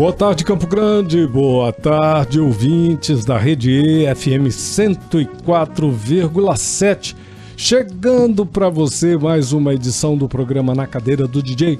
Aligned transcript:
Boa 0.00 0.14
tarde, 0.14 0.46
Campo 0.46 0.66
Grande. 0.66 1.26
Boa 1.26 1.70
tarde, 1.74 2.40
ouvintes 2.40 3.26
da 3.26 3.36
Rede 3.36 3.70
E, 3.70 4.06
FM 4.14 4.48
104,7. 4.48 7.14
Chegando 7.54 8.46
para 8.46 8.70
você 8.70 9.18
mais 9.18 9.52
uma 9.52 9.74
edição 9.74 10.16
do 10.16 10.26
programa 10.26 10.74
Na 10.74 10.86
Cadeira 10.86 11.28
do 11.28 11.42
DJ. 11.42 11.78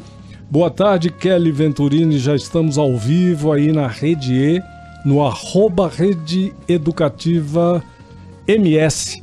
Boa 0.50 0.70
tarde, 0.70 1.08
Kelly 1.08 1.50
Venturini. 1.50 2.18
Já 2.18 2.36
estamos 2.36 2.76
ao 2.76 2.94
vivo 2.98 3.52
aí 3.52 3.72
na 3.72 3.86
Rede 3.86 4.34
E 4.34 4.62
no 5.02 5.24
arroba 5.24 5.88
Rede 5.88 6.52
Educativa 6.68 7.82
MS. 8.46 9.22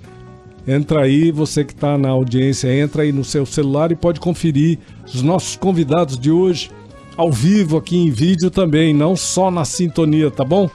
Entra 0.67 1.03
aí, 1.03 1.31
você 1.31 1.63
que 1.63 1.73
está 1.73 1.99
na 1.99 2.09
audiência, 2.09 2.75
entra 2.75 3.03
aí 3.03 3.11
no 3.11 3.23
seu 3.23 3.45
celular 3.45 3.91
e 3.91 3.95
pode 3.95 4.19
conferir 4.19 4.79
os 5.05 5.21
nossos 5.21 5.55
convidados 5.55 6.17
de 6.17 6.31
hoje 6.31 6.71
ao 7.17 7.31
vivo 7.31 7.77
aqui 7.77 7.97
em 7.97 8.11
vídeo 8.11 8.51
também, 8.51 8.93
não 8.93 9.15
só 9.15 9.49
na 9.49 9.65
sintonia, 9.65 10.29
tá 10.29 10.45
bom? 10.45 10.69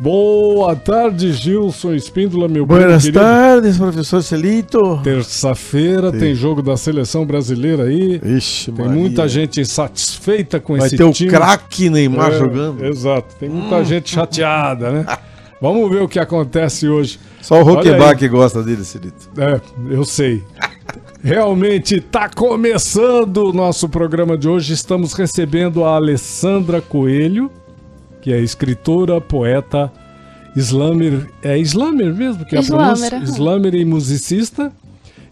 Boa 0.00 0.76
tarde, 0.76 1.32
Gilson 1.32 1.92
Espíndola, 1.92 2.46
meu 2.46 2.64
Boas 2.64 3.08
tardes, 3.08 3.78
professor 3.78 4.22
Celito. 4.22 5.00
Terça-feira 5.02 6.12
tem 6.12 6.36
jogo 6.36 6.62
da 6.62 6.76
seleção 6.76 7.26
brasileira 7.26 7.84
aí. 7.84 8.20
Ixi, 8.24 8.70
tem 8.70 8.84
Maria. 8.84 9.00
muita 9.00 9.28
gente 9.28 9.60
insatisfeita 9.60 10.60
com 10.60 10.76
Vai 10.76 10.86
esse 10.86 10.96
time. 10.96 11.10
Vai 11.10 11.18
ter 11.18 11.26
o 11.26 11.30
craque 11.30 11.90
Neymar 11.90 12.32
é, 12.32 12.38
jogando. 12.38 12.84
Exato, 12.84 13.34
tem 13.40 13.48
muita 13.48 13.76
hum. 13.76 13.84
gente 13.84 14.10
chateada, 14.10 14.90
né? 14.90 15.06
Vamos 15.60 15.90
ver 15.90 16.02
o 16.02 16.08
que 16.08 16.20
acontece 16.20 16.88
hoje. 16.88 17.18
Só 17.42 17.60
o 17.60 17.64
Roqueback 17.64 18.28
gosta 18.28 18.62
dele, 18.62 18.84
Celito. 18.84 19.28
É, 19.36 19.60
eu 19.90 20.04
sei. 20.04 20.44
Realmente 21.22 21.96
está 21.96 22.28
começando 22.28 23.38
o 23.48 23.52
nosso 23.52 23.88
programa 23.88 24.36
de 24.38 24.48
hoje. 24.48 24.72
Estamos 24.72 25.12
recebendo 25.12 25.84
a 25.84 25.96
Alessandra 25.96 26.80
Coelho 26.80 27.50
que 28.20 28.32
é 28.32 28.40
escritora, 28.40 29.20
poeta, 29.20 29.90
slammer, 30.54 31.30
é 31.42 31.58
slammer 31.58 32.14
mesmo 32.14 32.44
que 32.44 32.56
é 32.56 32.58
a 32.58 32.62
pronúncia? 32.62 33.16
Slammer 33.24 33.74
e 33.74 33.84
musicista. 33.84 34.72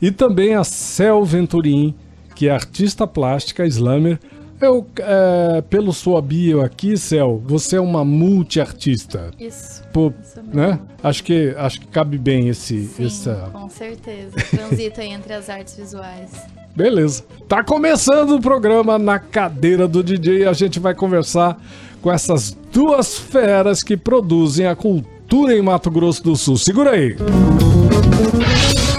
E 0.00 0.10
também 0.10 0.54
a 0.54 0.64
Cel 0.64 1.24
Venturim, 1.24 1.94
que 2.34 2.48
é 2.48 2.52
artista 2.52 3.06
plástica, 3.06 3.66
slammer. 3.66 4.18
Eu, 4.60 4.86
é, 4.98 5.60
pelo 5.68 5.92
sua 5.92 6.22
bio 6.22 6.62
aqui, 6.62 6.96
Cel, 6.96 7.42
você 7.44 7.76
é 7.76 7.80
uma 7.80 8.04
multiartista. 8.04 9.30
Isso. 9.38 9.82
Pô, 9.92 10.12
isso 10.22 10.40
né? 10.52 10.78
Acho 11.02 11.22
que 11.22 11.54
acho 11.58 11.80
que 11.80 11.86
cabe 11.86 12.16
bem 12.16 12.48
esse 12.48 12.86
Sim, 12.86 13.06
essa 13.06 13.50
com 13.52 13.68
certeza. 13.68 14.32
Transita 14.50 15.04
entre 15.04 15.34
as 15.34 15.50
artes 15.50 15.76
visuais. 15.76 16.30
Beleza. 16.74 17.24
Tá 17.48 17.62
começando 17.62 18.36
o 18.36 18.40
programa 18.40 18.98
na 18.98 19.18
cadeira 19.18 19.86
do 19.86 20.02
DJ 20.02 20.42
e 20.42 20.46
a 20.46 20.52
gente 20.52 20.80
vai 20.80 20.94
conversar 20.94 21.60
com 22.00 22.10
essas 22.10 22.56
duas 22.72 23.18
feras 23.18 23.82
que 23.82 23.96
produzem 23.96 24.66
a 24.66 24.76
cultura 24.76 25.54
em 25.54 25.62
Mato 25.62 25.90
Grosso 25.90 26.22
do 26.22 26.36
Sul. 26.36 26.56
Segura 26.56 26.92
aí. 26.92 27.16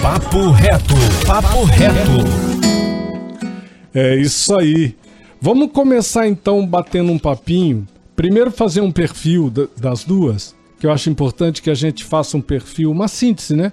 Papo 0.01 0.51
reto, 0.51 0.93
papo 1.25 1.63
reto. 1.65 2.47
É 3.93 4.15
isso 4.15 4.55
aí. 4.57 4.95
Vamos 5.39 5.71
começar 5.71 6.27
então 6.27 6.65
batendo 6.65 7.11
um 7.11 7.19
papinho. 7.19 7.87
Primeiro 8.15 8.49
fazer 8.49 8.81
um 8.81 8.91
perfil 8.91 9.51
das 9.79 10.03
duas, 10.03 10.55
que 10.79 10.87
eu 10.87 10.91
acho 10.91 11.11
importante 11.11 11.61
que 11.61 11.69
a 11.69 11.75
gente 11.75 12.03
faça 12.03 12.35
um 12.35 12.41
perfil, 12.41 12.89
uma 12.89 13.07
síntese, 13.07 13.55
né? 13.55 13.71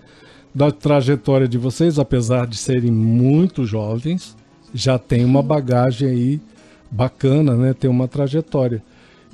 Da 0.54 0.70
trajetória 0.70 1.48
de 1.48 1.56
vocês, 1.56 1.98
apesar 1.98 2.46
de 2.46 2.58
serem 2.58 2.90
muito 2.90 3.64
jovens, 3.64 4.36
já 4.74 4.98
tem 4.98 5.24
uma 5.24 5.42
bagagem 5.42 6.08
aí 6.08 6.40
bacana, 6.90 7.56
né? 7.56 7.72
Tem 7.72 7.88
uma 7.88 8.06
trajetória. 8.06 8.82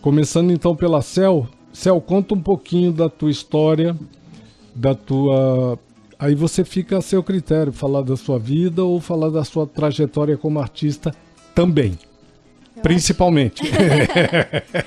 Começando 0.01 0.53
então 0.53 0.77
pela 0.77 1.03
Cel. 1.03 1.49
Cel, 1.73 2.01
conta 2.01 2.35
um 2.35 2.41
pouquinho 2.41 2.93
da 2.93 3.09
tua 3.09 3.31
história, 3.31 3.97
da 4.73 4.95
tua. 4.95 5.77
Aí 6.17 6.37
você 6.37 6.65
fica 6.65 6.99
a 6.99 7.03
seu 7.03 7.25
critério, 7.25 7.73
falar 7.73 8.03
da 8.03 8.17
sua 8.17 8.39
vida 8.39 8.85
ou 8.85 9.01
falar 9.01 9.31
da 9.31 9.43
sua 9.43 9.67
trajetória 9.67 10.37
como 10.37 10.61
artista 10.61 11.13
também. 11.57 11.99
Eu 12.77 12.83
principalmente. 12.83 13.63
Acho... 13.63 14.87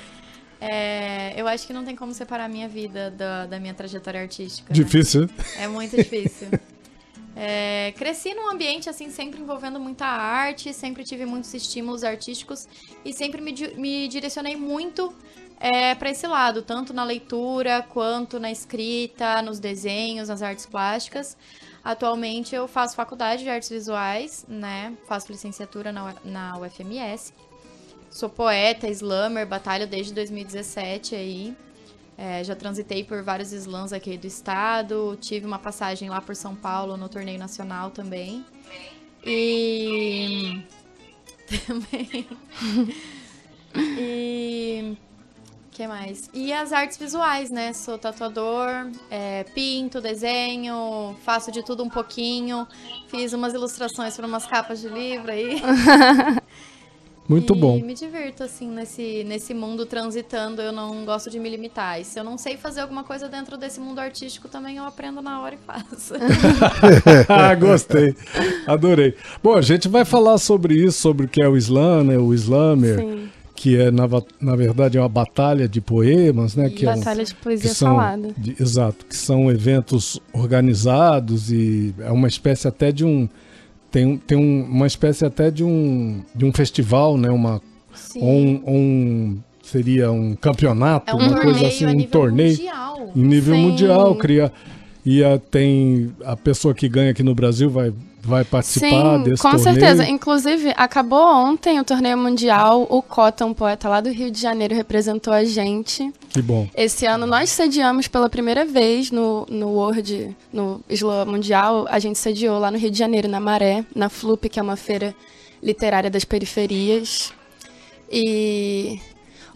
é, 0.60 1.34
eu 1.36 1.46
acho 1.46 1.66
que 1.66 1.72
não 1.72 1.84
tem 1.84 1.96
como 1.96 2.12
separar 2.12 2.44
a 2.44 2.48
minha 2.48 2.68
vida 2.68 3.10
da, 3.10 3.46
da 3.46 3.60
minha 3.60 3.74
trajetória 3.74 4.20
artística. 4.20 4.72
Né? 4.72 4.74
Difícil, 4.74 5.22
né? 5.22 5.28
É 5.58 5.68
muito 5.68 5.96
difícil. 5.96 6.48
É, 7.36 7.92
cresci 7.96 8.32
num 8.32 8.48
ambiente 8.48 8.88
assim 8.88 9.10
sempre 9.10 9.40
envolvendo 9.40 9.80
muita 9.80 10.06
arte, 10.06 10.72
sempre 10.72 11.02
tive 11.02 11.26
muitos 11.26 11.52
estímulos 11.52 12.04
artísticos 12.04 12.68
e 13.04 13.12
sempre 13.12 13.40
me, 13.40 13.52
me 13.76 14.06
direcionei 14.06 14.54
muito 14.54 15.12
é, 15.58 15.94
para 15.94 16.10
esse 16.10 16.26
lado, 16.26 16.62
tanto 16.62 16.92
na 16.92 17.02
leitura 17.02 17.82
quanto 17.82 18.38
na 18.38 18.50
escrita, 18.52 19.42
nos 19.42 19.58
desenhos, 19.58 20.28
nas 20.28 20.42
artes 20.42 20.66
plásticas. 20.66 21.36
Atualmente 21.82 22.54
eu 22.54 22.66
faço 22.66 22.96
faculdade 22.96 23.42
de 23.42 23.50
artes 23.50 23.68
visuais, 23.68 24.46
né? 24.48 24.94
Faço 25.06 25.30
licenciatura 25.30 25.92
na, 25.92 26.14
na 26.24 26.58
UFMS. 26.58 27.32
Sou 28.14 28.28
poeta, 28.28 28.86
slammer, 28.86 29.44
batalho 29.44 29.88
desde 29.88 30.14
2017 30.14 31.16
aí. 31.16 31.56
É, 32.16 32.44
já 32.44 32.54
transitei 32.54 33.02
por 33.02 33.24
vários 33.24 33.50
slams 33.50 33.92
aqui 33.92 34.16
do 34.16 34.24
estado, 34.24 35.18
tive 35.20 35.44
uma 35.44 35.58
passagem 35.58 36.08
lá 36.08 36.20
por 36.20 36.36
São 36.36 36.54
Paulo 36.54 36.96
no 36.96 37.08
torneio 37.08 37.40
nacional 37.40 37.90
também. 37.90 38.46
E. 39.26 40.62
também. 41.66 42.28
e. 43.74 44.96
que 45.72 45.88
mais? 45.88 46.30
E 46.32 46.52
as 46.52 46.72
artes 46.72 46.96
visuais, 46.96 47.50
né? 47.50 47.72
Sou 47.72 47.98
tatuador, 47.98 48.92
é, 49.10 49.42
pinto, 49.42 50.00
desenho, 50.00 51.16
faço 51.24 51.50
de 51.50 51.64
tudo 51.64 51.82
um 51.82 51.90
pouquinho. 51.90 52.64
Fiz 53.08 53.32
umas 53.32 53.54
ilustrações 53.54 54.16
para 54.16 54.24
umas 54.24 54.46
capas 54.46 54.80
de 54.80 54.88
livro 54.88 55.32
aí. 55.32 55.60
Muito 57.28 57.54
e 57.54 57.58
bom. 57.58 57.80
me 57.80 57.94
divirto, 57.94 58.42
assim, 58.42 58.68
nesse, 58.68 59.24
nesse 59.24 59.54
mundo 59.54 59.86
transitando. 59.86 60.60
Eu 60.60 60.72
não 60.72 61.04
gosto 61.04 61.30
de 61.30 61.38
me 61.38 61.48
limitar. 61.48 62.00
E 62.00 62.04
se 62.04 62.18
eu 62.18 62.24
não 62.24 62.36
sei 62.36 62.56
fazer 62.56 62.80
alguma 62.80 63.02
coisa 63.02 63.28
dentro 63.28 63.56
desse 63.56 63.80
mundo 63.80 63.98
artístico, 63.98 64.48
também 64.48 64.76
eu 64.76 64.84
aprendo 64.84 65.22
na 65.22 65.40
hora 65.40 65.54
e 65.54 65.58
faço. 65.58 66.14
ah, 67.28 67.54
gostei. 67.54 68.14
Adorei. 68.66 69.14
Bom, 69.42 69.54
a 69.54 69.62
gente 69.62 69.88
vai 69.88 70.04
falar 70.04 70.36
sobre 70.38 70.74
isso, 70.74 71.00
sobre 71.00 71.26
o 71.26 71.28
que 71.28 71.40
é 71.40 71.48
o 71.48 71.56
slam, 71.56 72.04
né? 72.04 72.18
O 72.18 72.34
slammer. 72.34 72.98
Sim. 72.98 73.28
Que 73.56 73.80
é, 73.80 73.90
na, 73.90 74.04
na 74.40 74.56
verdade, 74.56 74.98
é 74.98 75.00
uma 75.00 75.08
batalha 75.08 75.68
de 75.68 75.80
poemas, 75.80 76.56
né? 76.56 76.68
Que 76.68 76.84
batalha 76.84 77.20
é 77.20 77.22
um, 77.22 77.24
de 77.24 77.34
poesia 77.36 77.72
são, 77.72 77.96
falada. 77.96 78.34
De, 78.36 78.56
exato, 78.60 79.06
que 79.06 79.16
são 79.16 79.50
eventos 79.50 80.20
organizados 80.32 81.52
e 81.52 81.94
é 82.00 82.10
uma 82.10 82.26
espécie 82.26 82.66
até 82.66 82.90
de 82.90 83.04
um 83.04 83.28
tem, 83.94 84.16
tem 84.16 84.36
um, 84.36 84.64
uma 84.64 84.88
espécie 84.88 85.24
até 85.24 85.52
de 85.52 85.62
um, 85.62 86.20
de 86.34 86.44
um 86.44 86.52
festival, 86.52 87.16
né? 87.16 87.30
Uma, 87.30 87.62
ou 88.16 88.28
um, 88.28 88.62
um, 88.66 89.38
seria 89.62 90.10
um 90.10 90.34
campeonato, 90.34 91.12
é 91.12 91.14
um 91.14 91.28
uma 91.28 91.40
coisa 91.40 91.68
assim, 91.68 91.86
um 91.86 92.02
torneio 92.02 92.56
mundial. 92.56 93.12
em 93.14 93.22
nível 93.22 93.54
Sim. 93.54 93.62
mundial, 93.62 94.16
cria 94.16 94.52
e 95.04 95.22
a, 95.22 95.38
tem 95.38 96.14
a 96.24 96.36
pessoa 96.36 96.74
que 96.74 96.88
ganha 96.88 97.10
aqui 97.10 97.22
no 97.22 97.34
Brasil 97.34 97.68
vai 97.68 97.92
vai 98.24 98.44
participar 98.44 99.18
Sim, 99.18 99.22
desse 99.22 99.42
com 99.42 99.50
torneio. 99.50 99.74
certeza. 99.74 100.08
Inclusive, 100.08 100.72
acabou 100.76 101.26
ontem 101.26 101.78
o 101.78 101.84
torneio 101.84 102.16
mundial. 102.16 102.86
O 102.88 103.02
Cota, 103.02 103.44
um 103.44 103.52
poeta 103.52 103.88
lá 103.88 104.00
do 104.00 104.10
Rio 104.10 104.30
de 104.30 104.40
Janeiro, 104.40 104.74
representou 104.74 105.32
a 105.32 105.44
gente. 105.44 106.10
Que 106.30 106.40
bom. 106.40 106.66
Esse 106.74 107.06
ano 107.06 107.26
nós 107.26 107.50
sediamos 107.50 108.08
pela 108.08 108.28
primeira 108.28 108.64
vez 108.64 109.10
no, 109.10 109.46
no 109.48 109.68
World, 109.68 110.34
no 110.52 110.80
Slam 110.88 111.26
Mundial. 111.26 111.86
A 111.88 111.98
gente 111.98 112.18
sediou 112.18 112.58
lá 112.58 112.70
no 112.70 112.78
Rio 112.78 112.90
de 112.90 112.98
Janeiro, 112.98 113.28
na 113.28 113.40
Maré, 113.40 113.84
na 113.94 114.08
FLUP, 114.08 114.48
que 114.48 114.58
é 114.58 114.62
uma 114.62 114.76
feira 114.76 115.14
literária 115.62 116.10
das 116.10 116.24
periferias. 116.24 117.32
E 118.10 118.98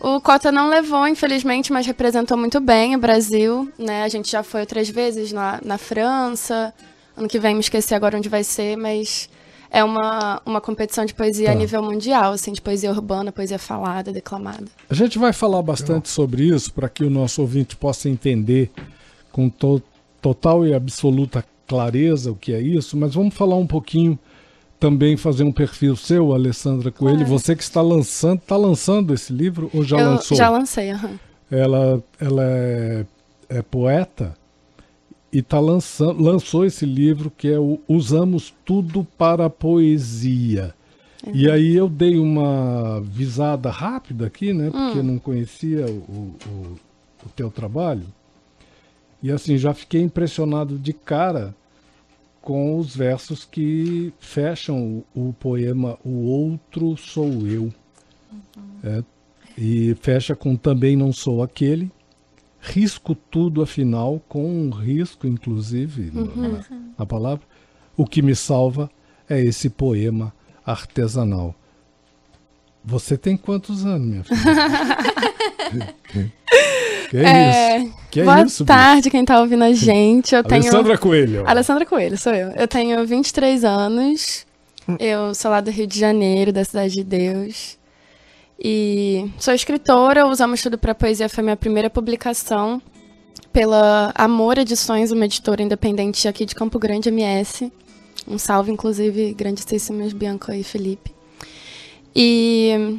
o 0.01 0.21
Cota 0.21 0.51
não 0.53 0.69
levou, 0.69 1.07
infelizmente, 1.09 1.73
mas 1.73 1.87
representou 1.87 2.37
muito 2.37 2.61
bem 2.61 2.95
o 2.95 2.99
Brasil. 2.99 3.71
Né? 3.79 4.03
A 4.05 4.09
gente 4.09 4.31
já 4.31 4.43
foi 4.43 4.61
outras 4.61 4.89
vezes 4.89 5.33
na, 5.33 5.61
na 5.65 5.79
França. 5.79 6.73
Ano 7.17 7.29
que 7.29 7.39
vem 7.39 7.55
me 7.55 7.61
esqueci 7.61 7.95
agora 7.95 8.17
onde 8.17 8.29
vai 8.29 8.45
ser, 8.45 8.77
mas 8.77 9.29
É 9.71 9.85
uma, 9.85 10.41
uma 10.47 10.61
competição 10.63 11.05
de 11.05 11.13
poesia 11.13 11.47
Tá. 11.49 11.53
a 11.53 11.55
nível 11.55 11.83
mundial, 11.83 12.33
assim, 12.33 12.53
de 12.53 12.61
poesia 12.61 12.91
urbana, 12.91 13.31
poesia 13.31 13.59
falada, 13.59 14.11
declamada. 14.11 14.65
A 14.89 14.95
gente 14.95 15.19
vai 15.19 15.31
falar 15.33 15.61
bastante 15.63 16.09
sobre 16.09 16.45
isso 16.45 16.73
para 16.73 16.89
que 16.89 17.05
o 17.05 17.11
nosso 17.11 17.43
ouvinte 17.43 17.77
possa 17.77 18.09
entender 18.09 18.71
com 19.31 19.51
to- 19.51 19.83
total 20.23 20.67
e 20.67 20.73
absoluta 20.73 21.45
clareza 21.67 22.31
o 22.33 22.35
que 22.35 22.55
é 22.55 22.61
isso, 22.63 22.97
mas 22.97 23.13
vamos 23.15 23.35
falar 23.35 23.57
um 23.57 23.67
pouquinho 23.67 24.19
também 24.79 25.17
fazer 25.17 25.43
um 25.45 25.53
perfil 25.53 25.97
seu, 25.97 26.33
Alessandra 26.33 26.91
Coelho, 26.91 27.19
Claro. 27.19 27.31
você 27.31 27.57
que 27.57 27.63
está 27.63 27.83
lançando, 27.83 28.39
está 28.39 28.57
lançando 28.57 29.13
esse 29.15 29.33
livro 29.33 29.71
ou 29.75 29.83
já 29.83 29.99
Eu 29.99 30.11
lançou? 30.11 30.37
já 30.37 30.49
lancei, 30.49 30.91
aham. 30.93 31.19
Ela, 31.51 32.03
ela 32.21 32.43
é, 32.45 33.07
é 33.49 33.63
poeta 33.63 34.35
e 35.33 35.43
tá 35.43 35.59
lançando, 35.59 36.23
lançou 36.23 36.65
esse 36.65 36.85
livro 36.87 37.31
que 37.37 37.49
é 37.49 37.59
o 37.59 37.81
Usamos 37.89 38.55
Tudo 38.65 39.07
para 39.17 39.47
a 39.47 39.51
Poesia. 39.51 40.75
E 41.35 41.51
aí 41.51 41.75
eu 41.75 41.89
dei 41.89 42.17
uma 42.19 43.01
visada 43.01 43.71
rápida 43.71 44.27
aqui, 44.27 44.53
né? 44.53 44.71
Porque 44.71 44.99
eu 44.99 45.03
não 45.03 45.19
conhecia 45.19 45.85
o, 45.87 45.91
o, 45.91 46.35
o- 46.49 46.77
o 47.27 47.29
teu 47.35 47.51
trabalho. 47.51 48.05
E 49.23 49.31
assim, 49.33 49.59
já 49.59 49.75
fiquei 49.75 50.01
impressionado 50.01 50.79
de 50.79 50.93
cara 50.93 51.55
com 52.49 52.79
os 52.79 52.97
versos 52.97 53.45
que 53.45 54.11
fecham 54.19 55.05
o, 55.15 55.29
o 55.29 55.33
poema 55.35 55.99
O 56.03 56.25
Outro 56.25 56.97
Sou 56.97 57.47
Eu. 57.47 57.71
É, 58.83 59.05
e 59.59 59.95
fecha 60.01 60.35
com 60.35 60.57
Também 60.57 60.97
Não 60.97 61.13
Sou 61.13 61.43
Aquele. 61.43 61.93
Risco 62.59 63.15
tudo, 63.15 63.61
afinal, 63.61 64.19
com 64.31 64.51
um 64.51 64.71
risco, 64.71 65.27
inclusive, 65.27 66.11
na- 66.11 66.25
na, 66.49 66.65
na 67.01 67.05
palavra. 67.07 67.45
O 67.95 68.07
que 68.07 68.23
me 68.23 68.35
salva 68.35 68.91
é 69.29 69.39
esse 69.45 69.69
poema 69.69 70.33
artesanal. 70.65 71.55
Você 72.83 73.19
tem 73.19 73.37
quantos 73.37 73.85
anos, 73.85 74.07
minha 74.09 74.25
filha? 74.25 75.95
que 77.09 77.17
é, 77.17 77.79
isso? 77.79 77.95
Que 78.11 78.21
é 78.21 78.25
Boa 78.25 78.43
isso, 78.43 78.47
bicho? 78.47 78.65
tarde, 78.65 79.11
quem 79.11 79.25
tá 79.25 79.41
ouvindo 79.41 79.65
a 79.65 79.73
gente. 79.73 80.35
Eu 80.35 80.45
tenho. 80.45 80.63
Alessandra 80.63 80.99
Coelho. 80.99 81.45
Alessandra 81.47 81.87
Coelho, 81.87 82.19
sou 82.19 82.33
eu. 82.33 82.51
Eu 82.51 82.69
tenho 82.69 83.05
23 83.07 83.65
anos. 83.65 84.47
Eu 84.99 85.35
sou 85.35 85.51
lá 85.51 85.61
do 85.61 85.71
Rio 85.71 85.87
de 85.87 85.99
Janeiro, 85.99 86.53
da 86.53 86.65
Cidade 86.65 86.95
de 86.95 87.05
Deus. 87.05 87.79
E 88.59 89.31
sou 89.39 89.55
escritora, 89.55 90.27
Usamos 90.27 90.63
Tudo 90.63 90.79
para 90.79 90.95
Poesia 90.95 91.29
foi 91.29 91.45
minha 91.45 91.57
primeira 91.57 91.89
publicação 91.89 92.83
pela 93.53 94.13
Amor 94.15 94.59
Edições, 94.59 95.13
uma 95.13 95.27
editora 95.27 95.63
independente 95.63 96.27
aqui 96.27 96.45
de 96.45 96.55
Campo 96.55 96.79
Grande, 96.79 97.09
MS. 97.09 97.73
Um 98.27 98.39
salve, 98.39 98.71
inclusive, 98.71 99.33
grandíssimos 99.33 100.13
Bianca 100.13 100.57
e 100.57 100.63
Felipe. 100.63 101.13
E 102.15 102.99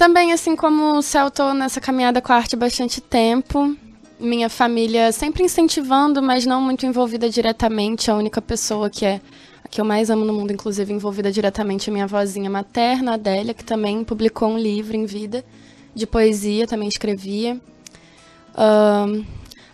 também, 0.00 0.32
assim 0.32 0.56
como 0.56 0.96
o 0.96 1.02
Céu, 1.02 1.30
nessa 1.54 1.78
caminhada 1.78 2.22
com 2.22 2.32
a 2.32 2.36
arte 2.36 2.54
há 2.54 2.58
bastante 2.58 3.02
tempo. 3.02 3.76
Minha 4.18 4.48
família 4.48 5.12
sempre 5.12 5.42
incentivando, 5.42 6.22
mas 6.22 6.46
não 6.46 6.58
muito 6.62 6.86
envolvida 6.86 7.28
diretamente. 7.28 8.10
A 8.10 8.14
única 8.16 8.40
pessoa 8.40 8.88
que 8.88 9.04
é 9.04 9.20
a 9.62 9.68
que 9.68 9.78
eu 9.78 9.84
mais 9.84 10.08
amo 10.08 10.24
no 10.24 10.32
mundo, 10.32 10.54
inclusive, 10.54 10.90
envolvida 10.90 11.30
diretamente 11.30 11.90
é 11.90 11.92
minha 11.92 12.06
vozinha 12.06 12.48
materna, 12.48 13.12
Adélia, 13.12 13.52
que 13.52 13.62
também 13.62 14.02
publicou 14.02 14.48
um 14.48 14.56
livro 14.58 14.96
em 14.96 15.04
vida 15.04 15.44
de 15.94 16.06
poesia, 16.06 16.66
também 16.66 16.88
escrevia. 16.88 17.60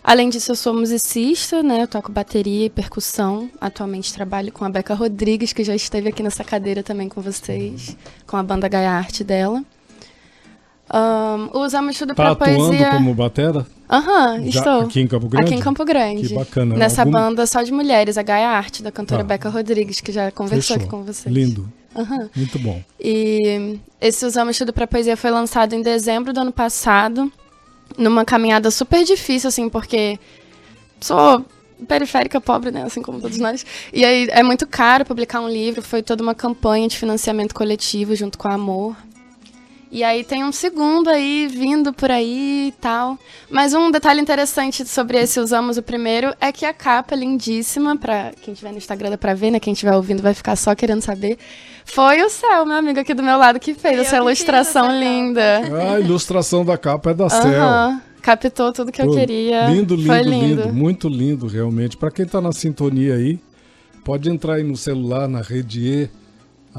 Além 0.03 0.27
disso, 0.27 0.51
eu 0.51 0.57
sou 0.57 0.73
musicista, 0.73 1.63
né? 1.63 1.83
Eu 1.83 1.87
toco 1.87 2.11
bateria 2.11 2.65
e 2.65 2.69
percussão. 2.69 3.49
Atualmente 3.61 4.13
trabalho 4.13 4.51
com 4.51 4.65
a 4.65 4.69
Beca 4.69 4.93
Rodrigues, 4.93 5.53
que 5.53 5.63
já 5.63 5.73
esteve 5.73 6.09
aqui 6.09 6.21
nessa 6.21 6.43
cadeira 6.43 6.83
também 6.83 7.07
com 7.07 7.21
vocês, 7.21 7.95
com 8.25 8.35
a 8.35 8.43
banda 8.43 8.67
Gaia 8.67 8.91
Arte 8.91 9.23
dela. 9.23 9.63
Ahn, 10.89 11.49
usamos 11.53 11.97
tudo 11.97 12.15
Tá 12.15 12.35
pra 12.35 12.35
poesia. 12.35 12.91
como 12.91 13.13
batera? 13.13 13.65
Aham, 13.89 14.41
Já 14.49 14.59
estou. 14.59 14.81
aqui 14.81 15.01
em 15.01 15.07
Campo 15.07 15.27
Grande? 15.27 15.45
Aqui 15.45 15.55
em 15.55 15.61
Campo 15.61 15.83
Grande. 15.85 16.27
Que 16.29 16.33
bacana. 16.33 16.75
Nessa 16.77 17.01
Algum- 17.01 17.11
banda 17.11 17.45
só 17.45 17.61
de 17.61 17.71
mulheres, 17.71 18.17
a 18.17 18.21
Gaia 18.23 18.49
Arte, 18.49 18.81
da 18.83 18.91
cantora 18.91 19.21
Tá. 19.23 19.27
Beca 19.27 19.49
Rodrigues, 19.49 19.99
que 20.01 20.11
já 20.11 20.31
conversou 20.31 20.75
Fechou. 20.75 20.77
aqui 20.77 20.87
com 20.89 21.03
vocês. 21.03 21.33
Lindo. 21.33 21.67
Aham. 21.95 22.29
Muito 22.35 22.59
bom. 22.59 22.81
E 22.99 23.77
esse 23.99 24.25
Usamos 24.25 24.57
Tudo 24.57 24.71
pra 24.71 24.85
Poesia 24.87 25.17
foi 25.17 25.31
lançado 25.31 25.73
em 25.73 25.81
dezembro 25.81 26.31
do 26.31 26.39
ano 26.39 26.51
passado, 26.51 27.31
numa 27.97 28.23
caminhada 28.23 28.69
super 28.71 29.03
difícil, 29.03 29.47
assim, 29.47 29.67
porque 29.69 30.19
sou 31.01 31.45
periférica 31.87 32.41
pobre, 32.41 32.71
né, 32.71 32.83
assim 32.83 33.01
como 33.01 33.19
todos 33.21 33.37
nós. 33.39 33.65
E 33.93 34.03
aí 34.03 34.27
é 34.31 34.41
muito 34.43 34.65
caro 34.67 35.05
publicar 35.05 35.39
um 35.41 35.47
livro, 35.49 35.81
foi 35.81 36.01
toda 36.01 36.21
uma 36.23 36.33
campanha 36.35 36.87
de 36.87 36.97
financiamento 36.97 37.53
coletivo 37.53 38.15
junto 38.15 38.37
com 38.37 38.47
a 38.47 38.53
Amor. 38.53 38.95
E 39.97 40.03
aí 40.03 40.23
tem 40.23 40.43
um 40.43 40.51
segundo 40.51 41.09
aí 41.09 41.47
vindo 41.47 41.91
por 41.91 42.11
aí 42.11 42.67
e 42.67 42.71
tal. 42.79 43.17
Mas 43.49 43.73
um 43.73 43.89
detalhe 43.89 44.21
interessante 44.21 44.87
sobre 44.87 45.17
esse 45.17 45.39
Usamos 45.39 45.75
o 45.75 45.81
Primeiro 45.81 46.35
é 46.39 46.51
que 46.51 46.67
a 46.67 46.71
capa 46.71 47.15
é 47.15 47.17
lindíssima, 47.17 47.97
pra 47.97 48.31
quem 48.43 48.53
tiver 48.53 48.69
no 48.69 48.77
Instagram 48.77 49.09
dá 49.09 49.17
pra 49.17 49.33
ver, 49.33 49.49
né? 49.49 49.59
Quem 49.59 49.73
estiver 49.73 49.95
ouvindo 49.95 50.21
vai 50.21 50.35
ficar 50.35 50.55
só 50.55 50.75
querendo 50.75 51.01
saber. 51.01 51.39
Foi 51.83 52.21
o 52.21 52.29
Céu, 52.29 52.63
meu 52.63 52.75
amigo 52.75 52.99
aqui 52.99 53.15
do 53.15 53.23
meu 53.23 53.39
lado, 53.39 53.59
que 53.59 53.73
fez 53.73 53.95
Eu 53.95 54.01
essa 54.01 54.17
que 54.17 54.21
ilustração 54.21 54.85
essa 54.85 54.93
capa. 54.93 55.03
linda. 55.03 55.61
A 55.95 55.99
ilustração 55.99 56.63
da 56.63 56.77
capa 56.77 57.09
é 57.09 57.13
da 57.15 57.27
Cel. 57.27 57.47
Aham. 57.47 58.01
Captou 58.21 58.71
tudo 58.71 58.91
que 58.91 59.01
eu 59.01 59.09
queria. 59.09 59.65
Lindo, 59.69 59.95
lindo, 59.95 60.07
Foi 60.07 60.21
lindo, 60.21 60.61
lindo. 60.61 60.73
Muito 60.75 61.09
lindo, 61.09 61.47
realmente. 61.47 61.97
Para 61.97 62.11
quem 62.11 62.23
tá 62.27 62.39
na 62.39 62.51
sintonia 62.51 63.15
aí, 63.15 63.39
pode 64.05 64.29
entrar 64.29 64.57
aí 64.57 64.63
no 64.63 64.77
celular, 64.77 65.27
na 65.27 65.41
rede 65.41 65.79
E, 65.79 66.09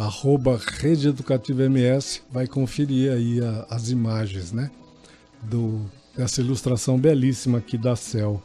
arroba 0.02 0.60
Rede 0.78 1.08
Educativa 1.08 1.64
MS, 1.64 2.22
vai 2.30 2.46
conferir 2.46 3.12
aí 3.12 3.40
a- 3.40 3.66
as 3.68 3.90
imagens, 3.90 4.52
né? 4.52 4.70
Do, 5.42 5.80
dessa 6.16 6.40
ilustração 6.40 6.98
belíssima 6.98 7.58
aqui 7.58 7.76
da 7.76 7.96
Cel. 7.96 8.42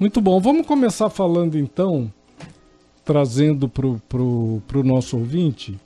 Muito 0.00 0.20
bom. 0.20 0.40
Vamos 0.40 0.66
começar 0.66 1.08
falando 1.10 1.58
então, 1.58 2.10
trazendo 3.04 3.68
pro, 3.68 4.00
pro, 4.08 4.62
pro 4.66 4.82
nosso 4.82 5.16
ouvinte, 5.18 5.78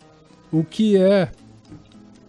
o 0.53 0.65
que 0.65 0.97
é 0.97 1.31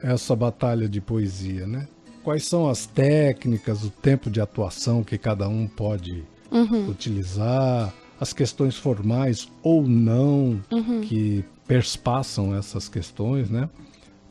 essa 0.01 0.36
batalha 0.36 0.88
de 0.89 1.00
poesia, 1.00 1.66
né? 1.68 1.88
Quais 2.24 2.45
são 2.45 2.69
as 2.69 2.86
técnicas, 2.86 3.84
o 3.84 3.89
tempo 3.89 4.30
de 4.30 4.39
atuação 4.42 5.04
que 5.04 5.18
cada 5.18 5.48
um 5.48 5.68
pode 5.68 6.24
Uhum. 6.51 6.89
utilizar, 6.89 7.94
as 8.19 8.34
questões 8.34 8.75
formais 8.75 9.48
ou 9.63 9.88
não 9.88 10.60
Uhum. 10.69 11.00
que 11.01 11.44
perspassam 11.76 12.54
essas 12.54 12.90
questões, 12.90 13.50
né? 13.50 13.70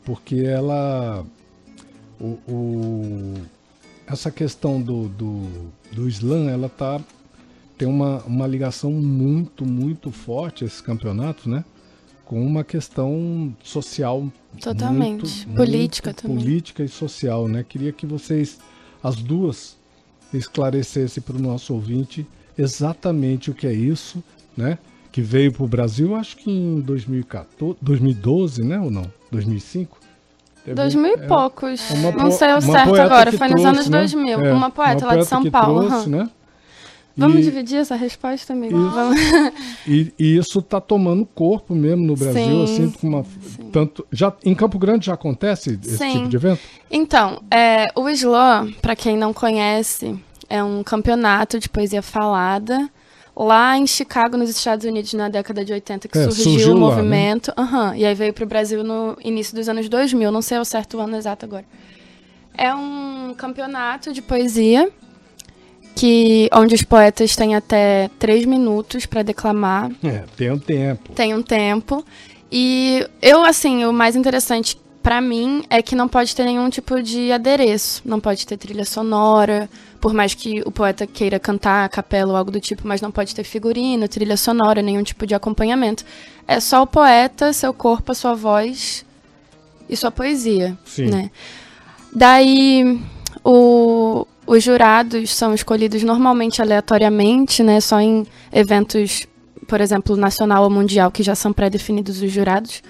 Porque 0.05 0.37
ela. 0.41 1.25
O, 2.21 2.39
o- 2.47 3.35
essa 4.07 4.31
questão 4.31 4.83
do, 4.83 5.09
do, 5.09 5.49
do 5.93 6.07
slam, 6.09 6.51
ela 6.51 6.69
tá, 6.69 7.01
tem 7.79 7.89
uma, 7.89 8.19
uma 8.25 8.47
ligação 8.47 8.91
muito, 8.93 9.65
muito 9.65 10.11
forte, 10.11 10.65
esses 10.67 10.83
campeonatos, 10.83 11.47
né? 11.47 11.65
Com 12.27 12.45
uma 12.45 12.63
questão 12.63 13.57
social 13.63 14.31
Totalmente. 14.61 15.47
muito- 15.47 15.57
Política 15.57 16.11
muito 16.11 16.23
também. 16.23 16.37
Política 16.39 16.85
e 16.85 16.89
social, 16.89 17.49
né? 17.49 17.65
Queria 17.67 17.91
que 17.93 18.05
vocês, 18.05 18.59
as 19.03 19.17
duas, 19.17 19.79
esclarecessem 20.35 21.23
para 21.23 21.37
o 21.37 21.41
nosso 21.41 21.73
ouvinte 21.73 22.27
exatamente 22.59 23.51
o 23.51 23.55
que 23.55 23.67
é 23.67 23.73
isso, 23.73 24.23
né? 24.55 24.77
Que 25.13 25.21
veio 25.23 25.53
para 25.53 25.65
o 25.65 25.69
Brasil, 25.69 26.15
acho 26.15 26.37
que 26.37 26.51
em 26.51 26.81
2014, 26.81 27.77
2012, 27.83 28.63
né? 28.63 28.79
Ou 28.79 28.91
não? 28.91 29.05
2005? 29.33 29.99
Teve- 30.65 30.75
Dois 30.75 30.95
mil 30.95 31.07
e 31.07 31.15
é, 31.15 31.27
poucos. 31.27 31.91
uma 31.91 32.13
Não 32.13 32.31
sei 32.31 32.49
o 32.49 32.53
uma 32.53 32.61
certo 32.61 32.95
agora, 33.01 33.33
foi 33.33 33.49
nos 33.49 33.63
trouxe, 33.63 33.67
anos 33.79 33.89
né? 33.89 33.99
2000. 33.99 34.45
É, 34.45 34.53
uma 34.53 34.71
poeta 34.71 35.07
lá 35.07 35.17
de 35.17 35.25
São 35.25 35.43
Paulo. 35.51 35.87
trouxe, 35.89 36.09
né? 36.09 36.29
Vamos 37.17 37.39
E- 37.39 37.43
dividir 37.43 37.79
essa 37.79 37.97
resposta, 37.97 38.53
amigo? 38.53 38.79
Isso. 38.79 38.91
Vamos. 38.95 39.21
E, 39.87 40.13
e 40.19 40.37
isso 40.37 40.63
tá 40.63 40.81
tomando 40.81 41.27
corpo 41.27 41.75
mesmo 41.75 42.05
no 42.07 42.15
Brasil, 42.15 42.67
Sim, 42.67 42.85
assim, 42.85 42.91
com 42.91 43.09
uma 43.09 43.25
tanto 43.73 44.07
já 44.13 44.33
em 44.45 44.55
Campo 44.55 44.79
Grande 44.79 45.07
já 45.07 45.15
acontece 45.15 45.79
esse 45.83 45.97
Sim. 45.99 46.13
tipo 46.13 46.29
de 46.29 46.37
evento? 46.37 46.61
Então, 46.91 47.43
é, 47.51 47.89
o 47.97 48.09
Slam, 48.11 48.73
para 48.81 48.95
quem 48.95 49.17
não 49.17 49.33
conhece, 49.33 50.17
é 50.49 50.63
um 50.63 50.83
campeonato 50.85 51.59
de 51.59 51.69
poesia 51.69 52.01
falada 52.01 52.89
lá 53.45 53.77
em 53.79 53.87
Chicago, 53.87 54.37
nos 54.37 54.51
Estados 54.51 54.85
Unidos, 54.85 55.13
na 55.15 55.29
década 55.29 55.65
de 55.65 55.73
80, 55.73 56.09
que 56.09 56.19
É, 56.19 56.25
surgiu, 56.25 56.45
surgiu 56.45 56.69
o 56.73 56.75
lá, 56.75 56.81
né? 56.91 56.97
movimento. 56.97 57.53
Aham, 57.57 57.97
e 57.97 58.05
aí 58.05 58.15
veio 58.15 58.33
pro 58.33 58.47
Brasil 58.47 58.83
no 58.85 59.17
início 59.25 59.55
dos 59.55 59.69
anos 59.69 59.89
2000, 59.89 60.31
não 60.31 60.43
sei 60.43 60.59
o 60.59 60.65
certo 60.65 60.99
ano 61.01 61.17
exato 61.17 61.45
agora. 61.47 61.65
É 62.57 62.75
um 62.75 63.35
campeonato 63.37 64.13
de 64.13 64.21
poesia 64.21 64.91
que 65.95 66.49
onde 66.53 66.75
os 66.75 66.83
poetas 66.83 67.35
têm 67.37 67.55
até 67.55 68.11
três 68.19 68.45
minutos 68.45 69.07
para 69.07 69.23
declamar 69.23 69.91
É, 70.03 70.25
tem 70.37 70.51
um 70.51 70.59
tempo. 70.59 71.13
tem 71.13 71.35
um 71.35 71.43
tempo. 71.43 72.05
E 72.51 73.07
eu, 73.23 73.45
assim, 73.45 73.85
o 73.85 73.93
mais 73.93 74.17
interessante 74.17 74.79
pra 75.03 75.21
mim, 75.21 75.65
é 75.71 75.81
que 75.81 75.95
não 75.97 76.07
pode 76.09 76.35
ter 76.37 76.45
nenhum 76.45 76.69
tipo 76.69 77.03
de 77.03 77.33
adereço. 77.33 78.03
Não 78.05 78.21
pode 78.21 78.47
ter 78.47 78.57
trilha 78.57 78.85
sonora, 78.85 79.69
por 80.01 80.15
mais 80.15 80.33
que 80.35 80.63
o 80.65 80.71
poeta 80.71 81.07
queira 81.07 81.39
cantar 81.39 81.85
a 81.85 81.89
capela 81.89 82.31
ou 82.33 82.37
algo 82.37 82.51
do 82.51 82.61
tipo, 82.61 82.87
mas 82.89 83.01
não 83.01 83.11
pode 83.11 83.35
ter 83.35 83.45
figurino, 83.45 84.09
trilha 84.09 84.37
sonora, 84.37 84.81
nenhum 84.81 85.03
tipo 85.03 85.27
de 85.27 85.35
acompanhamento. 85.35 86.05
É 86.49 86.59
só 86.59 86.83
o 86.83 86.87
poeta, 86.87 87.53
seu 87.53 87.73
corpo, 87.75 88.13
a 88.13 88.15
sua 88.15 88.35
voz 88.35 89.05
e 89.89 89.97
sua 89.97 90.11
poesia, 90.11 90.77
Sim. 90.85 91.07
né? 91.07 91.31
Daí, 92.15 93.01
o- 93.45 94.27
os 94.47 94.63
jurados 94.65 95.35
são 95.35 95.55
escolhidos 95.55 96.03
normalmente 96.03 96.61
aleatoriamente, 96.61 97.63
né? 97.63 97.81
Só 97.81 98.01
em 98.01 98.27
eventos, 98.53 99.27
por 99.69 99.81
exemplo, 99.81 100.17
nacional 100.17 100.65
ou 100.65 100.71
mundial, 100.71 101.11
que 101.11 101.23
já 101.23 101.35
são 101.35 101.53
pré-definidos 101.53 102.21
os 102.23 102.33
jurados. 102.33 102.83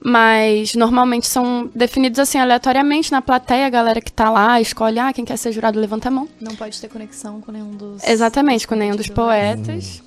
Mas 0.00 0.74
normalmente 0.74 1.26
são 1.26 1.68
definidos 1.74 2.20
assim 2.20 2.38
aleatoriamente 2.38 3.10
na 3.10 3.20
plateia, 3.20 3.66
a 3.66 3.70
galera 3.70 4.00
que 4.00 4.12
tá 4.12 4.30
lá 4.30 4.60
escolhe, 4.60 4.98
ah, 4.98 5.12
quem 5.12 5.24
quer 5.24 5.36
ser 5.36 5.50
jurado 5.50 5.78
levanta 5.78 6.08
a 6.08 6.10
mão. 6.10 6.28
Não 6.40 6.54
pode 6.54 6.80
ter 6.80 6.88
conexão 6.88 7.40
com 7.40 7.50
nenhum 7.50 7.72
dos. 7.72 8.04
Exatamente, 8.04 8.66
com 8.66 8.76
nenhum 8.76 8.94
dos 8.94 9.08
poetas. 9.08 10.02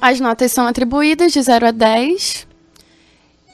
As 0.00 0.18
notas 0.18 0.50
são 0.50 0.66
atribuídas 0.66 1.32
de 1.32 1.40
0 1.40 1.68
a 1.68 1.70
10 1.70 2.48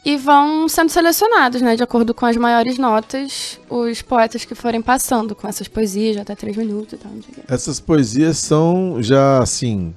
e 0.03 0.17
vão 0.17 0.67
sendo 0.69 0.89
selecionados, 0.89 1.61
né, 1.61 1.77
de 1.77 1.83
acordo 1.83 2.15
com 2.15 2.25
as 2.25 2.37
maiores 2.39 2.79
notas, 2.79 3.61
os 3.69 4.01
poetas 4.01 4.47
que 4.47 4.55
forem 4.55 4.81
passando 4.81 5.35
com 5.35 5.47
essas 5.47 5.69
poesias 5.69 6.15
de 6.15 6.23
até 6.23 6.35
3 6.35 6.57
minutos 6.57 6.95
e 6.95 6.97
tal. 6.97 7.13
não 7.13 7.23
sei 7.23 7.31
o 7.31 7.35
quê. 7.35 7.41
Essas 7.47 7.79
poesias 7.79 8.39
são 8.39 9.03
já 9.03 9.43
assim. 9.43 9.95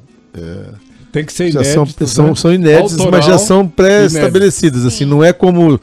Tem 1.12 1.26
que 1.26 1.34
ser 1.34 1.52
Já 1.52 1.64
são, 1.64 1.84
inédito. 1.84 2.08
são, 2.08 2.28
né? 2.28 2.36
são 2.36 2.54
inéditas, 2.54 2.92
Autoral 2.94 3.12
mas 3.12 3.26
já 3.26 3.38
são 3.38 3.68
pré-estabelecidas. 3.68 4.86
Assim, 4.86 5.00
Sim. 5.00 5.06
não 5.06 5.24
é 5.24 5.34
como, 5.34 5.80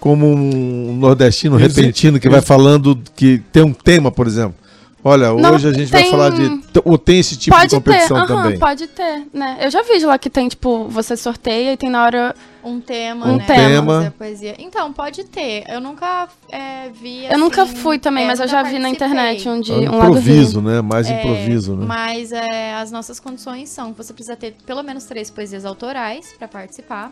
como 0.00 0.26
um 0.26 0.96
nordestino 0.96 1.56
repentino 1.56 2.18
que 2.18 2.28
vai 2.28 2.40
falando 2.40 2.98
que 3.14 3.40
tem 3.52 3.62
um 3.62 3.72
tema, 3.72 4.10
por 4.10 4.26
exemplo. 4.26 4.54
Olha, 5.04 5.32
Não, 5.34 5.54
hoje 5.54 5.68
a 5.68 5.72
gente 5.72 5.90
vai 5.90 6.02
tem- 6.02 6.10
falar 6.12 6.30
de. 6.30 6.62
Ou 6.84 6.96
tem 6.96 7.18
esse 7.18 7.36
tipo 7.36 7.56
pode 7.56 7.70
de 7.70 7.74
competição 7.74 8.24
ter, 8.24 8.32
aham, 8.32 8.42
também. 8.44 8.58
pode 8.58 8.86
ter, 8.86 9.22
né? 9.34 9.58
Eu 9.60 9.68
já 9.68 9.82
vi 9.82 9.98
lá 10.04 10.16
que 10.16 10.30
tem, 10.30 10.46
tipo, 10.48 10.84
você 10.88 11.16
sorteia 11.16 11.72
e 11.72 11.76
tem 11.76 11.90
na 11.90 12.04
hora. 12.04 12.34
Um 12.64 12.80
tema, 12.80 13.26
Um 13.26 13.36
né? 13.38 13.44
tema. 13.44 14.14
poesia. 14.16 14.54
Então, 14.60 14.92
pode 14.92 15.24
ter. 15.24 15.64
Eu 15.68 15.80
nunca 15.80 16.28
é, 16.48 16.90
vi. 16.90 17.24
eu 17.28 17.36
nunca 17.36 17.62
assim, 17.64 17.74
fui 17.74 17.98
também, 17.98 18.22
é, 18.22 18.26
mas 18.28 18.38
eu 18.38 18.46
já 18.46 18.62
vi 18.62 18.78
na 18.78 18.88
participei. 18.90 19.08
internet 19.08 19.48
um 19.48 19.60
de 19.60 19.72
É 19.72 19.90
um 19.90 19.98
lado 19.98 20.10
improviso, 20.10 20.62
né? 20.62 20.80
Mais 20.80 21.10
É, 21.10 21.18
improviso, 21.18 21.74
né? 21.74 21.84
Mas 21.84 22.30
é, 22.30 22.74
as 22.74 22.92
nossas 22.92 23.18
condições 23.18 23.68
são 23.70 23.90
que 23.92 23.98
você 23.98 24.12
precisa 24.12 24.36
ter 24.36 24.54
pelo 24.64 24.84
menos 24.84 25.02
três 25.02 25.28
poesias 25.28 25.64
autorais 25.64 26.32
para 26.38 26.46
participar. 26.46 27.10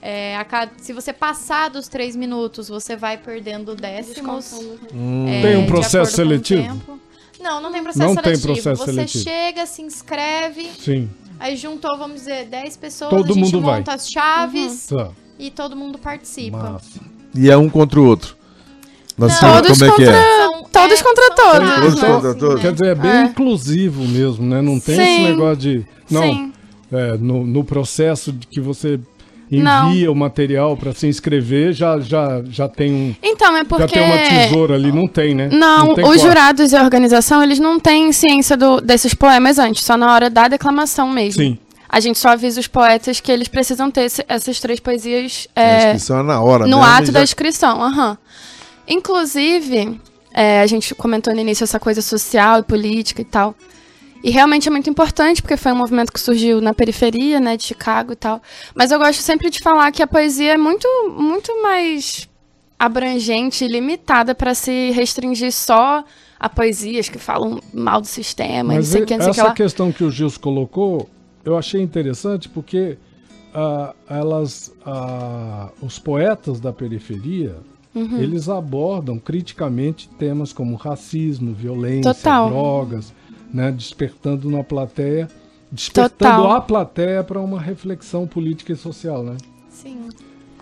É, 0.00 0.34
a 0.38 0.44
cada- 0.46 0.72
se 0.78 0.94
você 0.94 1.12
passar 1.12 1.68
dos 1.68 1.88
três 1.88 2.16
minutos, 2.16 2.68
você 2.70 2.96
vai 2.96 3.18
perdendo 3.18 3.74
décimos. 3.74 4.52
Hum. 4.94 5.26
é, 5.28 5.42
Tem 5.42 5.56
um 5.58 5.66
processo 5.66 5.98
acordo 5.98 6.08
com 6.08 6.12
o 6.12 6.46
seletivo? 6.46 7.00
Não, 7.40 7.60
não 7.60 7.70
tem 7.72 7.82
processo 7.82 8.14
Não 8.14 8.14
tem 8.22 8.36
seletivo. 8.36 8.52
processo 8.54 8.84
você 8.84 8.92
seletivo. 8.92 9.24
chega, 9.24 9.66
se 9.66 9.82
inscreve, 9.82 10.68
Sim. 10.78 11.08
aí 11.38 11.56
juntou, 11.56 11.96
vamos 11.96 12.16
dizer, 12.20 12.46
10 12.46 12.76
pessoas, 12.76 13.10
Todo 13.10 13.32
a 13.32 13.34
gente 13.34 13.44
mundo 13.54 13.60
vai. 13.64 13.78
monta 13.78 13.94
as 13.94 14.08
chaves 14.10 14.86
Tá. 14.88 15.10
e 15.38 15.50
todo 15.50 15.76
mundo 15.76 15.98
participa. 15.98 16.56
Massa. 16.72 17.00
E 17.34 17.50
é 17.50 17.56
um 17.56 17.68
contra 17.68 18.00
o 18.00 18.06
outro. 18.06 18.36
Não. 19.16 19.28
sabemos 19.28 19.78
Todos 19.78 19.78
como 19.78 19.90
é 19.92 19.94
que 19.96 20.02
é. 20.04 20.12
São- 20.12 20.58
Todos 20.70 21.00
é, 21.00 21.02
contra 21.02 21.24
são 21.26 21.34
todos, 21.34 21.68
né? 21.68 21.74
Todos 21.80 22.00
contra 22.00 22.34
todos. 22.34 22.60
Quer 22.60 22.72
dizer, 22.72 22.86
é 22.86 22.94
bem 22.94 23.10
É. 23.10 23.22
inclusivo 23.24 24.04
mesmo, 24.04 24.46
né? 24.46 24.62
Não 24.62 24.78
tem 24.78 24.94
Sim. 24.94 25.02
esse 25.02 25.22
negócio 25.22 25.56
de. 25.56 25.86
Não, 26.08 26.22
Sim. 26.22 26.52
é, 26.92 27.16
no, 27.16 27.44
no 27.44 27.64
processo 27.64 28.32
de 28.32 28.46
que 28.46 28.60
você 28.60 29.00
Não. 29.50 29.90
envia 29.90 30.12
o 30.12 30.14
material 30.14 30.76
para 30.76 30.92
se 30.92 31.06
inscrever, 31.06 31.72
já, 31.72 31.98
já, 32.00 32.42
já 32.50 32.68
tem 32.68 32.92
um. 32.92 33.14
Então, 33.22 33.56
é 33.56 33.64
porque. 33.64 33.82
Já 33.82 33.88
tem 33.88 34.02
uma 34.04 34.18
tesoura 34.18 34.74
ali, 34.74 34.92
não 34.92 35.06
tem, 35.08 35.34
né? 35.34 35.48
Não, 35.50 35.94
tem 35.94 36.04
os 36.04 36.20
jurados 36.20 36.72
e 36.72 36.76
a 36.76 36.82
organização, 36.82 37.42
eles 37.42 37.58
não 37.58 37.80
têm 37.80 38.12
ciência 38.12 38.56
do- 38.56 38.80
desses 38.80 39.14
poemas 39.14 39.58
antes, 39.58 39.84
só 39.84 39.96
na 39.96 40.12
hora 40.12 40.28
da 40.28 40.48
declamação 40.48 41.08
mesmo. 41.10 41.42
Sim. 41.42 41.58
A 41.88 42.00
gente 42.00 42.18
só 42.18 42.28
avisa 42.30 42.60
os 42.60 42.66
poetas 42.66 43.18
que 43.18 43.32
eles 43.32 43.48
precisam 43.48 43.90
ter 43.90 44.02
esse- 44.02 44.24
essas 44.28 44.60
três 44.60 44.78
poesias 44.78 45.48
A 45.56 45.62
é, 45.62 45.78
inscrição 45.86 46.20
é 46.20 46.22
na 46.22 46.40
hora 46.42 46.66
no 46.66 46.78
mesmo, 46.78 46.92
ato 46.92 47.06
já- 47.06 47.12
da 47.12 47.22
inscrição. 47.22 47.82
aham. 47.82 48.18
Inclusive, 48.86 50.00
é, 50.34 50.60
a 50.60 50.66
gente 50.66 50.94
comentou 50.94 51.32
no 51.34 51.40
início 51.40 51.64
essa 51.64 51.78
coisa 51.78 52.02
social 52.02 52.58
e 52.60 52.62
política 52.62 53.22
e 53.22 53.24
tal. 53.24 53.54
E 54.22 54.30
realmente 54.30 54.68
é 54.68 54.70
muito 54.70 54.90
importante, 54.90 55.40
porque 55.40 55.56
foi 55.56 55.72
um 55.72 55.76
movimento 55.76 56.12
que 56.12 56.20
surgiu 56.20 56.60
na 56.60 56.74
periferia, 56.74 57.38
né, 57.38 57.56
de 57.56 57.64
Chicago 57.64 58.12
e 58.12 58.16
tal. 58.16 58.42
Mas 58.74 58.90
eu 58.90 58.98
gosto 58.98 59.20
sempre 59.22 59.48
de 59.50 59.60
falar 59.60 59.90
que 59.92 60.02
a 60.02 60.06
poesia 60.06 60.54
é 60.54 60.56
muito, 60.56 60.86
muito 61.16 61.62
mais 61.62 62.28
abrangente 62.78 63.64
e 63.64 63.68
limitada 63.68 64.34
para 64.34 64.54
se 64.54 64.90
restringir 64.92 65.52
só 65.52 66.04
a 66.38 66.48
poesias 66.48 67.08
que 67.08 67.18
falam 67.18 67.60
mal 67.74 68.00
do 68.00 68.06
sistema, 68.06 68.72
e 68.72 68.76
não 68.76 68.82
Mas 68.82 68.86
sei 68.88 69.02
o 69.02 69.06
que, 69.06 69.16
não 69.16 69.22
sei 69.24 69.30
o 69.30 69.34
que 69.34 69.40
essa 69.40 69.48
lá. 69.48 69.54
questão 69.54 69.90
que 69.90 70.04
o 70.04 70.10
Gilson 70.10 70.40
colocou, 70.40 71.08
eu 71.44 71.58
achei 71.58 71.80
interessante 71.82 72.48
porque 72.48 72.96
ah, 73.52 73.92
elas, 74.08 74.72
ah, 74.86 75.70
os 75.82 75.98
poetas 75.98 76.60
da 76.60 76.72
periferia, 76.72 77.56
Uhum. 77.94 78.18
eles 78.18 78.48
abordam 78.48 79.18
criticamente 79.18 80.08
temas 80.18 80.52
como 80.52 80.76
racismo, 80.76 81.52
violência, 81.54 82.14
Total. 82.14 82.48
drogas, 82.48 83.12
né, 83.52 83.70
despertando 83.72 84.50
na 84.50 84.62
plateia, 84.64 85.28
despertando 85.70 86.34
Total. 86.36 86.52
a 86.52 86.60
plateia 86.60 87.24
para 87.24 87.40
uma 87.40 87.60
reflexão 87.60 88.26
política 88.26 88.72
e 88.72 88.76
social, 88.76 89.22
né? 89.22 89.36
Sim. 89.70 90.08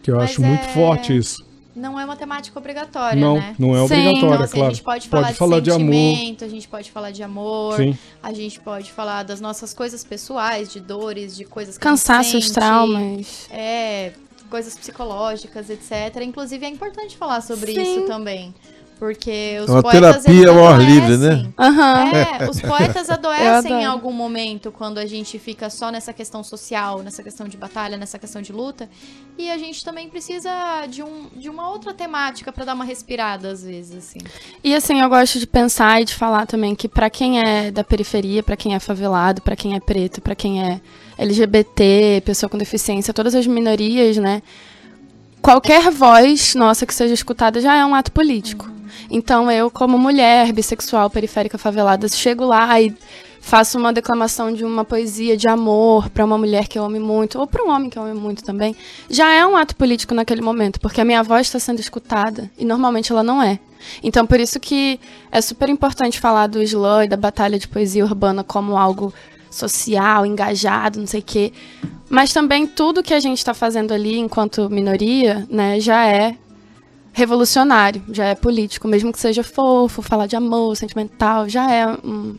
Que 0.02 0.10
eu 0.10 0.16
Mas 0.16 0.30
acho 0.30 0.42
muito 0.42 0.64
é- 0.64 0.68
forte 0.68 1.16
isso. 1.16 1.44
Não 1.74 2.00
é 2.00 2.04
uma 2.06 2.16
temática 2.16 2.58
obrigatória, 2.58 3.20
Não, 3.20 3.34
né? 3.36 3.54
não 3.58 3.72
é 3.76 3.80
Sim. 3.80 3.84
obrigatória, 3.84 4.16
Então, 4.18 4.32
assim, 4.44 4.52
claro. 4.54 4.66
a 4.66 4.70
gente 4.74 4.82
pode 4.82 5.08
falar, 5.10 5.34
falar 5.34 5.58
de 5.58 5.64
de 5.64 5.70
amor. 5.72 5.92
sentimento, 5.92 6.44
a 6.44 6.48
gente 6.48 6.68
pode 6.68 6.90
falar 6.90 7.10
de 7.10 7.22
amor, 7.22 7.76
Sim. 7.76 7.98
a 8.22 8.32
gente 8.32 8.58
pode 8.60 8.90
falar 8.92 9.24
das 9.24 9.42
nossas 9.42 9.74
coisas 9.74 10.02
pessoais, 10.02 10.72
de 10.72 10.80
dores, 10.80 11.36
de 11.36 11.44
coisas 11.44 11.76
que 11.76 11.86
a 11.86 11.90
gente 11.90 11.98
Cansaços, 12.00 12.32
sente, 12.44 12.52
traumas. 12.54 13.46
É, 13.50 14.12
coisas 14.48 14.74
psicológicas, 14.78 15.68
etc. 15.68 16.22
Inclusive, 16.22 16.64
é 16.64 16.68
importante 16.70 17.14
falar 17.14 17.42
sobre 17.42 17.74
Sim. 17.74 17.82
isso 17.82 18.06
também. 18.06 18.54
Porque 18.98 19.58
os 19.62 19.68
É 19.68 19.72
uma 19.72 19.82
poetas, 19.82 20.24
terapia 20.24 20.48
ao 20.50 20.66
ar 20.66 20.78
livre, 20.80 21.14
adoecem. 21.14 21.42
né? 21.42 21.48
Aham. 21.58 22.10
É, 22.16 22.48
os 22.48 22.60
poetas 22.62 23.10
adoecem 23.10 23.82
em 23.82 23.84
algum 23.84 24.10
momento 24.10 24.72
quando 24.72 24.96
a 24.96 25.04
gente 25.04 25.38
fica 25.38 25.68
só 25.68 25.90
nessa 25.90 26.14
questão 26.14 26.42
social, 26.42 27.02
nessa 27.02 27.22
questão 27.22 27.46
de 27.46 27.58
batalha, 27.58 27.98
nessa 27.98 28.18
questão 28.18 28.40
de 28.40 28.52
luta. 28.52 28.88
E 29.36 29.50
a 29.50 29.58
gente 29.58 29.84
também 29.84 30.08
precisa 30.08 30.50
de, 30.88 31.02
um, 31.02 31.26
de 31.36 31.50
uma 31.50 31.68
outra 31.68 31.92
temática 31.92 32.50
pra 32.50 32.64
dar 32.64 32.72
uma 32.74 32.86
respirada, 32.86 33.50
às 33.50 33.62
vezes, 33.62 33.96
assim. 33.98 34.18
E 34.64 34.74
assim, 34.74 34.98
eu 34.98 35.08
gosto 35.10 35.38
de 35.38 35.46
pensar 35.46 36.00
e 36.00 36.06
de 36.06 36.14
falar 36.14 36.46
também 36.46 36.74
que 36.74 36.88
pra 36.88 37.10
quem 37.10 37.38
é 37.46 37.70
da 37.70 37.84
periferia, 37.84 38.42
pra 38.42 38.56
quem 38.56 38.74
é 38.74 38.78
favelado, 38.78 39.42
pra 39.42 39.54
quem 39.54 39.74
é 39.76 39.80
preto, 39.80 40.22
pra 40.22 40.34
quem 40.34 40.62
é 40.64 40.80
LGBT, 41.18 42.22
pessoa 42.24 42.48
com 42.48 42.56
deficiência, 42.56 43.12
todas 43.12 43.34
as 43.34 43.46
minorias, 43.46 44.16
né? 44.16 44.42
Qualquer 45.46 45.92
voz 45.92 46.56
nossa 46.56 46.84
que 46.84 46.92
seja 46.92 47.14
escutada 47.14 47.60
já 47.60 47.76
é 47.76 47.86
um 47.86 47.94
ato 47.94 48.10
político. 48.10 48.68
Então 49.08 49.48
eu, 49.48 49.70
como 49.70 49.96
mulher 49.96 50.52
bissexual 50.52 51.08
periférica 51.08 51.56
favelada, 51.56 52.08
chego 52.08 52.44
lá 52.44 52.80
e 52.80 52.92
faço 53.40 53.78
uma 53.78 53.92
declamação 53.92 54.52
de 54.52 54.64
uma 54.64 54.84
poesia 54.84 55.36
de 55.36 55.48
amor 55.48 56.10
pra 56.10 56.24
uma 56.24 56.36
mulher 56.36 56.66
que 56.66 56.76
eu 56.76 56.84
ame 56.84 56.98
muito, 56.98 57.38
ou 57.38 57.46
pra 57.46 57.62
um 57.62 57.70
homem 57.70 57.88
que 57.88 57.96
eu 57.96 58.02
ame 58.02 58.18
muito 58.18 58.42
também, 58.42 58.74
já 59.08 59.32
é 59.32 59.46
um 59.46 59.56
ato 59.56 59.76
político 59.76 60.16
naquele 60.16 60.40
momento, 60.40 60.80
porque 60.80 61.00
a 61.00 61.04
minha 61.04 61.22
voz 61.22 61.46
está 61.46 61.60
sendo 61.60 61.78
escutada 61.78 62.50
e 62.58 62.64
normalmente 62.64 63.12
ela 63.12 63.22
não 63.22 63.40
é. 63.40 63.60
Então 64.02 64.26
por 64.26 64.40
isso 64.40 64.58
que 64.58 64.98
é 65.30 65.40
super 65.40 65.68
importante 65.68 66.18
falar 66.18 66.48
do 66.48 66.60
slam 66.60 67.04
e 67.04 67.08
da 67.08 67.16
batalha 67.16 67.56
de 67.56 67.68
poesia 67.68 68.04
urbana 68.04 68.42
como 68.42 68.76
algo 68.76 69.14
social, 69.56 70.24
engajado, 70.26 70.98
não 71.00 71.06
sei 71.06 71.20
o 71.20 71.22
quê. 71.22 71.52
Mas 72.08 72.32
também 72.32 72.66
tudo 72.66 73.02
que 73.02 73.12
a 73.14 73.20
gente 73.20 73.38
está 73.38 73.52
fazendo 73.52 73.92
ali 73.92 74.18
enquanto 74.18 74.70
minoria, 74.70 75.46
né, 75.50 75.80
já 75.80 76.06
é 76.06 76.36
revolucionário, 77.12 78.02
já 78.12 78.26
é 78.26 78.34
político, 78.34 78.86
mesmo 78.86 79.10
que 79.12 79.18
seja 79.18 79.42
fofo, 79.42 80.02
falar 80.02 80.26
de 80.26 80.36
amor, 80.36 80.76
sentimental, 80.76 81.48
já 81.48 81.70
é 81.72 81.86
um 82.04 82.36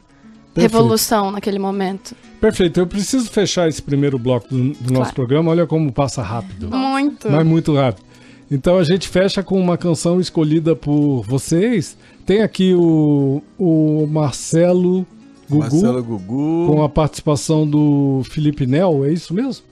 revolução 0.56 1.32
naquele 1.32 1.60
momento. 1.60 2.16
Perfeito. 2.42 2.80
Eu 2.80 2.88
preciso 2.88 3.30
fechar 3.30 3.68
esse 3.68 3.82
primeiro 3.82 4.18
bloco 4.18 4.48
do, 4.50 4.58
do 4.74 4.94
nosso 4.94 5.14
Claro. 5.14 5.14
programa. 5.14 5.52
Olha 5.52 5.68
como 5.68 5.92
passa 5.92 6.22
rápido. 6.22 6.70
Muito. 6.76 7.30
Mas 7.30 7.46
muito 7.46 7.76
rápido. 7.76 8.06
Então 8.50 8.78
a 8.78 8.84
gente 8.84 9.08
fecha 9.08 9.44
com 9.44 9.60
uma 9.60 9.78
canção 9.78 10.20
escolhida 10.20 10.76
por 10.76 11.22
vocês. 11.24 11.98
Tem 12.26 12.42
aqui 12.42 12.74
o, 12.74 13.42
o 13.58 14.08
Marcelo 14.10 15.06
Gugu, 15.50 15.60
Marcelo 15.60 16.04
Gugu. 16.04 16.68
com 16.68 16.84
a 16.84 16.90
participação 16.90 17.68
do 17.68 18.22
Felipe 18.26 18.66
Nel, 18.66 19.06
é 19.06 19.12
isso 19.12 19.34
mesmo? 19.34 19.64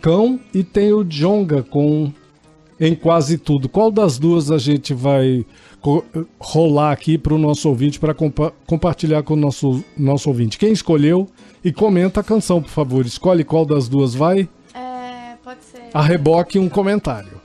Cão. 0.00 0.38
E 0.54 0.62
tem 0.62 0.92
o 0.92 1.04
Jonga 1.04 1.62
com 1.62 2.12
Em 2.78 2.94
Quase 2.94 3.36
Tudo. 3.36 3.68
Qual 3.68 3.90
das 3.90 4.18
duas 4.18 4.50
a 4.50 4.58
gente 4.58 4.94
vai 4.94 5.44
rolar 6.38 6.92
aqui 6.92 7.18
para 7.18 7.34
o 7.34 7.38
nosso 7.38 7.68
ouvinte, 7.68 7.98
para 7.98 8.14
compartilhar 8.66 9.22
com 9.22 9.34
o 9.34 9.36
nosso, 9.36 9.82
nosso 9.96 10.28
ouvinte? 10.28 10.58
Quem 10.58 10.72
escolheu? 10.72 11.28
E 11.64 11.72
comenta 11.72 12.20
a 12.20 12.24
canção, 12.24 12.62
por 12.62 12.70
favor. 12.70 13.04
Escolhe 13.04 13.42
qual 13.42 13.66
das 13.66 13.88
duas 13.88 14.14
vai. 14.14 14.48
É, 14.72 15.34
pode 15.42 15.64
ser. 15.64 15.90
A 15.92 16.00
reboque 16.00 16.58
um 16.58 16.68
comentário. 16.68 17.37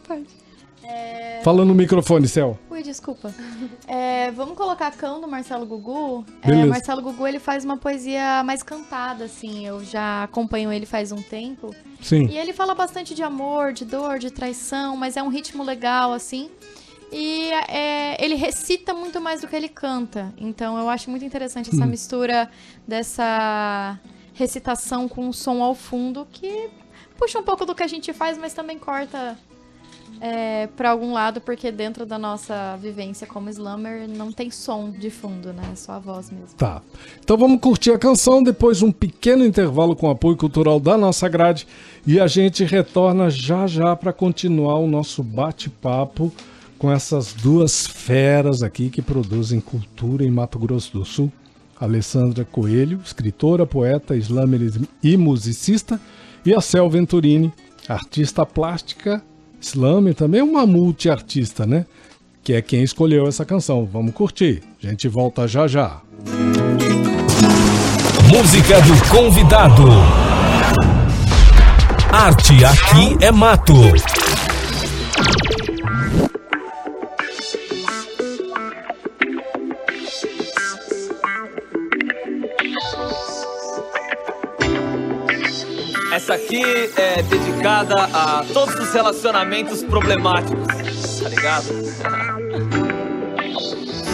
Fala 1.43 1.65
no 1.65 1.75
microfone, 1.75 2.25
Céu. 2.25 2.57
Ui, 2.69 2.81
desculpa. 2.81 3.35
É, 3.85 4.31
vamos 4.31 4.55
colocar 4.55 4.89
Cão 4.91 5.19
do 5.19 5.27
Marcelo 5.27 5.65
Gugu. 5.65 6.23
É. 6.41 6.63
Marcelo 6.63 7.01
Gugu, 7.01 7.27
ele 7.27 7.38
faz 7.38 7.65
uma 7.65 7.75
poesia 7.75 8.41
mais 8.45 8.63
cantada, 8.63 9.25
assim. 9.25 9.67
Eu 9.67 9.83
já 9.83 10.23
acompanho 10.23 10.71
ele 10.71 10.85
faz 10.85 11.12
um 11.12 11.21
tempo. 11.21 11.75
Sim. 12.01 12.27
E 12.27 12.38
ele 12.38 12.53
fala 12.53 12.73
bastante 12.73 13.13
de 13.13 13.21
amor, 13.23 13.73
de 13.73 13.83
dor, 13.83 14.19
de 14.19 14.31
traição, 14.31 14.95
mas 14.95 15.17
é 15.17 15.21
um 15.21 15.27
ritmo 15.27 15.63
legal, 15.63 16.13
assim. 16.13 16.50
E 17.12 17.51
é, 17.67 18.23
ele 18.23 18.35
recita 18.35 18.93
muito 18.93 19.19
mais 19.19 19.41
do 19.41 19.47
que 19.47 19.55
ele 19.55 19.67
canta. 19.67 20.33
Então 20.38 20.77
eu 20.77 20.88
acho 20.88 21.09
muito 21.09 21.25
interessante 21.25 21.71
essa 21.75 21.85
mistura 21.85 22.50
dessa 22.88 24.00
recitação 24.33 25.09
com 25.09 25.27
um 25.27 25.33
som 25.33 25.62
ao 25.62 25.75
fundo 25.75 26.25
que 26.31 26.69
puxa 27.17 27.38
um 27.38 27.43
pouco 27.43 27.65
do 27.65 27.75
que 27.75 27.83
a 27.83 27.88
gente 27.88 28.13
faz, 28.13 28.38
mas 28.38 28.53
também 28.53 28.79
corta 28.79 29.38
é, 30.25 30.68
para 30.68 30.89
algum 30.89 31.12
lado, 31.12 31.42
porque 31.42 31.70
dentro 31.70 32.06
da 32.06 32.18
nossa 32.18 32.77
vivência 32.77 33.27
como 33.27 33.50
slammer 33.50 34.08
não 34.08 34.32
tem 34.32 34.50
som 34.50 34.89
de 34.89 35.10
fundo, 35.10 35.51
né? 35.51 35.63
É 35.74 35.75
só 35.75 35.92
a 35.92 36.00
voz 36.00 36.32
mesmo. 36.32 36.56
Tá. 36.58 36.82
Então 37.20 37.36
vamos 37.36 37.60
curtir 37.60 37.92
a 37.92 38.00
canção, 38.00 38.42
depois 38.42 38.82
um 38.82 38.89
pequeno 38.89 39.46
intervalo 39.46 39.98
com 39.98 40.10
apoio 40.10 40.38
cultural 40.38 40.80
da 40.80 40.98
nossa 40.98 41.27
grade 41.27 41.68
e 42.08 42.22
a 42.22 42.27
gente 42.27 42.63
retorna 42.63 43.30
já 43.30 43.68
já 43.68 43.98
para 43.98 44.13
continuar 44.13 44.80
o 44.80 44.88
nosso 44.88 45.22
bate-papo 45.22 46.32
com 46.80 46.89
essas 46.89 47.34
duas 47.34 47.86
feras 47.86 48.63
aqui 48.63 48.89
que 48.89 49.01
produzem 49.01 49.60
cultura 49.60 50.24
em 50.24 50.32
Mato 50.32 50.58
Grosso 50.58 50.94
do 50.94 51.03
Sul. 51.03 51.30
Alessandra 51.77 52.46
Coelho, 52.46 53.01
escritora, 53.03 53.65
poeta, 53.65 54.15
slammer 54.15 54.72
e 55.03 55.18
musicista, 55.18 56.00
e 56.46 56.53
a 56.53 56.62
Cel 56.62 56.89
Venturini, 56.89 57.51
artista 57.89 58.46
plástica, 58.46 59.22
slammer, 59.67 60.13
também 60.13 60.41
uma 60.41 60.65
multiartista, 60.65 61.65
né? 61.65 61.86
Que 62.43 62.53
é 62.53 62.62
quem 62.62 62.84
escolheu 62.84 63.27
essa 63.27 63.46
canção. 63.46 63.86
Vamos 63.86 64.13
curtir. 64.13 64.62
A 64.84 64.88
gente 64.88 65.08
volta 65.08 65.48
já 65.48 65.67
já. 65.67 66.01
Música 68.29 68.82
do 68.82 69.10
convidado. 69.10 69.84
Arte 72.12 72.63
aqui 72.65 73.17
é 73.22 73.32
mato. 73.32 73.74
Essa 86.24 86.36
aqui 86.36 86.63
é 86.96 87.22
dedicada 87.22 87.96
a 88.01 88.46
todos 88.53 88.75
os 88.75 88.94
relacionamentos 88.94 89.84
problemáticos, 89.84 91.20
tá 91.22 91.27
ligado? 91.27 92.92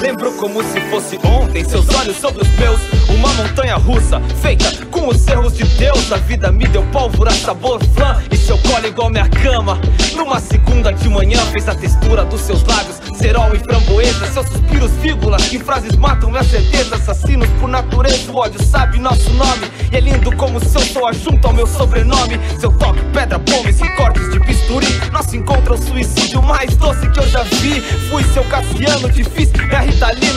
Lembro 0.02 0.32
como 0.34 0.64
se 0.64 0.80
fosse 0.90 1.20
ontem, 1.26 1.64
seus 1.66 1.88
olhos 1.90 2.16
sobre 2.16 2.42
os 2.42 2.50
meus. 2.58 2.80
Uma 3.10 3.34
montanha 3.34 3.76
russa, 3.76 4.22
feita 4.42 4.86
com 4.86 5.10
os 5.10 5.28
erros 5.28 5.58
de 5.58 5.66
Deus. 5.66 6.10
A 6.12 6.18
vida 6.18 6.52
me 6.54 6.66
deu 6.68 6.84
pólvora, 6.84 7.32
sabor 7.32 7.84
flan 7.94 8.24
e 8.32 8.38
seu 8.38 8.58
colo 8.60 8.88
igual 8.88 9.10
minha 9.10 9.28
cama. 9.28 9.78
Numa 10.16 10.40
segunda 10.40 10.94
de 10.94 11.10
manhã, 11.10 11.40
fez 11.48 11.68
a 11.68 11.76
textura 11.76 12.24
dos 12.24 12.40
seus 12.42 12.64
lábios, 12.64 13.02
cerol 13.16 13.54
e 13.54 13.60
framboesa. 13.60 14.26
Seus 14.28 14.48
suspiros, 14.48 14.92
vírgulas, 15.02 15.46
que 15.48 15.60
frases 15.60 15.96
matam 15.98 16.32
minha 16.32 16.44
certeza. 16.44 16.96
Assassinos 16.96 17.50
por 17.60 17.68
natureza, 17.68 18.32
o 18.32 18.38
ódio 18.38 18.64
sabe 18.64 19.00
nosso 19.00 19.30
nome. 19.32 19.70
E 19.92 19.98
é 19.98 20.00
lindo 20.00 20.34
como 20.38 20.64
seu 20.64 20.82
soa 20.82 21.12
junto 21.12 21.46
ao 21.46 21.54
meu 21.54 21.68
sobrenome. 21.68 22.40
Seu 22.58 22.72
toque, 22.72 23.02
pedra, 23.14 23.38
pomes 23.38 23.82
e 23.82 23.90
cortes 23.98 24.32
de 24.32 24.40
bisturi. 24.40 24.88
Nosso 25.12 25.36
encontro 25.36 25.76
é 25.76 25.78
o 25.78 25.82
suicídio 25.82 26.42
mais 26.42 26.74
doce 26.78 27.10
que 27.10 27.20
eu 27.20 27.28
já 27.28 27.44
vi. 27.44 27.82
Fui 28.10 28.24
seu 28.34 28.44
Cassiano, 28.46 29.10
difícil, 29.10 29.50
Rita 29.70 29.89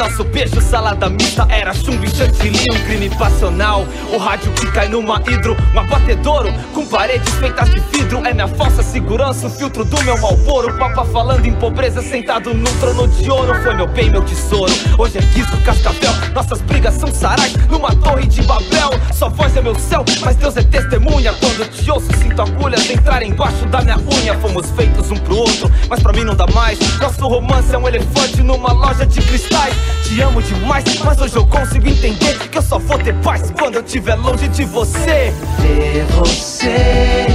Nosso 0.03 0.25
beijo, 0.25 0.61
salada 0.61 1.09
mista, 1.09 1.47
era 1.49 1.73
chumbo 1.73 2.05
e 2.05 2.11
chantilly. 2.11 2.59
Um 2.73 2.85
crime 2.87 3.09
passional. 3.11 3.87
O 4.13 4.19
rádio 4.19 4.53
que 4.53 4.71
cai 4.73 4.89
numa 4.89 5.23
hidro, 5.29 5.57
um 5.73 5.79
abatedouro 5.79 6.53
com 6.75 6.85
paredes 6.85 7.33
feitas 7.35 7.71
de 7.71 7.79
vidro. 7.93 8.27
É 8.27 8.35
minha 8.35 8.49
falsa 8.49 8.83
segurança, 8.83 9.47
o 9.47 9.51
filtro 9.51 9.85
do 9.85 10.03
meu 10.03 10.19
malboro. 10.19 10.77
Papa 10.77 11.05
falando 11.05 11.47
em 11.47 11.55
pobreza, 11.55 12.03
sentado 12.03 12.53
num 12.53 12.79
trono 12.81 13.07
de 13.07 13.31
ouro. 13.31 13.55
Foi 13.63 13.75
meu 13.75 13.87
bem, 13.87 14.11
meu 14.11 14.23
tesouro. 14.23 14.73
Hoje 14.99 15.19
é 15.19 15.23
Quisco, 15.23 15.57
Cascavel. 15.59 16.13
Nossas 16.35 16.61
brigas 16.63 16.95
são 16.95 17.13
sarais 17.13 17.55
numa 17.71 17.95
torre 17.95 18.27
de 18.27 18.43
Babel. 18.43 18.91
Sua 19.15 19.29
voz 19.29 19.57
é 19.57 19.63
meu 19.63 19.77
céu, 19.77 20.05
mas 20.21 20.35
Deus 20.37 20.57
é 20.57 20.63
testemunha. 20.65 21.33
Quando 21.35 21.71
te 21.71 21.91
ouço, 21.91 22.09
sinto 22.19 22.43
agulhas 22.43 22.91
entrar 22.91 23.23
embaixo 23.23 23.65
da 23.67 23.81
minha 23.81 23.99
unha. 23.99 24.37
Fomos 24.41 24.69
feitos 24.71 25.11
um 25.13 25.17
pro 25.17 25.37
outro, 25.37 25.71
mas 25.89 26.03
pra 26.03 26.13
mim 26.13 26.25
não 26.25 26.35
dá 26.35 26.47
mais. 26.49 26.79
Nosso 26.99 27.27
romance 27.29 27.73
é 27.73 27.79
um 27.79 27.87
elefante 27.87 28.43
numa 28.43 28.73
loja 28.73 29.07
de 29.07 29.21
cristais. 29.43 29.75
Te 30.05 30.21
amo 30.21 30.43
demais, 30.43 30.85
mas 31.05 31.21
hoje 31.21 31.37
eu 31.37 31.47
consigo 31.47 31.89
entender 31.89 32.39
que 32.39 32.59
eu 32.59 32.63
só 32.63 32.79
vou 32.79 32.99
ter 32.99 33.15
paz 33.17 33.53
quando 33.59 33.77
eu 33.77 33.85
estiver 33.85 34.15
longe 34.15 34.49
de 34.49 34.65
você. 34.65 35.33
Ver 35.59 36.05
você 36.11 37.27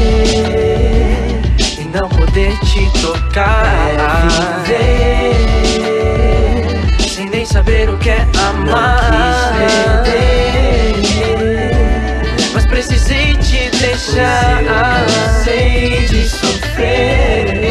e 1.57 1.83
não 1.93 2.07
poder 2.09 2.57
te 2.59 2.89
tocar. 3.01 3.65
É 3.87 3.97
viver 4.65 4.99
sem 7.09 7.29
nem 7.29 7.45
saber 7.45 7.89
o 7.89 7.97
que 7.97 8.09
é 8.09 8.27
amar. 8.47 9.63
Mas 12.53 12.65
precisei 12.65 13.35
te 13.37 13.69
deixar. 13.77 14.63
Cansei 14.63 16.05
de 16.07 16.29
sofrer. 16.29 17.66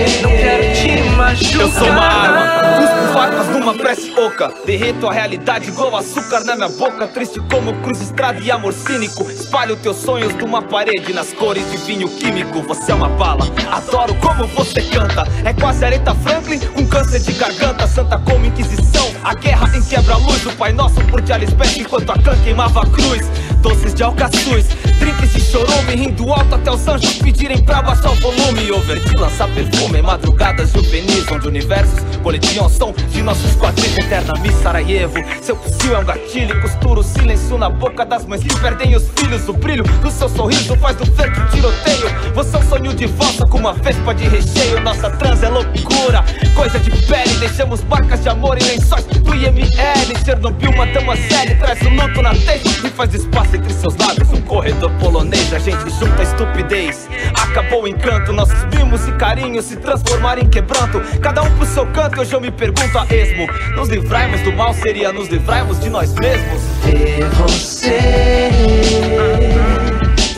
Machucar. 1.26 1.60
Eu 1.60 1.72
sou 1.72 1.88
uma 1.88 2.04
arma, 2.04 2.78
cuspo 2.78 3.12
facas 3.12 3.46
numa 3.48 3.74
prece 3.74 4.12
oca. 4.16 4.54
Derreto 4.64 5.08
a 5.08 5.12
realidade 5.12 5.68
igual 5.70 5.96
açúcar 5.96 6.44
na 6.44 6.54
minha 6.54 6.68
boca. 6.68 7.08
Triste 7.08 7.40
como 7.50 7.74
cruz 7.82 8.00
estrada 8.00 8.38
e 8.38 8.48
amor 8.48 8.72
cínico. 8.72 9.28
Espalho 9.28 9.74
teus 9.74 9.96
sonhos 9.96 10.32
numa 10.36 10.62
parede 10.62 11.12
nas 11.12 11.32
cores 11.32 11.68
de 11.68 11.78
vinho 11.78 12.08
químico. 12.08 12.62
Você 12.62 12.92
é 12.92 12.94
uma 12.94 13.08
bala, 13.08 13.44
adoro 13.72 14.14
como 14.16 14.46
você 14.46 14.80
canta. 14.82 15.26
É 15.44 15.52
quase 15.52 15.84
Aretha 15.84 16.14
Franklin 16.14 16.60
com 16.60 16.86
câncer 16.86 17.18
de 17.18 17.32
garganta. 17.32 17.88
Santa 17.88 18.18
como 18.18 18.46
Inquisição, 18.46 19.10
a 19.24 19.34
guerra 19.34 19.76
em 19.76 19.82
quebra-luz. 19.82 20.46
O 20.46 20.52
Pai 20.52 20.72
Nosso 20.72 21.00
por 21.06 21.20
de 21.20 21.32
Alisbeth 21.32 21.80
enquanto 21.80 22.10
a 22.10 22.18
cã 22.22 22.36
queimava 22.44 22.82
a 22.82 22.86
cruz. 22.86 23.26
Doces 23.66 23.94
de 23.94 24.04
alcaçuz, 24.04 24.66
drinks 25.00 25.32
de 25.32 25.40
chorume 25.40 25.96
Rindo 25.96 26.32
alto 26.32 26.54
até 26.54 26.70
os 26.70 26.86
anjos 26.86 27.14
pedirem 27.14 27.60
pra 27.64 27.82
baixar 27.82 28.12
o 28.12 28.14
volume 28.16 28.70
Over 28.70 29.00
de 29.00 29.16
lançar 29.16 29.48
perfume, 29.52 30.02
madrugadas 30.02 30.72
juvenis 31.16 31.30
Onde 31.30 31.48
universos 31.48 32.00
coletiam 32.22 32.68
som 32.68 32.92
de 32.92 33.22
nossos 33.22 33.54
quadris 33.56 33.96
Eterna 33.96 34.34
Miss 34.40 34.54
Sarajevo, 34.56 35.14
seu 35.40 35.56
fuzil 35.56 35.94
é 35.94 35.98
um 35.98 36.04
gatilho 36.04 36.60
Costura 36.60 37.00
o 37.00 37.02
silêncio 37.02 37.56
na 37.58 37.70
boca 37.70 38.04
das 38.04 38.24
mães 38.26 38.42
que 38.42 38.60
perdem 38.60 38.94
os 38.96 39.08
filhos. 39.16 39.48
O 39.48 39.52
brilho 39.52 39.84
do 40.02 40.10
seu 40.10 40.28
sorriso 40.28 40.76
faz 40.76 40.96
do 40.96 41.04
um 41.04 41.46
tiroteio. 41.48 42.34
Você 42.34 42.56
é 42.56 42.58
um 42.58 42.62
sonho 42.68 42.94
de 42.94 43.06
valsa 43.06 43.44
com 43.46 43.58
uma 43.58 43.72
vespa 43.72 44.14
de 44.14 44.28
recheio. 44.28 44.80
Nossa 44.80 45.10
trans 45.10 45.42
é 45.42 45.48
loucura, 45.48 46.24
coisa 46.54 46.78
de 46.78 46.90
pele. 47.06 47.34
Deixamos 47.38 47.82
barcas 47.82 48.22
de 48.22 48.28
amor 48.28 48.58
e 48.60 48.64
lençóis 48.64 49.04
do 49.04 49.34
IML 49.34 50.16
Chernobyl, 50.24 50.72
matamos 50.76 51.14
a 51.14 51.28
série, 51.28 51.54
traz 51.54 51.80
o 51.82 51.88
luto 51.88 52.20
na 52.22 52.30
testa 52.30 52.86
E 52.86 52.90
faz 52.90 53.14
espaço 53.14 53.56
entre 53.56 53.72
seus 53.72 53.96
lábios, 53.96 54.30
um 54.32 54.40
corredor 54.42 54.90
polonês 54.98 55.52
A 55.52 55.58
gente 55.58 55.88
junta 55.90 56.20
a 56.20 56.22
estupidez, 56.22 57.08
acabou 57.32 57.84
o 57.84 57.88
encanto 57.88 58.32
Nossos 58.32 58.58
mimos 58.74 59.06
e 59.06 59.12
carinhos 59.12 59.66
se 59.66 59.76
transformaram 59.76 60.42
em 60.42 60.48
quebranto 60.48 61.00
Cada 61.20 61.42
um 61.42 61.50
pro 61.56 61.66
seu 61.66 61.86
canto, 61.86 62.20
hoje 62.20 62.32
eu 62.32 62.40
me 62.40 62.50
pergunto 62.50 62.98
a 62.98 63.06
esmo 63.10 63.46
Nos 63.74 63.88
livrarmos 63.88 64.40
do 64.42 64.52
mal 64.52 64.74
seria 64.74 65.12
nos 65.12 65.28
livrarmos 65.28 65.80
de 65.80 65.90
nós 65.90 66.14
mesmos 66.14 66.62
Ver 66.84 67.24
você 67.30 68.46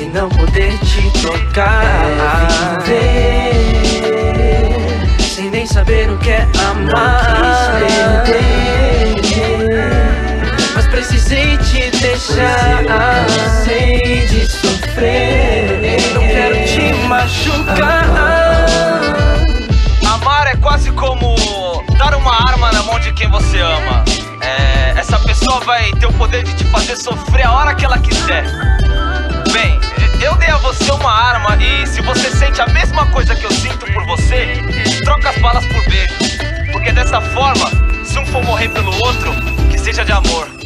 e 0.01 0.05
não 0.07 0.29
poder 0.29 0.79
te 0.79 1.11
tocar. 1.21 2.79
Sem 5.19 5.51
nem 5.51 5.67
saber 5.67 6.09
o 6.11 6.19
que 6.19 6.31
é 6.31 6.47
amar. 6.69 7.83
Mas 10.75 10.87
precisei 10.87 11.57
te 11.59 11.91
deixar. 11.99 12.85
Cansei 12.87 14.27
de 14.29 14.47
sofrer. 14.47 16.01
Não 16.15 16.23
quero 16.23 16.65
te 16.65 16.93
machucar. 17.07 18.38
Quase 20.69 20.93
como 20.93 21.35
dar 21.97 22.15
uma 22.15 22.47
arma 22.47 22.71
na 22.71 22.83
mão 22.83 23.01
de 23.01 23.11
quem 23.15 23.27
você 23.31 23.59
ama. 23.59 24.05
É, 24.43 24.91
essa 24.99 25.19
pessoa 25.19 25.61
vai 25.61 25.91
ter 25.93 26.05
o 26.05 26.13
poder 26.13 26.45
de 26.45 26.55
te 26.55 26.65
fazer 26.65 26.95
sofrer 26.95 27.47
a 27.47 27.53
hora 27.53 27.75
que 27.75 27.87
ela 27.87 27.99
quiser. 27.99 28.45
Bem, 29.51 29.81
eu 30.21 30.37
dei 30.37 30.51
a 30.51 30.59
você 30.59 30.91
uma 30.93 31.11
arma 31.11 31.57
e 31.57 31.87
se 31.87 32.03
você 32.03 32.31
sente 32.37 32.61
a 32.61 32.67
mesma 32.67 33.07
coisa 33.07 33.35
que 33.35 33.47
eu 33.47 33.51
sinto 33.51 33.87
por 33.91 34.05
você, 34.09 34.63
troca 35.05 35.31
as 35.31 35.39
balas 35.39 35.65
por 35.65 35.83
beijo. 35.89 36.13
Porque 36.71 36.93
dessa 36.93 37.19
forma, 37.19 37.71
se 38.05 38.19
um 38.19 38.27
for 38.27 38.45
morrer 38.45 38.69
pelo 38.69 38.93
outro, 39.07 39.33
que 39.71 39.79
seja 39.79 40.05
de 40.05 40.13
amor. 40.13 40.58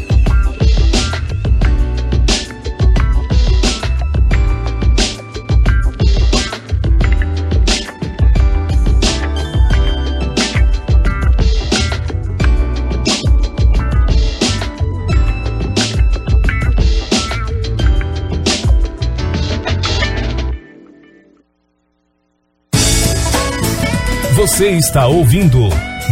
Você 24.43 24.71
está 24.71 25.07
ouvindo 25.07 25.69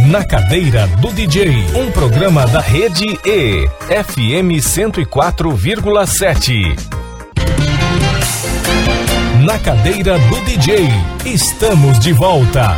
Na 0.09 0.23
Cadeira 0.23 0.87
do 1.01 1.11
DJ, 1.11 1.49
um 1.75 1.91
programa 1.91 2.47
da 2.47 2.61
Rede 2.61 3.19
E, 3.25 3.67
FM 3.89 4.55
104,7. 4.61 6.79
Na 9.43 9.59
Cadeira 9.59 10.17
do 10.17 10.39
DJ, 10.45 10.87
estamos 11.25 11.99
de 11.99 12.13
volta. 12.13 12.77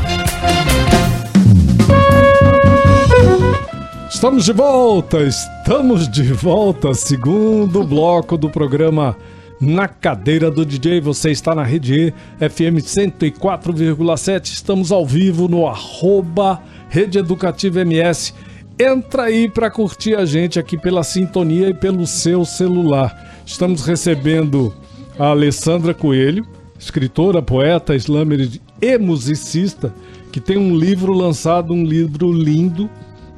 Estamos 4.10 4.46
de 4.46 4.54
volta, 4.54 5.22
estamos 5.22 6.10
de 6.10 6.34
volta, 6.34 6.96
segundo 6.96 7.84
bloco 7.84 8.40
do 8.40 8.50
programa 8.50 9.16
Na 9.66 9.88
Cadeira 9.88 10.52
do 10.52 10.66
DJ. 10.66 11.00
Você 11.00 11.32
está 11.32 11.56
na 11.56 11.64
Rede 11.64 11.94
E, 11.94 12.50
FM 12.50 12.84
104,7. 12.84 14.48
Estamos 14.48 14.92
ao 14.92 15.06
vivo 15.06 15.48
no 15.48 15.66
arroba 15.66 16.62
Rede 16.90 17.18
Educativa 17.18 17.80
MS. 17.80 18.34
Entra 18.78 19.24
aí 19.24 19.50
para 19.50 19.72
curtir 19.72 20.16
a 20.16 20.26
gente 20.26 20.60
aqui 20.60 20.78
pela 20.78 21.02
sintonia 21.02 21.70
e 21.70 21.74
pelo 21.74 22.06
seu 22.06 22.44
celular. 22.44 23.42
Estamos 23.46 23.86
recebendo 23.86 24.74
a 25.18 25.28
Alessandra 25.28 25.94
Coelho, 25.94 26.46
escritora, 26.78 27.42
poeta, 27.42 27.96
slammer 27.96 28.60
e 28.82 28.98
musicista, 28.98 29.94
que 30.30 30.42
tem 30.42 30.58
um 30.58 30.76
livro 30.76 31.14
lançado, 31.14 31.72
um 31.72 31.86
livro 31.86 32.34
lindo, 32.34 32.90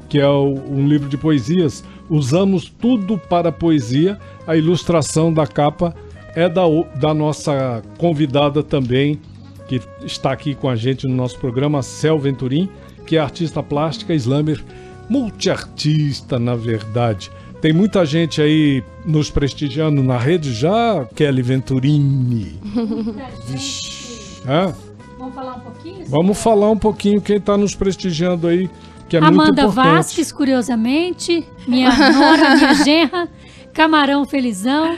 que 0.08 0.18
é 0.18 0.28
um 0.28 0.88
livro 0.88 1.08
de 1.08 1.16
poesias. 1.16 1.84
Usamos 2.10 2.68
tudo 2.68 3.16
para 3.16 3.52
poesia. 3.52 4.18
A 4.44 4.56
ilustração 4.56 5.32
da 5.32 5.46
capa 5.46 5.94
é 6.36 6.48
da, 6.50 6.62
da 6.94 7.14
nossa 7.14 7.82
convidada 7.96 8.62
também, 8.62 9.18
que 9.66 9.80
está 10.04 10.30
aqui 10.30 10.54
com 10.54 10.68
a 10.68 10.76
gente 10.76 11.08
no 11.08 11.14
nosso 11.14 11.38
programa, 11.38 11.82
Cel 11.82 12.18
Venturim, 12.18 12.68
que 13.06 13.16
é 13.16 13.20
artista 13.20 13.62
plástica, 13.62 14.14
slammer, 14.14 14.62
multiartista, 15.08 16.38
na 16.38 16.54
verdade. 16.54 17.30
Tem 17.62 17.72
muita 17.72 18.04
gente 18.04 18.42
aí 18.42 18.84
nos 19.04 19.30
prestigiando 19.30 20.02
na 20.02 20.18
rede 20.18 20.52
já, 20.52 21.06
Kelly 21.16 21.40
Venturini. 21.40 22.60
Vixe. 23.48 24.42
Hã? 24.46 24.74
Vamos 25.18 25.34
falar 25.34 25.54
um 25.54 25.60
pouquinho? 25.60 26.06
Vamos 26.06 26.38
falar 26.38 26.70
um 26.70 26.78
pouquinho 26.78 27.20
quem 27.22 27.36
está 27.38 27.56
nos 27.56 27.74
prestigiando 27.74 28.46
aí, 28.46 28.68
que 29.08 29.16
é 29.16 29.20
muito 29.20 29.40
Amanda 29.40 29.62
importante. 29.62 29.74
Vasques, 29.74 30.30
curiosamente. 30.30 31.46
Minha 31.66 31.90
nora, 32.12 32.54
minha 32.56 32.74
genra. 32.74 33.28
Camarão 33.72 34.26
Felizão. 34.26 34.96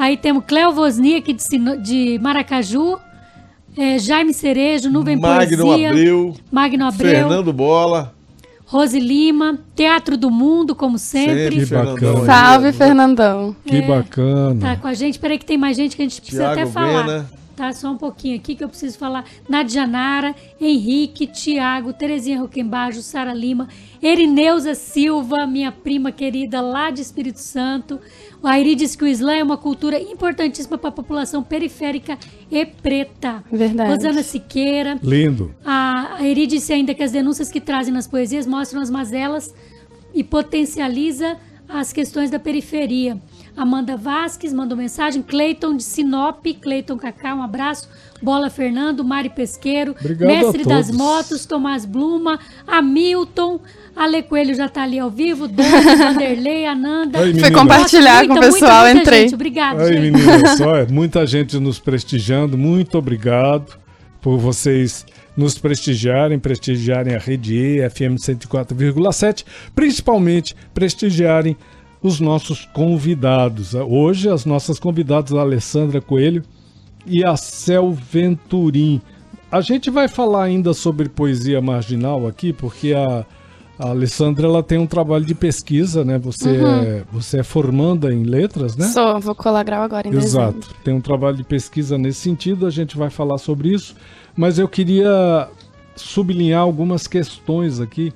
Aí 0.00 0.16
temos 0.16 0.44
Cleo 0.46 0.70
Wozniak 0.72 1.30
de, 1.32 1.42
Sino- 1.42 1.76
de 1.76 2.18
Maracaju. 2.22 2.96
é, 3.76 3.98
Jaime 3.98 4.32
Cerejo, 4.32 4.88
Nuvem 4.90 5.14
Magno 5.16 5.62
Poesia. 5.64 5.90
Abreu, 5.90 6.34
Magno 6.50 6.86
Abreu. 6.86 7.10
Fernando 7.10 7.52
Bola. 7.52 8.14
Rose 8.64 8.98
Lima. 8.98 9.58
Teatro 9.74 10.16
do 10.16 10.30
Mundo, 10.30 10.74
como 10.74 10.96
sempre. 10.96 11.50
Que 11.50 11.66
Fernandão 11.66 12.24
Salve? 12.24 12.72
Fernandão. 12.72 13.54
Que 13.66 13.76
É, 13.76 13.82
bacana. 13.82 14.60
Tá 14.60 14.76
com 14.76 14.86
a 14.88 14.94
gente. 14.94 15.18
Peraí 15.18 15.38
que 15.38 15.44
tem 15.44 15.58
mais 15.58 15.76
gente 15.76 15.96
que 15.96 16.02
a 16.02 16.04
gente 16.04 16.20
precisa 16.20 16.44
Thiago 16.44 16.60
até 16.62 16.70
falar. 16.70 17.02
Vena. 17.02 17.30
Tá, 17.60 17.74
só 17.74 17.90
um 17.90 17.96
pouquinho 17.98 18.36
aqui 18.36 18.54
que 18.54 18.64
eu 18.64 18.70
preciso 18.70 18.96
falar. 18.96 19.22
Nadjanara, 19.46 20.34
Henrique, 20.58 21.26
Tiago, 21.26 21.92
Terezinha 21.92 22.40
Roquembajo, 22.40 23.02
Sara 23.02 23.34
Lima, 23.34 23.68
Erineuza 24.02 24.74
Silva, 24.74 25.46
minha 25.46 25.70
prima 25.70 26.10
querida 26.10 26.62
lá 26.62 26.90
de 26.90 27.02
Espírito 27.02 27.38
Santo. 27.38 28.00
O 28.42 28.46
Airi 28.46 28.74
diz 28.74 28.96
que 28.96 29.04
o 29.04 29.06
Islã 29.06 29.34
é 29.34 29.42
uma 29.42 29.58
cultura 29.58 30.00
importantíssima 30.00 30.78
para 30.78 30.88
a 30.88 30.92
população 30.92 31.42
periférica 31.42 32.16
e 32.50 32.64
preta. 32.64 33.44
Verdade. 33.52 33.92
Rosana 33.92 34.22
Siqueira, 34.22 34.98
Lindo. 35.02 35.54
a 35.62 36.16
a 36.18 36.26
Eri 36.26 36.46
disse 36.46 36.72
ainda 36.72 36.94
que 36.94 37.02
as 37.02 37.12
denúncias 37.12 37.50
que 37.50 37.60
trazem 37.60 37.92
nas 37.92 38.06
poesias 38.06 38.46
mostram 38.46 38.80
as 38.80 38.88
mazelas 38.88 39.54
e 40.14 40.24
potencializa 40.24 41.36
as 41.68 41.92
questões 41.92 42.30
da 42.30 42.38
periferia. 42.38 43.20
Amanda 43.56 43.96
Vasques 43.96 44.52
mandou 44.52 44.76
mensagem, 44.76 45.22
Cleiton 45.22 45.76
de 45.76 45.82
Sinop, 45.82 46.44
Cleiton 46.60 46.96
Cacá, 46.96 47.34
um 47.34 47.42
abraço. 47.42 47.88
Bola 48.22 48.50
Fernando, 48.50 49.02
Mari 49.02 49.30
Pesqueiro, 49.30 49.94
Obrigado 49.98 50.28
Mestre 50.28 50.64
das. 50.64 50.90
Motos, 50.90 51.46
Tomás 51.46 51.86
Bluma, 51.86 52.38
Hamilton, 52.66 53.60
Ale 53.96 54.22
Coelho 54.22 54.54
já 54.54 54.68
tá 54.68 54.82
ali 54.82 54.98
ao 54.98 55.10
vivo, 55.10 55.48
Dani, 55.48 55.70
Vanderlei, 55.96 56.66
Ananda. 56.66 57.18
Aí, 57.18 57.32
Fui 57.32 57.34
menina. 57.42 57.58
compartilhar 57.58 58.26
com 58.26 58.34
o 58.34 58.40
pessoal, 58.40 58.88
entrei. 58.88 59.22
Gente, 59.22 59.34
obrigado, 59.34 59.80
Aí, 59.80 59.94
gente. 59.94 60.12
menina, 60.12 60.48
só 60.56 60.76
é 60.76 60.86
muita 60.86 61.26
gente 61.26 61.58
nos 61.58 61.78
prestigiando. 61.78 62.58
Muito 62.58 62.98
obrigado 62.98 63.78
por 64.20 64.36
vocês 64.36 65.06
nos 65.34 65.56
prestigiarem, 65.56 66.38
prestigiarem 66.38 67.14
a 67.14 67.18
Rede 67.18 67.54
E, 67.56 67.88
FM 67.88 68.16
104,7, 68.18 69.44
principalmente 69.74 70.54
prestigiarem 70.74 71.56
os 72.02 72.20
nossos 72.20 72.64
convidados. 72.72 73.74
Hoje, 73.74 74.28
as 74.28 74.44
nossas 74.44 74.78
convidadas, 74.78 75.32
a 75.32 75.40
Alessandra 75.40 76.00
Coelho 76.00 76.42
e 77.06 77.24
a 77.24 77.36
Cel 77.36 77.92
Venturim. 77.92 79.00
A 79.50 79.60
gente 79.60 79.90
vai 79.90 80.08
falar 80.08 80.44
ainda 80.44 80.72
sobre 80.72 81.08
poesia 81.08 81.60
marginal 81.60 82.26
aqui, 82.26 82.52
porque 82.52 82.94
a, 82.94 83.26
a 83.78 83.88
Alessandra 83.88 84.46
ela 84.46 84.62
tem 84.62 84.78
um 84.78 84.86
trabalho 84.86 85.24
de 85.24 85.34
pesquisa, 85.34 86.04
né? 86.04 86.18
Você, 86.18 86.50
é, 86.50 87.04
você 87.10 87.40
é 87.40 87.42
formanda 87.42 88.12
em 88.12 88.22
letras, 88.22 88.76
né? 88.76 88.86
Sou, 88.86 89.18
vou 89.20 89.34
colar 89.34 89.64
grau 89.64 89.82
agora 89.82 90.06
em 90.06 90.12
dezembro. 90.12 90.58
Exato. 90.58 90.74
Tem 90.84 90.94
um 90.94 91.00
trabalho 91.00 91.36
de 91.36 91.44
pesquisa 91.44 91.98
nesse 91.98 92.20
sentido, 92.20 92.66
a 92.66 92.70
gente 92.70 92.96
vai 92.96 93.10
falar 93.10 93.38
sobre 93.38 93.70
isso, 93.70 93.96
mas 94.36 94.58
eu 94.58 94.68
queria 94.68 95.48
sublinhar 95.96 96.60
algumas 96.60 97.06
questões 97.06 97.80
aqui. 97.80 98.12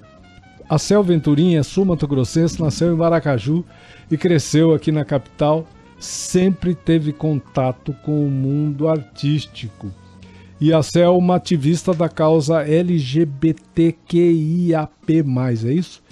A 0.69 0.79
Cel 0.79 1.03
Venturim 1.03 1.57
é 1.57 1.63
sul-mato-grossense, 1.63 2.61
nasceu 2.61 2.93
em 2.93 2.97
Maracaju 2.97 3.65
e 4.11 4.17
cresceu 4.17 4.75
aqui 4.75 4.91
na 4.91 5.05
capital, 5.05 5.67
sempre 5.99 6.75
teve 6.75 7.13
contato 7.13 7.95
com 8.05 8.27
o 8.27 8.31
mundo 8.31 8.89
artístico. 8.89 9.91
E 10.61 10.73
a 10.73 10.83
Cel 10.83 11.05
é 11.05 11.11
uma 11.17 11.37
ativista 11.37 11.93
da 11.93 12.09
causa 12.09 12.63
LGBTQIAP+, 12.63 14.93
é 15.67 15.73
isso? 15.73 16.03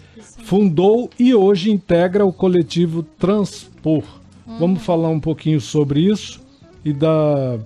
Fundou 0.45 1.09
e 1.19 1.35
hoje 1.35 1.71
integra 1.71 2.25
o 2.25 2.33
coletivo 2.33 3.03
Transpor. 3.03 4.03
Vamos 4.59 4.83
falar 4.83 5.09
um 5.09 5.21
pouquinho 5.21 5.61
sobre 5.61 6.01
isso 6.01 6.41
e 6.85 6.93
da, 6.93 7.57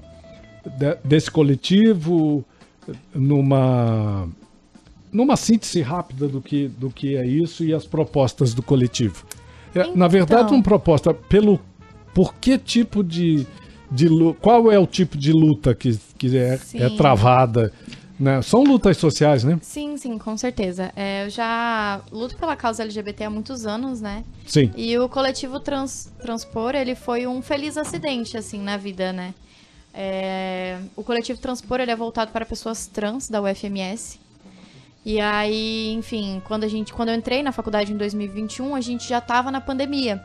de- 0.78 0.96
desse 1.04 1.30
coletivo 1.30 2.44
numa 3.14 4.28
numa 5.16 5.34
síntese 5.34 5.80
rápida 5.80 6.28
do 6.28 6.42
que, 6.42 6.68
do 6.68 6.90
que 6.90 7.16
é 7.16 7.26
isso 7.26 7.64
e 7.64 7.72
as 7.72 7.86
propostas 7.86 8.52
do 8.52 8.62
coletivo. 8.62 9.24
É, 9.74 9.90
na 9.96 10.06
verdade, 10.06 10.42
Então. 10.42 10.56
uma 10.56 10.62
proposta 10.62 11.14
pelo 11.14 11.58
por 12.14 12.34
que 12.34 12.58
tipo 12.58 13.02
de, 13.02 13.46
de 13.90 14.08
qual 14.40 14.70
é 14.70 14.78
o 14.78 14.86
tipo 14.86 15.16
de 15.16 15.32
luta 15.32 15.74
que, 15.74 15.98
que 16.18 16.36
é, 16.36 16.58
é 16.74 16.90
travada, 16.90 17.72
né? 18.20 18.42
São 18.42 18.62
lutas 18.62 18.98
sociais, 18.98 19.42
né? 19.42 19.58
Sim, 19.62 19.96
sim, 19.96 20.18
com 20.18 20.36
certeza. 20.36 20.92
É, 20.94 21.24
eu 21.24 21.30
já 21.30 22.00
luto 22.12 22.36
pela 22.36 22.54
causa 22.54 22.82
LGBT 22.82 23.24
há 23.24 23.30
muitos 23.30 23.66
anos, 23.66 24.00
né? 24.02 24.22
Sim. 24.46 24.70
E 24.76 24.98
o 24.98 25.08
coletivo 25.08 25.60
Trans, 25.60 26.10
Transpor, 26.20 26.74
ele 26.74 26.94
foi 26.94 27.26
um 27.26 27.40
feliz 27.40 27.76
acidente, 27.78 28.36
assim, 28.36 28.58
na 28.58 28.76
vida, 28.76 29.12
né? 29.12 29.34
É, 29.94 30.78
o 30.94 31.02
coletivo 31.02 31.40
Transpor, 31.40 31.80
ele 31.80 31.90
é 31.90 31.96
voltado 31.96 32.32
para 32.32 32.44
pessoas 32.44 32.86
trans 32.86 33.30
da 33.30 33.40
UFMS. 33.40 34.25
E 35.06 35.20
aí, 35.20 35.92
enfim, 35.92 36.42
quando, 36.44 36.64
a 36.64 36.68
gente, 36.68 36.92
quando 36.92 37.10
eu 37.10 37.14
entrei 37.14 37.40
na 37.40 37.52
faculdade 37.52 37.92
em 37.92 37.96
2021, 37.96 38.74
a 38.74 38.80
gente 38.80 39.08
já 39.08 39.18
estava 39.18 39.52
na 39.52 39.60
pandemia. 39.60 40.20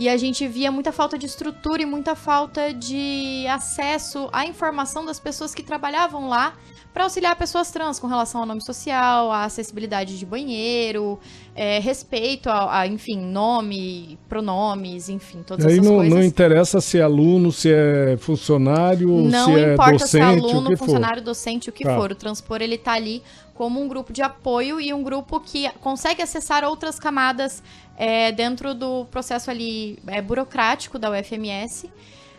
E 0.00 0.08
a 0.08 0.16
gente 0.16 0.48
via 0.48 0.72
muita 0.72 0.90
falta 0.90 1.16
de 1.16 1.26
estrutura 1.26 1.80
e 1.80 1.86
muita 1.86 2.16
falta 2.16 2.74
de 2.74 3.46
acesso 3.46 4.28
à 4.32 4.44
informação 4.44 5.04
das 5.04 5.20
pessoas 5.20 5.54
que 5.54 5.62
trabalhavam 5.62 6.28
lá 6.28 6.54
para 6.92 7.04
auxiliar 7.04 7.36
pessoas 7.36 7.70
trans 7.70 7.98
com 7.98 8.06
relação 8.06 8.40
ao 8.40 8.46
nome 8.46 8.62
social, 8.64 9.30
à 9.30 9.44
acessibilidade 9.44 10.18
de 10.18 10.26
banheiro, 10.26 11.18
é, 11.54 11.78
respeito 11.78 12.48
a, 12.48 12.80
a, 12.80 12.86
enfim, 12.86 13.16
nome, 13.16 14.18
pronomes, 14.28 15.08
enfim, 15.08 15.42
todas 15.46 15.66
Aí 15.66 15.74
essas 15.74 15.84
não, 15.86 15.96
coisas. 15.96 16.14
não 16.14 16.22
interessa 16.24 16.80
se 16.80 16.98
é 16.98 17.02
aluno, 17.02 17.52
se 17.52 17.72
é 17.72 18.16
funcionário, 18.18 19.08
Não 19.08 19.46
se 19.46 19.60
é 19.60 19.72
importa 19.74 19.92
docente, 19.92 20.10
se 20.10 20.18
é 20.18 20.22
aluno, 20.22 20.70
for. 20.70 20.78
funcionário, 20.78 21.22
docente, 21.22 21.68
o 21.70 21.72
que 21.72 21.84
Tá. 21.84 21.94
for. 21.96 22.10
O 22.12 22.14
Transpor, 22.14 22.60
ele 22.60 22.76
tá 22.76 22.92
ali 22.92 23.22
como 23.54 23.80
um 23.80 23.86
grupo 23.86 24.12
de 24.12 24.22
apoio 24.22 24.80
e 24.80 24.92
um 24.92 25.02
grupo 25.02 25.38
que 25.38 25.68
consegue 25.80 26.22
acessar 26.22 26.64
outras 26.64 26.98
camadas 26.98 27.62
é, 27.96 28.32
dentro 28.32 28.74
do 28.74 29.04
processo 29.10 29.50
ali 29.50 29.98
é, 30.06 30.20
burocrático 30.22 30.98
da 30.98 31.10
UFMS. 31.10 31.90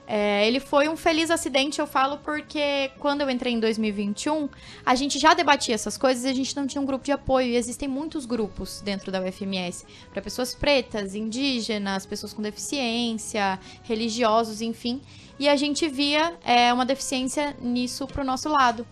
É, 0.07 0.45
ele 0.45 0.59
foi 0.59 0.89
um 0.89 0.97
feliz 0.97 1.31
acidente, 1.31 1.79
eu 1.79 1.87
falo, 1.87 2.17
porque 2.17 2.91
quando 2.99 3.21
eu 3.21 3.29
entrei 3.29 3.53
em 3.53 3.59
2021, 3.59 4.49
a 4.85 4.93
gente 4.93 5.17
já 5.17 5.33
debatia 5.33 5.73
essas 5.73 5.97
coisas 5.97 6.25
e 6.25 6.27
a 6.27 6.33
gente 6.33 6.55
não 6.55 6.67
tinha 6.67 6.81
um 6.81 6.85
grupo 6.85 7.05
de 7.05 7.11
apoio. 7.11 7.47
E 7.47 7.55
existem 7.55 7.87
muitos 7.87 8.25
grupos 8.25 8.81
dentro 8.81 9.11
da 9.11 9.21
UFMS 9.21 9.85
para 10.11 10.21
pessoas 10.21 10.53
pretas, 10.53 11.15
indígenas, 11.15 12.05
pessoas 12.05 12.33
com 12.33 12.41
deficiência, 12.41 13.59
religiosos, 13.83 14.61
enfim. 14.61 15.01
E 15.39 15.47
a 15.47 15.55
gente 15.55 15.87
via 15.87 16.35
é, 16.43 16.73
uma 16.73 16.85
deficiência 16.85 17.55
nisso 17.61 18.05
pro 18.05 18.23
nosso 18.23 18.49
lado. 18.49 18.85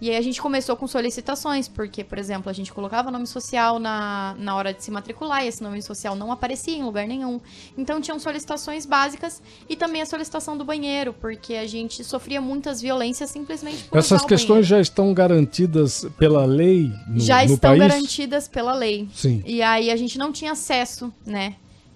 E 0.00 0.10
aí 0.10 0.16
a 0.16 0.20
gente 0.22 0.42
começou 0.42 0.76
com 0.76 0.86
solicitações, 0.86 1.68
porque, 1.68 2.02
por 2.04 2.18
exemplo, 2.18 2.50
a 2.50 2.52
gente 2.52 2.72
colocava 2.72 3.10
nome 3.10 3.26
social 3.26 3.78
na, 3.78 4.34
na 4.38 4.54
hora 4.56 4.74
de 4.74 4.82
se 4.82 4.90
matricular 4.90 5.44
e 5.44 5.48
esse 5.48 5.62
nome 5.62 5.80
social 5.80 6.14
não 6.16 6.30
aparecia 6.32 6.76
em 6.76 6.82
lugar 6.82 7.06
nenhum. 7.06 7.40
Então 7.78 8.00
tinham 8.00 8.18
solicitações 8.18 8.84
básicas 8.84 9.40
e 9.68 9.76
também 9.76 10.02
a 10.02 10.06
solicitação 10.06 10.58
do 10.58 10.64
banheiro, 10.64 11.14
porque 11.14 11.54
a 11.54 11.66
gente 11.66 12.02
sofria 12.04 12.40
muitas 12.40 12.80
violências 12.82 13.30
simplesmente 13.30 13.84
por 13.84 13.96
Essas 13.98 14.24
questões 14.24 14.48
banheiro. 14.48 14.66
já 14.68 14.80
estão 14.80 15.14
garantidas 15.14 16.06
pela 16.18 16.44
lei 16.44 16.92
no, 17.06 17.20
já 17.20 17.38
no 17.44 17.54
estão 17.54 17.70
país? 17.70 17.78
garantidas 17.80 18.48
pela 18.48 18.74
lei. 18.74 19.08
Sim. 19.14 19.42
E 19.46 19.62
aí 19.62 19.90
a 19.90 19.96
gente 19.96 20.18
não 20.18 20.32
tinha 20.32 20.52
acesso, 20.52 21.12
né? 21.24 21.54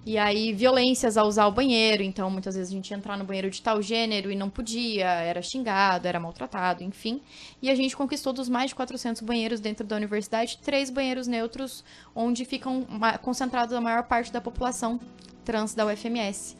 E 0.09 0.17
aí 0.17 0.53
violências 0.53 1.17
a 1.17 1.23
usar 1.23 1.45
o 1.45 1.51
banheiro, 1.51 2.01
então 2.01 2.31
muitas 2.31 2.55
vezes 2.55 2.71
a 2.71 2.75
gente 2.75 2.89
ia 2.89 2.97
entrar 2.97 3.15
no 3.15 3.23
banheiro 3.23 3.47
de 3.47 3.61
tal 3.61 3.79
gênero 3.79 4.31
e 4.31 4.35
não 4.35 4.49
podia, 4.49 5.05
era 5.05 5.39
xingado, 5.39 6.07
era 6.07 6.19
maltratado, 6.19 6.83
enfim. 6.83 7.21
E 7.61 7.69
a 7.69 7.75
gente 7.75 7.95
conquistou 7.95 8.33
dos 8.33 8.49
mais 8.49 8.71
de 8.71 8.75
400 8.75 9.21
banheiros 9.21 9.59
dentro 9.59 9.85
da 9.85 9.95
universidade, 9.95 10.57
três 10.63 10.89
banheiros 10.89 11.27
neutros, 11.27 11.83
onde 12.15 12.43
ficam 12.43 12.87
concentrados 13.21 13.71
a 13.75 13.79
maior 13.79 14.01
parte 14.01 14.33
da 14.33 14.41
população 14.41 14.99
trans 15.45 15.75
da 15.75 15.85
UFMS. 15.85 16.57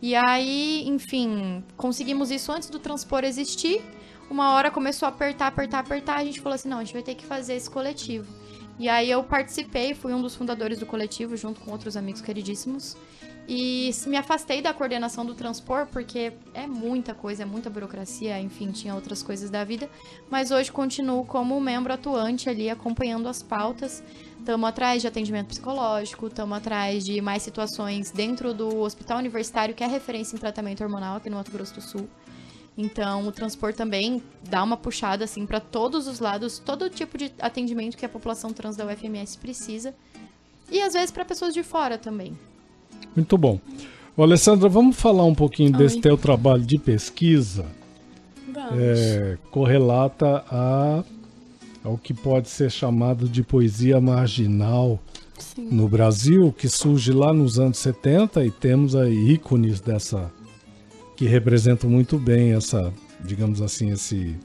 E 0.00 0.14
aí, 0.14 0.84
enfim, 0.86 1.64
conseguimos 1.76 2.30
isso 2.30 2.52
antes 2.52 2.70
do 2.70 2.78
transpor 2.78 3.24
existir. 3.24 3.82
Uma 4.30 4.52
hora 4.52 4.70
começou 4.70 5.06
a 5.06 5.08
apertar, 5.08 5.48
apertar, 5.48 5.80
apertar, 5.80 6.18
a 6.18 6.24
gente 6.24 6.40
falou 6.40 6.54
assim, 6.54 6.68
não, 6.68 6.78
a 6.78 6.84
gente 6.84 6.94
vai 6.94 7.02
ter 7.02 7.16
que 7.16 7.26
fazer 7.26 7.54
esse 7.54 7.68
coletivo. 7.68 8.41
E 8.78 8.88
aí 8.88 9.10
eu 9.10 9.22
participei, 9.22 9.94
fui 9.94 10.12
um 10.12 10.20
dos 10.20 10.34
fundadores 10.34 10.78
do 10.78 10.86
coletivo, 10.86 11.36
junto 11.36 11.60
com 11.60 11.70
outros 11.70 11.96
amigos 11.96 12.20
queridíssimos. 12.20 12.96
E 13.48 13.90
me 14.06 14.16
afastei 14.16 14.62
da 14.62 14.72
coordenação 14.72 15.26
do 15.26 15.34
transpor, 15.34 15.86
porque 15.86 16.32
é 16.54 16.66
muita 16.66 17.12
coisa, 17.12 17.42
é 17.42 17.46
muita 17.46 17.68
burocracia, 17.68 18.40
enfim, 18.40 18.70
tinha 18.70 18.94
outras 18.94 19.22
coisas 19.22 19.50
da 19.50 19.64
vida. 19.64 19.90
Mas 20.30 20.50
hoje 20.50 20.70
continuo 20.70 21.24
como 21.24 21.60
membro 21.60 21.92
atuante 21.92 22.48
ali, 22.48 22.70
acompanhando 22.70 23.28
as 23.28 23.42
pautas. 23.42 24.02
Estamos 24.38 24.68
atrás 24.68 25.02
de 25.02 25.08
atendimento 25.08 25.48
psicológico, 25.48 26.26
estamos 26.26 26.56
atrás 26.56 27.04
de 27.04 27.20
mais 27.20 27.42
situações 27.42 28.10
dentro 28.10 28.54
do 28.54 28.80
hospital 28.80 29.18
universitário, 29.18 29.74
que 29.74 29.84
é 29.84 29.86
referência 29.86 30.36
em 30.36 30.38
tratamento 30.38 30.82
hormonal 30.82 31.16
aqui 31.16 31.28
no 31.28 31.36
Mato 31.36 31.50
Grosso 31.50 31.74
do 31.74 31.80
Sul. 31.80 32.08
Então, 32.76 33.26
o 33.26 33.32
transpor 33.32 33.74
também 33.74 34.22
dá 34.48 34.62
uma 34.62 34.76
puxada 34.76 35.24
assim 35.24 35.44
para 35.44 35.60
todos 35.60 36.06
os 36.06 36.20
lados, 36.20 36.58
todo 36.58 36.88
tipo 36.88 37.18
de 37.18 37.30
atendimento 37.38 37.96
que 37.96 38.06
a 38.06 38.08
população 38.08 38.52
trans 38.52 38.76
da 38.76 38.86
UFMS 38.86 39.36
precisa. 39.36 39.94
E 40.70 40.80
às 40.80 40.94
vezes 40.94 41.10
para 41.10 41.24
pessoas 41.24 41.52
de 41.52 41.62
fora 41.62 41.98
também. 41.98 42.36
Muito 43.14 43.36
bom. 43.36 43.60
Ô, 44.16 44.22
Alessandra, 44.22 44.68
vamos 44.68 44.96
falar 44.96 45.24
um 45.24 45.34
pouquinho 45.34 45.72
desse 45.72 46.00
teu 46.00 46.16
trabalho 46.16 46.62
de 46.62 46.78
pesquisa. 46.78 47.66
Vamos. 48.48 48.78
É, 48.78 49.38
correlata 49.50 50.44
a, 50.50 51.04
ao 51.84 51.98
que 51.98 52.14
pode 52.14 52.48
ser 52.48 52.70
chamado 52.70 53.28
de 53.28 53.42
poesia 53.42 54.00
marginal 54.00 54.98
Sim. 55.38 55.68
no 55.70 55.88
Brasil, 55.88 56.54
que 56.56 56.68
surge 56.68 57.12
lá 57.12 57.34
nos 57.34 57.58
anos 57.58 57.78
70 57.78 58.44
e 58.44 58.50
temos 58.50 58.96
aí 58.96 59.32
ícones 59.32 59.80
dessa 59.80 60.30
que 61.22 61.28
representam 61.28 61.88
muito 61.88 62.18
bem 62.18 62.52
essa, 62.52 62.92
digamos 63.24 63.62
assim, 63.62 63.90
esse 63.92 64.36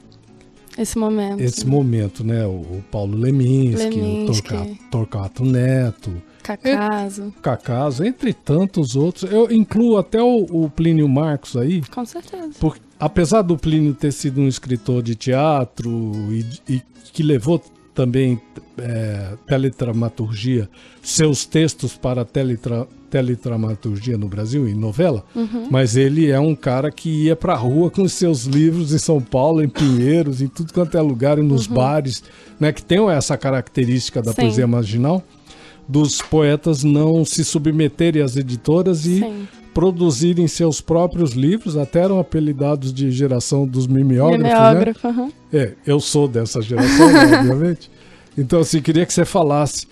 Esse 0.78 0.96
momento. 0.96 1.40
esse 1.40 1.66
momento, 1.66 2.22
né? 2.22 2.46
O, 2.46 2.50
o 2.60 2.84
Paulo 2.88 3.18
Leminski, 3.18 4.00
Leminski. 4.00 4.54
o 4.54 4.78
Torquato 4.88 5.44
Neto, 5.44 6.12
Cacaso. 6.40 7.34
Cacaso, 7.42 8.04
entre 8.04 8.32
tantos 8.32 8.94
outros. 8.94 9.28
Eu 9.30 9.50
incluo 9.50 9.98
até 9.98 10.22
o, 10.22 10.46
o 10.48 10.70
Plínio 10.70 11.08
Marcos 11.08 11.56
aí, 11.56 11.82
Com 11.90 12.06
certeza. 12.06 12.52
porque 12.60 12.80
apesar 12.98 13.42
do 13.42 13.58
Plínio 13.58 13.92
ter 13.92 14.12
sido 14.12 14.40
um 14.40 14.46
escritor 14.46 15.02
de 15.02 15.16
teatro 15.16 15.90
e, 16.30 16.46
e 16.74 16.82
que 17.12 17.24
levou 17.24 17.60
também 17.92 18.40
é, 18.78 19.32
teledramaturgia, 19.48 20.70
seus 21.02 21.44
textos 21.44 21.96
para 21.96 22.24
teletra, 22.24 22.86
teledramaturgia 23.10 24.18
no 24.18 24.28
Brasil, 24.28 24.68
em 24.68 24.74
novela, 24.74 25.24
mas 25.70 25.96
ele 25.96 26.30
é 26.30 26.38
um 26.38 26.54
cara 26.54 26.90
que 26.90 27.24
ia 27.24 27.36
pra 27.36 27.54
rua 27.54 27.90
com 27.90 28.02
os 28.02 28.12
seus 28.12 28.44
livros 28.44 28.92
em 28.92 28.98
São 28.98 29.20
Paulo, 29.20 29.62
em 29.62 29.68
Pinheiros, 29.68 30.40
em 30.42 30.48
tudo 30.48 30.72
quanto 30.72 30.96
é 30.96 31.00
lugar, 31.00 31.38
e 31.38 31.42
nos 31.42 31.66
bares, 31.66 32.22
né, 32.58 32.72
que 32.72 32.82
tem 32.82 32.98
essa 33.10 33.36
característica 33.36 34.20
da 34.20 34.32
Sim. 34.32 34.42
poesia 34.42 34.66
marginal, 34.66 35.22
dos 35.88 36.20
poetas 36.20 36.84
não 36.84 37.24
se 37.24 37.44
submeterem 37.44 38.22
às 38.22 38.36
editoras 38.36 39.06
e 39.06 39.20
Sim. 39.20 39.48
produzirem 39.72 40.46
seus 40.46 40.80
próprios 40.80 41.32
livros, 41.32 41.76
até 41.76 42.00
eram 42.00 42.18
apelidados 42.18 42.92
de 42.92 43.10
geração 43.10 43.66
dos 43.66 43.86
mimeógrafos, 43.86 44.42
né? 44.42 44.68
Mimeógrafo. 44.68 45.08
aham. 45.08 45.32
É, 45.52 45.72
eu 45.86 45.98
sou 45.98 46.28
dessa 46.28 46.60
geração, 46.60 47.10
né, 47.10 47.38
obviamente. 47.40 47.90
Então, 48.36 48.60
assim, 48.60 48.82
queria 48.82 49.06
que 49.06 49.12
você 49.12 49.24
falasse 49.24 49.86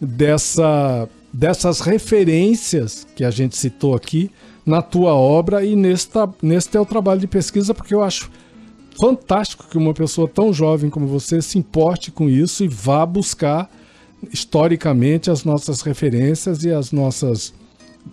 dessa, 0.00 1.08
dessas 1.32 1.80
referências 1.80 3.06
que 3.14 3.24
a 3.24 3.30
gente 3.30 3.56
citou 3.56 3.94
aqui 3.94 4.30
na 4.64 4.82
tua 4.82 5.14
obra 5.14 5.64
e 5.64 5.74
nesse, 5.76 6.08
tra- 6.08 6.28
nesse 6.42 6.68
teu 6.68 6.84
trabalho 6.84 7.20
de 7.20 7.26
pesquisa, 7.26 7.72
porque 7.74 7.94
eu 7.94 8.02
acho 8.02 8.30
fantástico 9.00 9.66
que 9.70 9.78
uma 9.78 9.94
pessoa 9.94 10.28
tão 10.28 10.52
jovem 10.52 10.90
como 10.90 11.06
você 11.06 11.40
se 11.40 11.58
importe 11.58 12.10
com 12.10 12.28
isso 12.28 12.64
e 12.64 12.68
vá 12.68 13.06
buscar 13.06 13.70
historicamente 14.32 15.30
as 15.30 15.44
nossas 15.44 15.80
referências 15.82 16.64
e 16.64 16.70
as 16.72 16.90
nossas, 16.90 17.54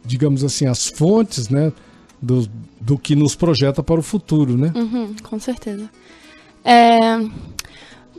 digamos 0.05 0.43
assim, 0.43 0.67
as 0.67 0.85
fontes, 0.87 1.49
né, 1.49 1.73
do, 2.21 2.47
do 2.79 2.97
que 2.97 3.15
nos 3.15 3.35
projeta 3.35 3.81
para 3.81 3.99
o 3.99 4.03
futuro, 4.03 4.55
né? 4.55 4.71
Uhum, 4.75 5.15
com 5.23 5.39
certeza. 5.39 5.89
É, 6.63 7.17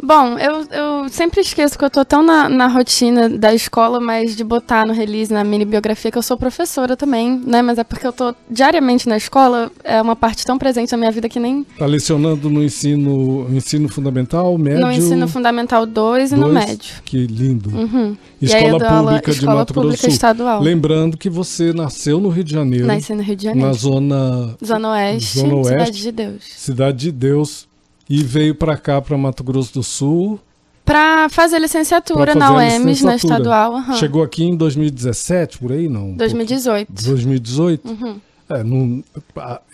Bom, 0.03 0.39
eu, 0.39 0.65
eu 0.71 1.09
sempre 1.09 1.41
esqueço 1.41 1.79
que 1.79 1.85
eu 1.85 1.91
tô 1.91 2.05
tão 2.05 2.23
na, 2.23 2.49
na 2.49 2.67
rotina 2.67 3.29
da 3.29 3.53
escola, 3.55 3.99
mas 4.01 4.37
de 4.37 4.45
botar 4.45 4.87
no 4.87 4.93
release, 4.93 5.33
na 5.33 5.43
mini 5.43 5.65
biografia, 5.65 6.11
que 6.11 6.19
eu 6.19 6.23
sou 6.23 6.37
professora 6.37 6.97
também, 6.97 7.41
né? 7.45 7.63
Mas 7.63 7.79
é 7.79 7.85
porque 7.85 8.07
eu 8.07 8.13
tô 8.13 8.35
diariamente 8.51 9.09
na 9.09 9.17
escola, 9.17 9.71
é 9.83 10.01
uma 10.01 10.15
parte 10.15 10.45
tão 10.45 10.59
presente 10.59 10.91
da 10.91 10.97
minha 10.97 11.11
vida 11.11 11.29
que 11.29 11.41
nem 11.41 11.65
Tá 11.79 11.87
lecionando 11.87 12.49
no 12.51 12.63
ensino, 12.63 13.47
ensino 13.51 13.89
fundamental, 13.89 14.57
médio. 14.59 14.81
no 14.81 14.93
ensino 14.93 15.27
fundamental 15.29 15.87
2 15.87 16.33
e 16.33 16.37
no 16.37 16.49
médio. 16.49 16.95
Que 17.05 17.27
lindo. 17.27 17.71
Uhum. 17.71 18.17
Escola 18.41 18.79
dou 18.79 18.89
aula- 18.89 19.11
Pública 19.13 19.31
de 19.31 19.39
escola 19.39 19.57
Mato 19.57 19.73
Grosso 19.73 19.87
pública 19.87 20.03
Sul. 20.03 20.11
estadual. 20.11 20.61
Lembrando 20.63 21.17
que 21.17 21.31
você 21.31 21.73
nasceu 21.73 22.21
no 22.21 22.29
Rio 22.29 22.45
de 22.45 22.53
Janeiro, 22.53 22.87
Nasci 22.87 23.15
no 23.15 23.23
Rio 23.23 23.37
de 23.37 23.45
Janeiro. 23.45 23.67
na 23.69 23.73
zona 23.75 24.55
Zona 24.65 24.91
Oeste, 24.93 25.39
Zona 25.39 25.55
Oeste. 25.57 25.71
Cidade 25.73 26.03
de 26.03 26.13
Deus. 26.13 26.43
Cidade 26.57 26.99
de 26.99 27.13
Deus, 27.13 27.69
e 28.09 28.23
veio 28.23 28.55
pra 28.55 28.77
cá, 28.77 29.01
pra 29.01 29.17
Mato 29.17 29.43
Grosso 29.43 29.75
do 29.75 29.83
Sul. 29.83 30.41
Pra 30.85 31.29
fazer 31.29 31.59
licenciatura 31.59 32.35
na 32.35 32.49
fazer 32.49 32.77
a 32.77 32.79
UEMS, 32.79 33.03
na 33.03 33.17
estadual. 33.17 33.75
aham. 33.75 33.97
Chegou 33.97 34.23
aqui 34.23 34.45
em 34.45 34.57
2017, 34.57 35.59
por 35.59 35.73
aí, 35.73 35.89
não? 35.89 36.11
Um 36.11 36.17
2018. 36.17 36.87
pouquinho. 36.87 37.09
2018? 37.09 37.89
Uhum. 37.89 38.21
É, 38.49 38.63
não, 38.63 39.05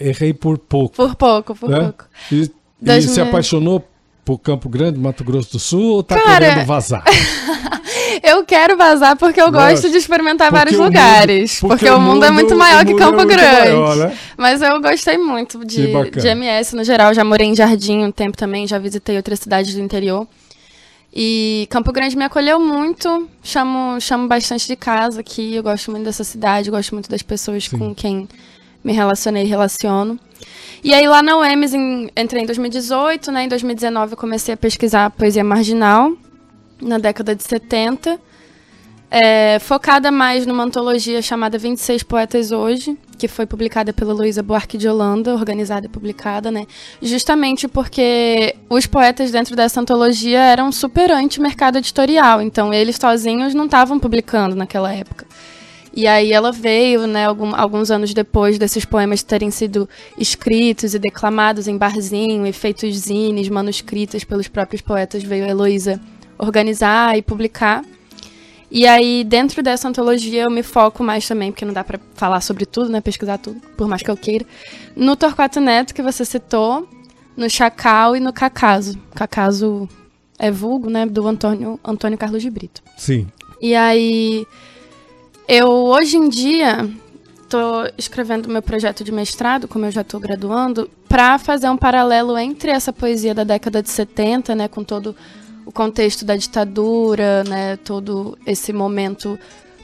errei 0.00 0.32
por 0.32 0.56
pouco. 0.56 0.96
Por 0.96 1.14
pouco, 1.14 1.54
por 1.54 1.68
né? 1.68 1.80
pouco. 1.80 2.06
E, 2.30 2.50
e 2.82 3.02
se 3.02 3.20
apaixonou 3.20 3.86
por 4.24 4.38
Campo 4.38 4.68
Grande, 4.70 4.98
Mato 4.98 5.22
Grosso 5.22 5.52
do 5.52 5.58
Sul, 5.58 5.96
ou 5.96 6.02
tá 6.02 6.18
Cara, 6.18 6.48
querendo 6.48 6.66
vazar? 6.66 7.04
Eu 8.22 8.44
quero 8.44 8.76
vazar 8.76 9.16
porque 9.16 9.40
eu 9.40 9.50
Lógico. 9.50 9.70
gosto 9.82 9.90
de 9.90 9.96
experimentar 9.96 10.48
Porque 10.48 10.58
vários 10.58 10.76
o 10.78 10.82
mundo- 10.84 10.88
lugares. 10.92 11.60
porque, 11.60 11.90
o 11.90 12.00
mundo, 12.00 12.24
é 12.24 12.30
muito 12.30 12.54
maior 12.56 12.84
que 12.84 12.92
mundo 12.92 13.02
é 13.02 13.04
Campo 13.04 13.16
muito 13.16 13.28
Grande. 13.28 13.70
maior, 13.72 13.96
né? 13.96 14.18
Mas 14.36 14.62
eu 14.62 14.80
gostei 14.80 15.18
muito 15.18 15.64
de, 15.64 15.88
de 16.10 16.28
MS 16.28 16.76
no 16.76 16.84
geral. 16.84 17.12
Já 17.12 17.24
morei 17.24 17.48
em 17.48 17.56
Jardim 17.56 18.04
um 18.04 18.12
tempo 18.12 18.36
também, 18.36 18.66
já 18.66 18.78
visitei 18.78 19.16
outras 19.16 19.40
cidades 19.40 19.74
do 19.74 19.80
interior. 19.80 20.26
E 21.14 21.66
Campo 21.68 21.92
Grande 21.92 22.16
me 22.16 22.24
acolheu 22.24 22.58
muito. 22.60 23.28
Chamo, 23.42 24.00
chamo 24.00 24.28
bastante 24.28 24.66
de 24.66 24.76
casa 24.76 25.20
aqui. 25.20 25.54
Eu 25.54 25.62
gosto 25.62 25.90
muito 25.90 26.04
dessa 26.04 26.24
cidade, 26.24 26.70
gosto 26.70 26.92
muito 26.94 27.10
das 27.10 27.22
pessoas 27.22 27.64
Sim. 27.64 27.76
com 27.78 27.94
quem 27.94 28.28
me 28.84 28.92
relacionei 28.92 29.42
e 29.44 29.46
relaciono. 29.46 30.18
E 30.82 30.94
aí 30.94 31.06
lá 31.06 31.22
na 31.22 31.36
UEMS 31.38 31.74
em- 31.74 32.08
entrei 32.16 32.42
em 32.42 32.46
2018, 32.46 33.30
né? 33.30 33.44
Em 33.44 33.48
2019 33.48 34.12
eu 34.12 34.16
comecei 34.16 34.54
a 34.54 34.56
pesquisar 34.56 35.10
poesia 35.10 35.44
marginal, 35.44 36.12
na 36.82 36.98
década 36.98 37.34
de 37.34 37.42
70. 37.42 38.18
É, 39.14 39.58
focada 39.58 40.10
mais 40.10 40.46
numa 40.46 40.62
antologia 40.62 41.20
chamada 41.20 41.58
26 41.58 42.02
Poetas 42.02 42.50
Hoje, 42.50 42.96
que 43.18 43.28
foi 43.28 43.44
publicada 43.44 43.92
pela 43.92 44.14
Luísa 44.14 44.42
Buarque 44.42 44.78
de 44.78 44.88
Holanda, 44.88 45.34
organizada 45.34 45.84
e 45.84 45.88
publicada, 45.88 46.50
né? 46.50 46.66
Justamente 47.00 47.68
porque 47.68 48.56
os 48.70 48.86
poetas 48.86 49.30
dentro 49.30 49.54
dessa 49.54 49.78
antologia 49.82 50.40
eram 50.40 50.72
super 50.72 51.10
anti-mercado 51.10 51.76
editorial, 51.76 52.40
então 52.40 52.72
eles 52.72 52.96
sozinhos 52.96 53.52
não 53.52 53.66
estavam 53.66 53.98
publicando 54.00 54.56
naquela 54.56 54.90
época. 54.94 55.26
E 55.94 56.06
aí 56.06 56.32
ela 56.32 56.50
veio, 56.50 57.06
né, 57.06 57.26
algum- 57.26 57.54
alguns 57.54 57.90
anos 57.90 58.14
depois 58.14 58.58
desses 58.58 58.86
poemas 58.86 59.22
terem 59.22 59.50
sido 59.50 59.86
escritos 60.16 60.94
e 60.94 60.98
declamados 60.98 61.68
em 61.68 61.76
barzinho 61.76 62.46
e 62.46 62.52
feitos 62.52 62.96
zines, 62.96 63.50
manuscritos 63.50 64.24
pelos 64.24 64.48
próprios 64.48 64.80
poetas, 64.80 65.22
veio 65.22 65.44
a 65.44 65.48
Heloísa 65.48 66.00
organizar 66.38 67.16
e 67.16 67.22
publicar. 67.22 67.84
E 68.70 68.86
aí, 68.86 69.22
dentro 69.22 69.62
dessa 69.62 69.86
antologia, 69.86 70.44
eu 70.44 70.50
me 70.50 70.62
foco 70.62 71.04
mais 71.04 71.28
também, 71.28 71.52
porque 71.52 71.64
não 71.64 71.74
dá 71.74 71.84
pra 71.84 72.00
falar 72.14 72.40
sobre 72.40 72.64
tudo, 72.64 72.88
né? 72.88 73.00
Pesquisar 73.02 73.36
tudo, 73.36 73.60
por 73.76 73.86
mais 73.86 74.02
que 74.02 74.10
eu 74.10 74.16
queira. 74.16 74.46
No 74.96 75.14
Torquato 75.14 75.60
Neto, 75.60 75.94
que 75.94 76.02
você 76.02 76.24
citou, 76.24 76.88
no 77.36 77.50
Chacal 77.50 78.16
e 78.16 78.20
no 78.20 78.32
Cacaso. 78.32 78.98
Cacaso 79.14 79.88
é 80.38 80.50
vulgo, 80.50 80.90
né, 80.90 81.06
do 81.06 81.26
Antônio, 81.26 81.78
Antônio 81.84 82.18
Carlos 82.18 82.42
de 82.42 82.50
Brito. 82.50 82.82
Sim. 82.96 83.28
E 83.60 83.74
aí, 83.74 84.46
eu 85.46 85.68
hoje 85.68 86.16
em 86.16 86.28
dia 86.28 86.88
tô 87.48 87.84
escrevendo 87.98 88.48
meu 88.48 88.62
projeto 88.62 89.04
de 89.04 89.12
mestrado, 89.12 89.68
como 89.68 89.84
eu 89.84 89.90
já 89.90 90.02
tô 90.02 90.18
graduando, 90.18 90.90
para 91.08 91.38
fazer 91.38 91.68
um 91.68 91.76
paralelo 91.76 92.36
entre 92.38 92.70
essa 92.70 92.92
poesia 92.92 93.34
da 93.34 93.44
década 93.44 93.82
de 93.82 93.90
70, 93.90 94.54
né, 94.54 94.66
com 94.66 94.82
todo 94.82 95.14
o 95.64 95.72
contexto 95.72 96.24
da 96.24 96.36
ditadura, 96.36 97.44
né, 97.44 97.76
todo 97.76 98.36
esse 98.46 98.72
momento 98.72 99.38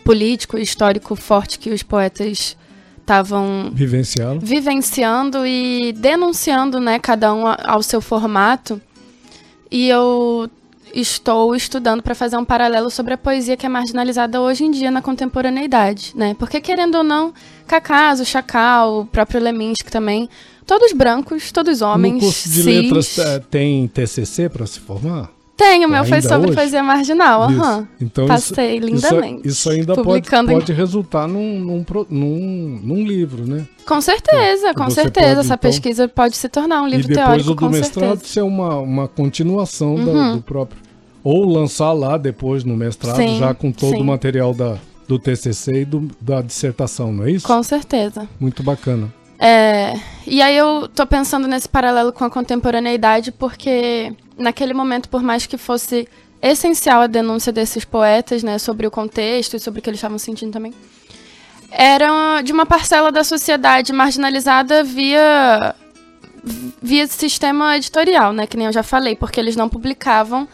político 0.04 0.58
e 0.58 0.62
histórico 0.62 1.14
forte 1.14 1.58
que 1.58 1.70
os 1.70 1.82
poetas 1.82 2.56
estavam 3.00 3.70
Vivenciá-lo. 3.72 4.40
vivenciando 4.40 5.46
e 5.46 5.92
denunciando, 5.92 6.78
né, 6.80 6.98
cada 6.98 7.32
um 7.32 7.44
ao 7.46 7.82
seu 7.82 8.00
formato. 8.00 8.80
E 9.70 9.88
eu 9.88 10.48
estou 10.94 11.54
estudando 11.54 12.02
para 12.02 12.14
fazer 12.14 12.36
um 12.36 12.44
paralelo 12.44 12.90
sobre 12.90 13.14
a 13.14 13.18
poesia 13.18 13.56
que 13.56 13.66
é 13.66 13.68
marginalizada 13.68 14.40
hoje 14.40 14.64
em 14.64 14.70
dia 14.70 14.90
na 14.90 15.02
contemporaneidade, 15.02 16.12
né? 16.16 16.34
Porque 16.38 16.60
querendo 16.60 16.96
ou 16.96 17.04
não, 17.04 17.32
Cacaso, 17.66 18.24
Chacal, 18.24 19.00
o 19.00 19.06
próprio 19.06 19.40
Leminski 19.42 19.90
também, 19.90 20.28
todos 20.66 20.92
brancos, 20.94 21.52
todos 21.52 21.82
homens, 21.82 22.14
no 22.14 22.20
curso 22.20 22.48
de 22.48 22.54
cis. 22.54 22.64
letras 22.64 23.18
eh, 23.18 23.42
tem 23.50 23.86
TCC 23.88 24.48
para 24.48 24.66
se 24.66 24.80
formar? 24.80 25.30
Tem, 25.58 25.84
o 25.84 25.88
meu 25.88 26.04
foi 26.04 26.22
sobre 26.22 26.46
hoje? 26.46 26.56
poesia 26.56 26.82
marginal, 26.84 27.42
aham. 27.42 27.86
Então 28.00 28.26
Passei 28.28 28.78
isso, 28.78 28.86
lindamente. 28.86 29.40
Isso, 29.40 29.48
isso 29.58 29.70
ainda 29.70 29.94
pode, 29.96 30.06
publicando 30.06 30.52
em- 30.52 30.54
pode 30.54 30.72
resultar 30.72 31.26
num, 31.26 31.58
num, 31.58 31.84
num, 32.08 32.80
num 32.82 33.04
livro, 33.04 33.44
né? 33.44 33.66
Com 33.84 34.00
certeza, 34.00 34.68
Que 34.68 34.74
com 34.74 34.88
certeza. 34.88 35.26
pode, 35.26 35.40
Essa 35.40 35.46
então- 35.54 35.58
pesquisa 35.58 36.06
pode 36.08 36.36
se 36.36 36.48
tornar 36.48 36.80
um 36.82 36.86
livro 36.86 37.06
e 37.10 37.14
depois 37.14 37.42
teórico, 37.42 37.50
o 37.50 37.54
do 37.54 37.70
mestrado 37.70 38.10
certeza. 38.10 38.32
ser 38.32 38.42
uma, 38.42 38.76
uma 38.78 39.08
continuação 39.08 39.96
da- 39.96 40.02
Uhum. 40.12 40.36
do 40.36 40.42
próprio. 40.42 40.80
Ou 41.24 41.44
lançar 41.44 41.92
lá 41.92 42.16
depois 42.16 42.62
no 42.62 42.76
mestrado, 42.76 43.16
Sim, 43.16 43.38
já 43.38 43.52
com 43.52 43.72
todo 43.72 43.90
sim. 43.96 44.00
o 44.00 44.04
material 44.04 44.54
da, 44.54 44.76
do 45.08 45.18
TCC 45.18 45.80
e 45.80 45.84
do- 45.84 46.08
da 46.20 46.40
dissertação, 46.40 47.12
não 47.12 47.24
é 47.24 47.32
isso? 47.32 47.44
Com 47.46 47.60
certeza. 47.64 48.28
Muito 48.38 48.62
bacana. 48.62 49.12
É, 49.40 49.94
e 50.26 50.40
aí 50.40 50.56
eu 50.56 50.88
tô 50.88 51.04
pensando 51.06 51.48
nesse 51.48 51.68
paralelo 51.68 52.12
com 52.12 52.24
a 52.24 52.30
contemporaneidade, 52.30 53.32
porque 53.32 54.12
naquele 54.38 54.72
momento, 54.72 55.08
por 55.08 55.22
mais 55.22 55.46
que 55.46 55.58
fosse 55.58 56.08
essencial 56.40 57.02
a 57.02 57.06
denúncia 57.06 57.52
desses 57.52 57.84
poetas, 57.84 58.42
né, 58.42 58.58
sobre 58.58 58.86
o 58.86 58.90
contexto 58.90 59.56
e 59.56 59.60
sobre 59.60 59.80
o 59.80 59.82
que 59.82 59.90
eles 59.90 59.98
estavam 59.98 60.18
sentindo 60.18 60.52
também, 60.52 60.72
era 61.70 62.40
de 62.42 62.52
uma 62.52 62.64
parcela 62.64 63.12
da 63.12 63.24
sociedade 63.24 63.92
marginalizada 63.92 64.82
via 64.84 65.74
via 66.80 67.06
sistema 67.06 67.76
editorial, 67.76 68.32
né, 68.32 68.46
que 68.46 68.56
nem 68.56 68.66
eu 68.66 68.72
já 68.72 68.82
falei, 68.82 69.16
porque 69.16 69.38
eles 69.40 69.56
não 69.56 69.68
publicavam, 69.68 70.48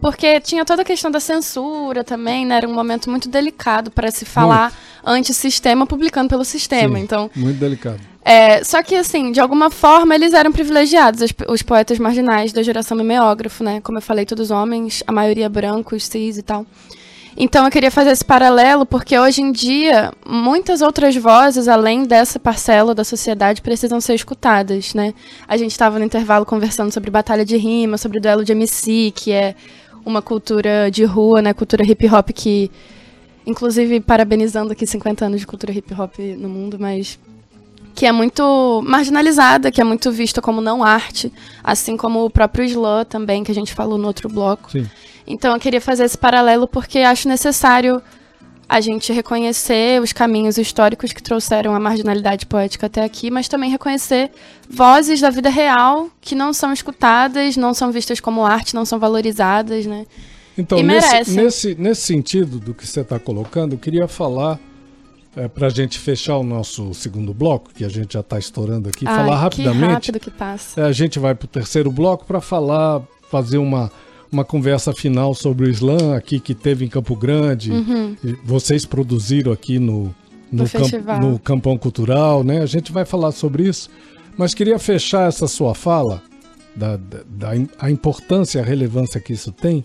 porque 0.00 0.40
tinha 0.40 0.64
toda 0.64 0.82
a 0.82 0.84
questão 0.84 1.10
da 1.10 1.20
censura 1.20 2.02
também, 2.04 2.46
né, 2.46 2.56
era 2.56 2.68
um 2.68 2.74
momento 2.74 3.10
muito 3.10 3.28
delicado 3.28 3.90
para 3.90 4.10
se 4.10 4.24
falar 4.24 4.72
antissistema 5.04 5.86
publicando 5.86 6.28
pelo 6.28 6.44
sistema. 6.44 6.96
Sim, 6.98 7.04
Então, 7.04 7.30
Muito 7.34 7.58
delicado. 7.58 7.98
é, 8.24 8.62
só 8.64 8.82
que, 8.82 8.94
assim, 8.94 9.32
de 9.32 9.40
alguma 9.40 9.70
forma 9.70 10.14
eles 10.14 10.34
eram 10.34 10.52
privilegiados, 10.52 11.20
os, 11.22 11.32
os 11.48 11.62
poetas 11.62 11.98
marginais 11.98 12.52
da 12.52 12.62
geração 12.62 12.96
mimeógrafo, 12.96 13.64
né? 13.64 13.80
Como 13.80 13.98
eu 13.98 14.02
falei, 14.02 14.24
todos 14.26 14.50
homens, 14.50 15.02
a 15.06 15.12
maioria 15.12 15.48
brancos, 15.48 16.04
cis 16.06 16.36
e 16.38 16.42
tal. 16.42 16.66
Então 17.40 17.64
eu 17.64 17.70
queria 17.70 17.90
fazer 17.90 18.10
esse 18.10 18.24
paralelo 18.24 18.84
porque 18.84 19.16
hoje 19.16 19.40
em 19.40 19.52
dia 19.52 20.12
muitas 20.26 20.82
outras 20.82 21.14
vozes, 21.14 21.68
além 21.68 22.02
dessa 22.02 22.40
parcela 22.40 22.96
da 22.96 23.04
sociedade, 23.04 23.62
precisam 23.62 24.00
ser 24.00 24.14
escutadas, 24.14 24.92
né? 24.92 25.14
A 25.46 25.56
gente 25.56 25.70
estava 25.70 26.00
no 26.00 26.04
intervalo 26.04 26.44
conversando 26.44 26.90
sobre 26.92 27.12
batalha 27.12 27.44
de 27.44 27.56
rima, 27.56 27.96
sobre 27.96 28.18
duelo 28.18 28.44
de 28.44 28.50
MC, 28.50 29.12
que 29.14 29.30
é 29.30 29.54
uma 30.08 30.22
cultura 30.22 30.90
de 30.90 31.04
rua, 31.04 31.42
né? 31.42 31.52
Cultura 31.52 31.84
hip 31.84 32.08
hop 32.08 32.30
que, 32.30 32.70
inclusive, 33.46 34.00
parabenizando 34.00 34.72
aqui 34.72 34.86
50 34.86 35.26
anos 35.26 35.40
de 35.40 35.46
cultura 35.46 35.72
hip 35.72 35.92
hop 35.94 36.18
no 36.38 36.48
mundo, 36.48 36.78
mas 36.80 37.18
que 37.94 38.06
é 38.06 38.12
muito 38.12 38.82
marginalizada, 38.86 39.70
que 39.70 39.80
é 39.80 39.84
muito 39.84 40.10
vista 40.12 40.40
como 40.40 40.60
não 40.60 40.84
arte, 40.84 41.32
assim 41.62 41.96
como 41.96 42.24
o 42.24 42.30
próprio 42.30 42.64
slam 42.64 43.04
também, 43.04 43.42
que 43.42 43.50
a 43.50 43.54
gente 43.54 43.74
falou 43.74 43.98
no 43.98 44.06
outro 44.06 44.28
bloco. 44.28 44.70
Sim. 44.70 44.88
Então 45.26 45.52
eu 45.52 45.60
queria 45.60 45.80
fazer 45.80 46.04
esse 46.04 46.16
paralelo 46.16 46.66
porque 46.66 47.00
acho 47.00 47.28
necessário 47.28 48.00
a 48.68 48.80
gente 48.80 49.12
reconhecer 49.12 50.00
os 50.02 50.12
caminhos 50.12 50.58
históricos 50.58 51.12
que 51.12 51.22
trouxeram 51.22 51.74
a 51.74 51.80
marginalidade 51.80 52.44
poética 52.44 52.86
até 52.86 53.02
aqui, 53.02 53.30
mas 53.30 53.48
também 53.48 53.70
reconhecer 53.70 54.30
vozes 54.68 55.20
da 55.20 55.30
vida 55.30 55.48
real 55.48 56.10
que 56.20 56.34
não 56.34 56.52
são 56.52 56.72
escutadas, 56.72 57.56
não 57.56 57.72
são 57.72 57.90
vistas 57.90 58.20
como 58.20 58.44
arte, 58.44 58.74
não 58.74 58.84
são 58.84 58.98
valorizadas, 58.98 59.86
né? 59.86 60.06
Então, 60.56 60.82
nesse, 60.82 61.30
nesse, 61.30 61.74
nesse 61.76 62.02
sentido 62.02 62.58
do 62.58 62.74
que 62.74 62.86
você 62.86 63.00
está 63.00 63.18
colocando, 63.18 63.74
eu 63.74 63.78
queria 63.78 64.08
falar, 64.08 64.58
para 65.54 65.68
a 65.68 65.70
gente 65.70 65.98
fechar 65.98 66.36
o 66.36 66.42
nosso 66.42 66.92
segundo 66.92 67.32
bloco, 67.32 67.70
que 67.72 67.84
a 67.84 67.88
gente 67.88 68.14
já 68.14 68.20
está 68.20 68.38
estourando 68.38 68.88
aqui, 68.88 69.06
Ai, 69.06 69.14
falar 69.16 69.36
Que 69.36 69.62
rapidamente. 69.62 69.92
rápido 69.92 70.20
que 70.20 70.30
passa. 70.30 70.80
É, 70.80 70.84
a 70.84 70.92
gente 70.92 71.18
vai 71.18 71.34
para 71.34 71.46
o 71.46 71.48
terceiro 71.48 71.92
bloco 71.92 72.26
para 72.26 72.40
falar, 72.40 73.00
fazer 73.30 73.58
uma, 73.58 73.90
uma 74.30 74.44
conversa 74.44 74.92
final 74.92 75.34
sobre 75.34 75.66
o 75.66 75.70
Slam 75.70 76.14
aqui 76.16 76.38
que 76.40 76.54
teve 76.54 76.84
em 76.84 76.88
Campo 76.88 77.14
Grande. 77.16 77.70
E 78.24 78.32
Vocês 78.44 78.84
produziram 78.84 79.52
aqui 79.52 79.78
no, 79.78 80.14
Uhum. 80.50 80.60
No 80.62 80.68
camp- 80.68 81.20
no 81.20 81.38
Campão 81.38 81.76
Cultural, 81.76 82.42
né? 82.42 82.62
A 82.62 82.66
gente 82.66 82.90
vai 82.90 83.04
falar 83.04 83.32
sobre 83.32 83.68
isso. 83.68 83.90
Mas 84.36 84.54
queria 84.54 84.78
fechar 84.78 85.28
essa 85.28 85.46
sua 85.46 85.74
fala, 85.74 86.22
da, 86.74 86.96
da, 86.96 87.18
da 87.28 87.48
a 87.78 87.90
importância, 87.90 88.60
a 88.60 88.64
relevância 88.64 89.20
que 89.20 89.32
isso 89.32 89.52
tem, 89.52 89.82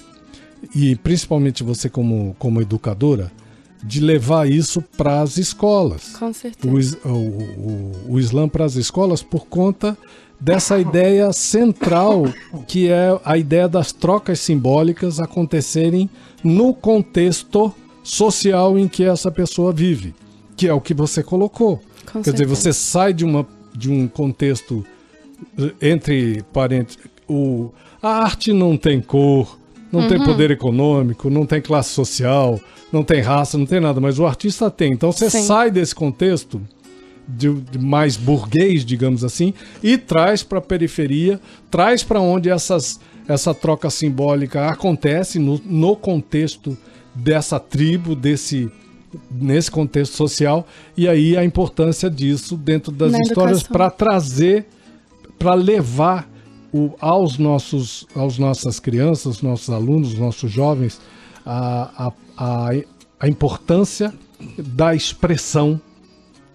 e 0.73 0.95
principalmente 0.95 1.63
você 1.63 1.89
como, 1.89 2.34
como 2.39 2.62
educadora, 2.62 3.29
de 3.84 3.99
levar 3.99 4.49
isso 4.49 4.82
para 4.95 5.21
as 5.21 5.38
escolas 5.38 6.15
Com 6.17 6.32
certeza. 6.32 6.97
o, 7.03 7.10
o, 7.10 7.12
o, 7.17 7.91
o 8.13 8.19
Islã 8.19 8.47
para 8.47 8.63
as 8.63 8.75
escolas 8.77 9.21
por 9.21 9.45
conta 9.47 9.97
dessa 10.43 10.77
ideia 10.77 11.32
central 11.32 12.25
que 12.67 12.89
é 12.89 13.17
a 13.23 13.38
ideia 13.38 13.67
das 13.67 13.93
trocas 13.93 14.41
simbólicas 14.41 15.19
acontecerem 15.21 16.10
no 16.43 16.73
contexto 16.73 17.73
social 18.03 18.77
em 18.77 18.89
que 18.89 19.06
essa 19.06 19.32
pessoa 19.32 19.71
vive, 19.71 20.13
que 20.58 20.67
é 20.67 20.73
o 20.73 20.82
que 20.82 20.93
você 20.93 21.23
colocou. 21.23 21.77
Com 22.06 22.21
Quer 22.21 22.32
dizer, 22.32 22.38
certeza. 22.38 22.56
você 22.56 22.73
sai 22.73 23.13
de, 23.13 23.23
uma, 23.23 23.47
de 23.73 23.89
um 23.89 24.06
contexto 24.06 24.86
eh, 25.58 25.71
entre 25.82 26.43
parentes. 26.51 26.97
O, 27.25 27.71
a 28.01 28.23
arte 28.23 28.51
não 28.51 28.75
tem 28.75 28.99
cor, 28.99 29.58
não 29.89 30.10
tem 30.10 30.21
poder 30.21 30.51
econômico, 30.51 31.29
não 31.29 31.45
tem 31.45 31.62
classe 31.62 31.91
social, 31.91 32.60
não 32.91 33.01
tem 33.01 33.21
raça, 33.21 33.58
não 33.58 33.65
tem 33.65 33.79
nada, 33.79 34.01
mas 34.01 34.19
o 34.19 34.25
artista 34.25 34.69
tem. 34.69 34.91
Então 34.91 35.10
você 35.10 35.29
Sim. 35.29 35.43
sai 35.43 35.71
desse 35.71 35.95
contexto 35.95 36.62
de, 37.27 37.53
de 37.53 37.79
mais 37.79 38.17
burguês, 38.17 38.86
digamos 38.86 39.23
assim, 39.23 39.53
e 39.81 39.97
traz 39.97 40.43
para 40.43 40.59
a 40.59 40.62
periferia, 40.62 41.39
traz 41.69 42.03
para 42.03 42.19
onde 42.19 42.49
essas, 42.49 42.99
essa 43.27 43.53
troca 43.53 43.89
simbólica 43.89 44.67
acontece 44.67 45.39
no, 45.39 45.62
no 45.65 45.95
contexto 45.95 46.77
dessa 47.15 47.59
tribo, 47.59 48.15
desse 48.15 48.71
nesse 49.29 49.69
contexto 49.69 50.15
social 50.15 50.65
e 50.97 51.07
aí 51.07 51.38
a 51.38 51.45
importância 51.45 52.09
disso 52.09 52.57
dentro 52.57 52.91
das 52.91 53.12
Na 53.12 53.19
histórias 53.19 53.62
para 53.62 53.91
trazer 53.91 54.65
para 55.38 55.53
levar 55.53 56.27
o, 56.73 56.95
aos 56.99 57.38
nossos 57.38 58.07
aos 58.15 58.39
nossas 58.39 58.79
crianças, 58.79 59.39
nossos 59.43 59.69
alunos, 59.69 60.17
nossos 60.17 60.51
jovens 60.51 60.99
a, 61.45 62.07
a, 62.07 62.13
a, 62.38 62.69
a 63.19 63.27
importância 63.27 64.12
da 64.57 64.95
expressão, 64.95 65.79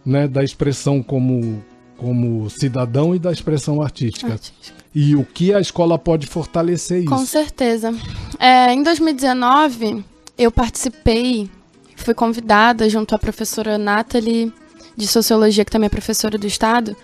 né, 0.09 0.27
da 0.27 0.43
expressão 0.43 1.03
como 1.03 1.63
como 1.99 2.49
cidadão 2.49 3.13
e 3.13 3.19
da 3.19 3.33
expressão 3.33 3.83
artística. 3.83 4.33
Artística. 4.33 4.79
E 4.95 5.17
o 5.17 5.25
que 5.25 5.53
a 5.53 5.61
escola 5.61 5.99
pode 5.99 6.29
fortalecer 6.29 7.05
Com 7.05 7.17
isso. 7.17 7.27
certeza. 7.27 7.93
É, 8.39 8.73
em 8.73 8.85
2019, 8.85 10.05
eu 10.39 10.53
participei, 10.53 11.51
fui 11.97 12.15
convidada 12.15 12.89
junto 12.89 13.17
à 13.17 13.19
professora 13.19 13.77
Nathalie, 13.77 14.53
de 14.97 15.09
Sociologia, 15.09 15.65
que 15.65 15.73
também 15.73 15.87
é 15.87 15.91
professora 15.91 16.39
do 16.39 16.47
Estado, 16.47 16.97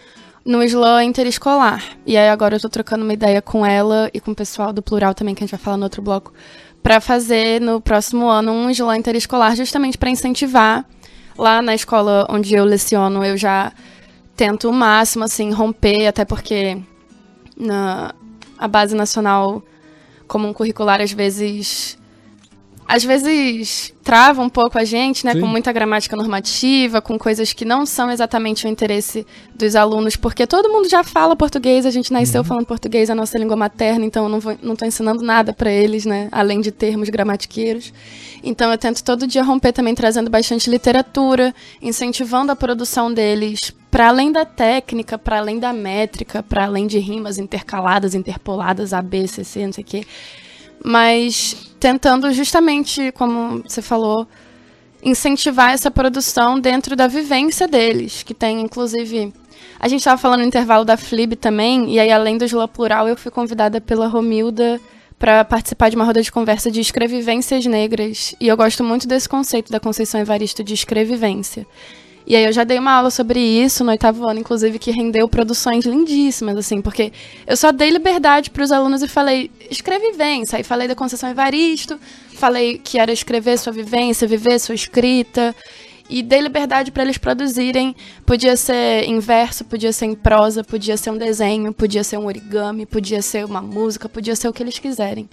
no 0.45 0.63
slam 0.63 1.03
interescolar. 1.03 1.83
E 2.07 2.17
aí 2.17 2.29
agora 2.29 2.55
eu 2.55 2.61
tô 2.61 2.69
trocando 2.69 3.03
uma 3.03 3.13
ideia 3.13 3.43
com 3.43 3.67
ela 3.67 4.09
e 4.15 4.21
com 4.21 4.31
o 4.31 4.35
pessoal 4.35 4.73
do 4.73 4.81
Plural 4.81 5.13
também, 5.13 5.35
que 5.35 5.43
a 5.43 5.47
gente 5.47 5.57
vai 5.57 5.61
falar 5.61 5.77
no 5.77 5.85
outro 5.85 6.01
bloco, 6.01 6.33
para 6.83 7.01
fazer 7.01 7.61
no 7.61 7.81
próximo 7.81 8.29
ano 8.29 8.53
um 8.53 8.71
slam 8.71 8.97
interescolar, 8.97 9.57
justamente 9.57 9.99
para 9.99 10.11
incentivar. 10.11 10.85
Lá 11.37 11.61
na 11.61 11.75
escola 11.75 12.27
onde 12.31 12.55
eu 12.55 12.65
leciono, 12.65 13.25
eu 13.25 13.37
já 13.37 13.73
tento 14.37 14.69
o 14.69 14.73
máximo, 14.73 15.25
assim, 15.25 15.53
romper, 15.53 16.07
até 16.07 16.25
porque 16.25 16.79
na, 17.57 18.15
a 18.59 18.69
base 18.69 18.95
nacional 18.95 19.63
comum 20.27 20.53
curricular 20.53 21.01
às 21.01 21.13
vezes 21.13 21.99
às 22.87 23.03
vezes 23.03 23.93
trava 24.03 24.43
um 24.43 24.49
pouco 24.49 24.79
a 24.79 24.85
gente, 24.85 25.25
né, 25.25 25.33
Sim. 25.33 25.41
com 25.41 25.47
muita 25.47 25.73
gramática 25.73 26.15
normativa, 26.15 27.01
com 27.01 27.19
coisas 27.19 27.53
que 27.53 27.65
não 27.65 27.87
são 27.87 28.11
exatamente 28.11 28.67
o 28.67 28.69
interesse 28.69 29.27
dos 29.55 29.75
alunos, 29.75 30.17
porque 30.17 30.47
todo 30.47 30.69
mundo 30.69 30.89
já 30.89 31.03
fala 31.03 31.35
português, 31.35 31.87
a 31.87 31.91
gente 31.91 32.13
nasceu 32.13 32.43
Uhum. 32.43 32.47
falando 32.47 32.67
português, 32.67 33.09
a 33.09 33.15
nossa 33.15 33.39
língua 33.39 33.57
materna, 33.57 34.05
então 34.05 34.25
eu 34.25 34.29
não 34.29 34.41
vou, 34.41 34.57
não 34.63 34.77
tô 34.77 34.85
ensinando 34.85 35.23
nada 35.23 35.53
para 35.53 35.71
eles, 35.71 36.05
né, 36.05 36.29
além 36.31 36.61
de 36.61 36.71
termos 36.71 37.09
gramatiqueiros. 37.09 37.93
Então 38.43 38.71
eu 38.71 38.77
tento 38.77 39.03
todo 39.03 39.27
dia 39.27 39.43
romper 39.43 39.73
também 39.73 39.95
trazendo 39.95 40.31
bastante 40.31 40.69
literatura, 40.69 41.55
incentivando 41.81 42.53
a 42.53 42.57
produção 42.57 43.13
deles 43.13 43.73
para 43.91 44.09
além 44.09 44.31
da 44.31 44.45
técnica, 44.45 45.17
para 45.17 45.39
além 45.39 45.59
da 45.59 45.73
métrica, 45.73 46.43
para 46.43 46.65
além 46.65 46.87
de 46.87 46.99
rimas 46.99 47.39
intercaladas, 47.39 48.15
interpoladas, 48.15 48.93
A, 48.93 49.01
B, 49.01 49.27
C, 49.27 49.45
C, 49.45 49.65
não 49.65 49.73
sei 49.73 49.85
o 49.85 49.87
quê 49.87 50.07
mas 50.85 51.74
tentando 51.85 52.33
justamente, 52.33 53.13
como 53.13 53.63
você 53.63 53.83
falou, 53.83 54.27
incentivar 55.03 55.75
essa 55.75 55.91
produção 55.91 56.59
dentro 56.59 56.97
da 56.97 57.07
vivência 57.07 57.69
deles, 57.69 58.23
que 58.23 58.33
tem 58.33 58.63
inclusive 58.63 59.35
a 59.79 59.87
gente 59.87 60.01
estava 60.01 60.17
falando 60.17 60.41
no 60.41 60.47
intervalo 60.47 60.83
da 60.83 60.97
Flib 60.97 61.37
também, 61.37 61.93
e 61.93 62.01
aí 62.01 62.11
além 62.11 62.39
do 62.39 62.47
Gila 62.47 62.67
Plural, 62.67 63.07
eu 63.07 63.19
fui 63.19 63.31
convidada 63.31 63.83
pela 63.83 64.07
Romilda 64.07 64.81
para 65.19 65.45
participar 65.45 65.91
de 65.91 65.97
uma 65.97 66.07
roda 66.07 66.23
de 66.23 66.33
conversa 66.33 66.71
de 66.71 66.81
escrevivências 66.81 67.67
negras, 67.67 68.35
e 68.41 68.49
eu 68.49 68.57
gosto 68.57 68.83
muito 68.83 69.07
desse 69.07 69.29
conceito 69.29 69.71
da 69.71 69.79
Conceição 69.79 70.19
Evaristo 70.19 70.65
de 70.65 70.73
escrevivência. 70.73 71.67
E 72.27 72.35
aí 72.35 72.45
eu 72.45 72.53
já 72.53 72.65
dei 72.65 72.79
uma 72.79 72.93
aula 72.93 73.11
sobre 73.11 73.39
isso 73.39 73.85
no 73.85 73.91
oitavo 73.91 74.27
ano, 74.27 74.41
inclusive, 74.41 74.79
que 74.79 74.91
rendeu 74.91 75.29
produções 75.29 75.85
lindíssimas, 75.85 76.57
assim, 76.57 76.81
porque 76.81 77.13
eu 77.47 77.57
só 77.57 77.71
dei 77.71 77.91
liberdade 77.91 78.51
para 78.51 78.63
os 78.63 78.73
alunos 78.73 79.03
e 79.03 79.09
falei, 79.09 79.51
escreve 79.71 80.13
vivência. 80.13 80.57
Aí 80.57 80.63
falei 80.63 80.89
da 80.89 80.95
Conceição 80.95 81.29
Evaristo, 81.29 81.99
falei 82.35 82.79
que 82.79 82.99
era 82.99 83.13
escrever 83.13 83.59
sua 83.59 83.73
vivência, 83.73 84.27
viver 84.27 84.59
sua 84.59 84.75
escrita, 84.75 85.55
e 86.09 86.23
dei 86.23 86.41
liberdade 86.41 86.91
para 86.91 87.03
eles 87.03 87.19
produzirem. 87.19 87.95
Podia 88.25 88.57
ser 88.57 89.05
em 89.05 89.19
verso, 89.19 89.65
podia 89.65 89.93
ser 89.93 90.07
em 90.07 90.15
prosa, 90.15 90.65
podia 90.65 90.97
ser 90.97 91.11
um 91.11 91.19
desenho, 91.19 91.73
podia 91.73 92.05
ser 92.05 92.19
um 92.19 92.27
origami, 92.27 92.87
podia 92.87 93.21
ser 93.21 93.45
uma 93.45 93.61
música, 93.61 94.09
podia 94.09 94.35
ser 94.35 94.49
o 94.49 94.53
que 94.53 94.63
eles 94.63 94.79
quiserem. 94.79 95.29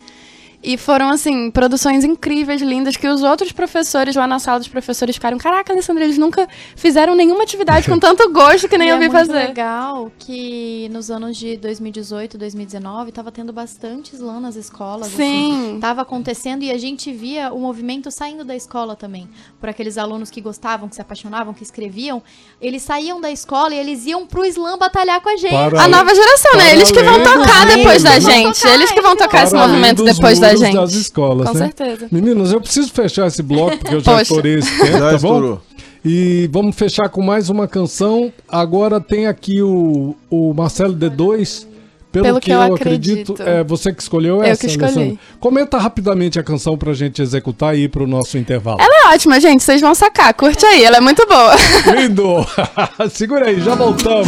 E 0.64 0.78
foram, 0.78 1.10
assim, 1.10 1.50
produções 1.50 2.04
incríveis, 2.04 2.62
lindas, 2.62 2.96
que 2.96 3.08
os 3.08 3.24
outros 3.24 3.52
professores 3.52 4.16
lá 4.16 4.28
na 4.28 4.38
sala 4.38 4.60
dos 4.60 4.68
professores 4.68 5.16
ficaram: 5.16 5.38
Caraca, 5.38 5.74
Alessandra, 5.74 6.04
eles 6.04 6.18
nunca 6.20 6.48
fizeram 6.76 7.16
nenhuma 7.16 7.42
atividade 7.44 7.90
com 7.90 7.98
tanto 8.00 8.30
gosto 8.32 8.70
que 8.70 8.78
nem 8.78 8.90
E 8.90 8.92
eu 8.92 8.96
é 8.98 9.00
vi 9.00 9.10
muito 9.10 9.18
fazer. 9.28 9.48
legal 9.48 10.12
que 10.20 10.88
nos 10.92 11.10
anos 11.10 11.36
de 11.36 11.58
2018, 11.58 12.38
2019, 12.38 13.12
tava 13.12 13.32
tendo 13.32 13.52
bastante 13.52 14.14
slam 14.16 14.40
nas 14.40 14.56
escolas. 14.56 15.08
Sim. 15.08 15.52
Assim, 15.72 15.80
tava 15.80 16.02
acontecendo 16.04 16.62
e 16.64 16.72
a 16.72 16.78
gente 16.78 17.12
via 17.12 17.52
o 17.52 17.60
movimento 17.60 18.12
saindo 18.12 18.44
da 18.46 18.56
escola 18.56 18.96
também. 18.96 19.28
Por 19.60 19.68
aqueles 19.68 19.98
alunos 19.98 20.30
que 20.30 20.42
gostavam, 20.42 20.88
que 20.88 20.96
se 20.96 21.02
apaixonavam, 21.02 21.54
que 21.56 21.64
escreviam. 21.64 22.22
Eles 22.62 22.84
saíam 22.84 23.20
da 23.20 23.32
escola 23.32 23.74
e 23.74 23.80
eles 23.80 24.06
iam 24.06 24.28
pro 24.28 24.46
slam 24.46 24.78
batalhar 24.78 25.22
com 25.22 25.30
a 25.30 25.38
gente. 25.38 25.50
Para- 25.72 25.84
A 25.84 25.88
nova 25.88 26.14
geração, 26.14 26.56
né? 26.58 26.72
Eles 26.74 26.92
que 26.92 27.02
vão 27.02 27.24
tocar 27.24 27.66
depois 27.66 28.04
da 28.04 28.20
gente. 28.20 28.60
tocar, 28.60 28.74
Eles 28.76 28.92
que 28.92 29.02
vão 29.02 29.12
eles 29.14 29.24
tocar 29.24 29.44
esse 29.44 29.56
movimento 29.56 30.04
depois 30.04 30.38
da 30.40 30.51
muros 30.60 30.68
gente. 30.68 30.76
das 30.76 30.94
escolas, 30.94 31.48
Com 31.50 31.54
né? 31.58 31.66
certeza. 31.66 32.08
Meninos, 32.12 32.52
eu 32.52 32.62
preciso 32.62 32.92
fechar 32.92 33.28
esse 33.28 33.42
bloco, 33.44 33.78
porque 33.78 33.96
eu 33.96 34.00
já 34.02 34.22
estourei 34.22 34.56
esse 34.60 34.72
tempo, 34.80 34.92
Já 34.92 35.00
tá 35.00 35.06
bom? 35.12 35.16
estourou. 35.16 35.62
E 36.04 36.50
vamos 36.52 36.76
fechar 36.76 37.10
com 37.10 37.22
mais 37.22 37.50
uma 37.50 37.68
canção. 37.68 38.32
Agora 38.50 39.00
tem 39.00 39.28
aqui 39.28 39.62
o, 39.62 40.16
o 40.30 40.54
Marcelo 40.54 40.96
D2. 40.96 41.68
Pelo, 42.12 42.26
Pelo 42.26 42.40
que, 42.42 42.48
que 42.48 42.52
eu, 42.52 42.62
eu 42.62 42.76
acredito, 42.76 43.32
acredito. 43.34 43.42
é 43.42 43.64
você 43.64 43.94
que 43.94 44.02
escolheu 44.02 44.38
Eu 44.38 44.44
essa, 44.44 44.60
que 44.60 44.66
escolhi. 44.68 44.84
Alessandra? 44.92 45.18
Comenta 45.40 45.78
rapidamente 45.78 46.38
a 46.38 46.44
canção 46.44 46.78
pra 46.78 46.92
gente 46.94 47.22
executar 47.22 47.74
e 47.74 47.84
ir 47.84 47.88
pro 47.90 48.06
nosso 48.06 48.38
intervalo. 48.38 48.82
Ela 48.82 49.12
é 49.12 49.14
ótima, 49.16 49.40
gente. 49.40 49.64
Vocês 49.64 49.80
vão 49.80 49.96
sacar. 49.96 50.34
Curte 50.34 50.66
aí, 50.66 50.84
ela 50.84 50.98
é 50.98 51.00
muito 51.00 51.26
boa. 51.26 51.56
Lindo! 51.96 52.46
Segura 53.12 53.48
aí, 53.48 53.62
já 53.62 53.76
voltamos. 53.76 54.28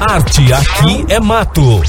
Arte 0.00 0.50
aqui 0.50 1.04
é 1.12 1.20
mato. 1.20 1.82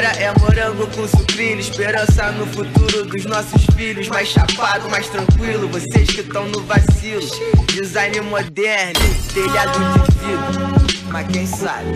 Vitória 0.00 0.24
é 0.24 0.32
morango 0.38 0.86
com 0.86 1.06
sucrilho, 1.06 1.60
esperança 1.60 2.32
no 2.32 2.46
futuro 2.46 3.04
dos 3.04 3.26
nossos 3.26 3.66
filhos, 3.76 4.08
mais 4.08 4.28
chapado, 4.28 4.88
mais 4.88 5.06
tranquilo, 5.08 5.68
vocês 5.68 6.08
que 6.08 6.22
estão 6.22 6.48
no 6.48 6.62
vacilo. 6.62 7.20
Design 7.66 8.22
moderno, 8.22 8.98
telhado 9.34 9.78
de 9.78 10.00
vidro, 10.20 11.10
mas 11.10 11.28
quem 11.28 11.46
sabe? 11.46 11.92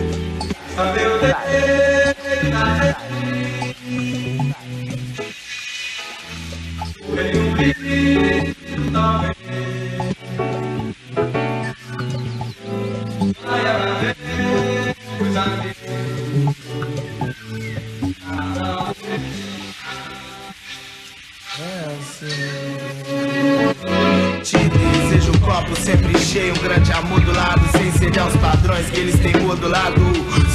Te 15.73 15.84
copo 25.65 25.75
sempre 25.81 26.17
cheio, 26.19 26.53
um 26.53 26.61
grande 26.61 26.91
amor 26.91 27.19
do 27.21 27.33
lado, 27.33 27.61
sem 27.71 27.91
ceder 27.93 28.21
aos 28.21 28.35
padrões 28.37 28.85
que 28.89 28.99
eles 28.99 29.19
têm 29.19 29.35
modulado. 29.41 30.01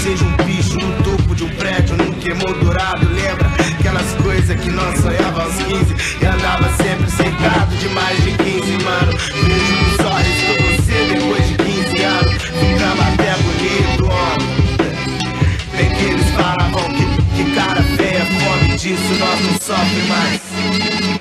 Seja 0.03 0.25
um 0.25 0.37
bicho 0.45 0.79
no 0.79 1.03
topo 1.03 1.35
de 1.35 1.45
um 1.45 1.49
prédio, 1.51 1.97
nunca 1.97 2.31
emoldurado. 2.31 3.09
Lembra 3.09 3.51
aquelas 3.79 4.13
coisas 4.23 4.59
que 4.61 4.71
nós 4.71 4.99
sonhava 5.01 5.43
aos 5.43 5.55
15 5.55 5.95
e 6.21 6.27
andava 6.27 6.71
sempre 6.77 7.11
cercado 7.11 7.77
de 7.77 7.89
mais 7.89 8.23
de 8.23 8.33
15, 8.33 8.85
mano. 8.85 9.13
Vejo 9.13 9.77
que 9.85 10.03
só 10.03 10.15
restou 10.15 10.57
você 10.77 11.15
depois 11.15 11.49
de 11.49 11.55
15 11.57 12.03
anos. 12.03 12.43
Ficava 12.43 13.03
até 13.13 13.35
bonito, 13.43 14.09
ó. 14.09 15.77
Bem 15.77 15.91
que 15.91 16.05
eles 16.05 16.31
falavam 16.31 16.85
que, 16.95 17.45
que 17.45 17.55
cara 17.55 17.83
feia, 17.83 18.25
fome 18.27 18.77
disso 18.77 19.15
nós 19.19 19.41
não 19.41 19.59
sofre 19.59 20.03
mais. 20.09 20.41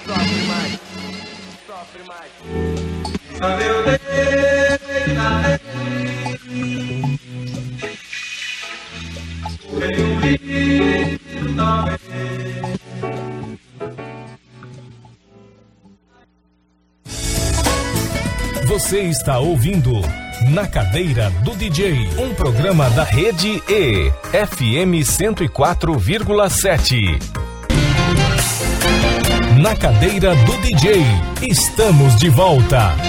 Sofre 0.06 0.42
mais. 0.48 0.80
Sofre 1.66 2.04
mais. 2.08 2.89
Você 18.68 19.00
está 19.04 19.40
ouvindo 19.40 19.94
Na 20.50 20.68
Cadeira 20.68 21.30
do 21.44 21.56
DJ, 21.56 22.10
um 22.18 22.34
programa 22.34 22.90
da 22.90 23.06
Rede 23.06 23.64
E, 23.70 24.12
FM 24.34 25.00
104,7. 25.06 27.18
Na 29.62 29.74
Cadeira 29.76 30.36
do 30.36 30.58
DJ, 30.58 31.06
estamos 31.42 32.18
de 32.18 32.30
volta. 32.30 33.09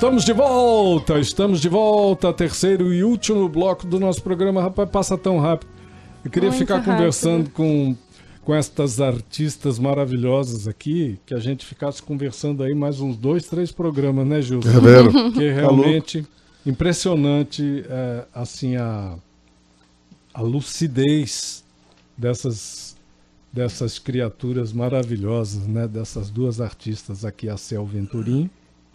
Estamos 0.00 0.24
de 0.24 0.32
volta, 0.32 1.18
estamos 1.18 1.60
de 1.60 1.68
volta, 1.68 2.32
terceiro 2.32 2.90
e 2.90 3.04
último 3.04 3.46
bloco 3.50 3.86
do 3.86 4.00
nosso 4.00 4.22
programa. 4.22 4.62
Rapaz, 4.62 4.88
passa 4.88 5.18
tão 5.18 5.38
rápido. 5.38 5.68
Eu 6.24 6.30
queria 6.30 6.48
Muito 6.48 6.58
ficar 6.58 6.76
rápido. 6.76 6.94
conversando 6.94 7.50
com, 7.50 7.94
com 8.42 8.54
estas 8.54 8.98
artistas 8.98 9.78
maravilhosas 9.78 10.66
aqui, 10.66 11.18
que 11.26 11.34
a 11.34 11.38
gente 11.38 11.66
ficasse 11.66 12.02
conversando 12.02 12.62
aí 12.62 12.74
mais 12.74 12.98
uns 12.98 13.14
dois, 13.14 13.44
três 13.44 13.70
programas, 13.70 14.26
né, 14.26 14.40
Gil? 14.40 14.60
É 14.60 14.80
vero? 14.80 15.32
Que 15.32 15.44
é 15.44 15.52
realmente 15.52 16.26
impressionante, 16.64 17.84
é, 17.86 18.24
assim, 18.34 18.76
a, 18.76 19.18
a 20.32 20.40
lucidez 20.40 21.62
dessas, 22.16 22.96
dessas 23.52 23.98
criaturas 23.98 24.72
maravilhosas, 24.72 25.66
né? 25.66 25.86
Dessas 25.86 26.30
duas 26.30 26.58
artistas 26.58 27.22
aqui, 27.22 27.50
a 27.50 27.58
Cel 27.58 27.84
Venturim, 27.84 28.48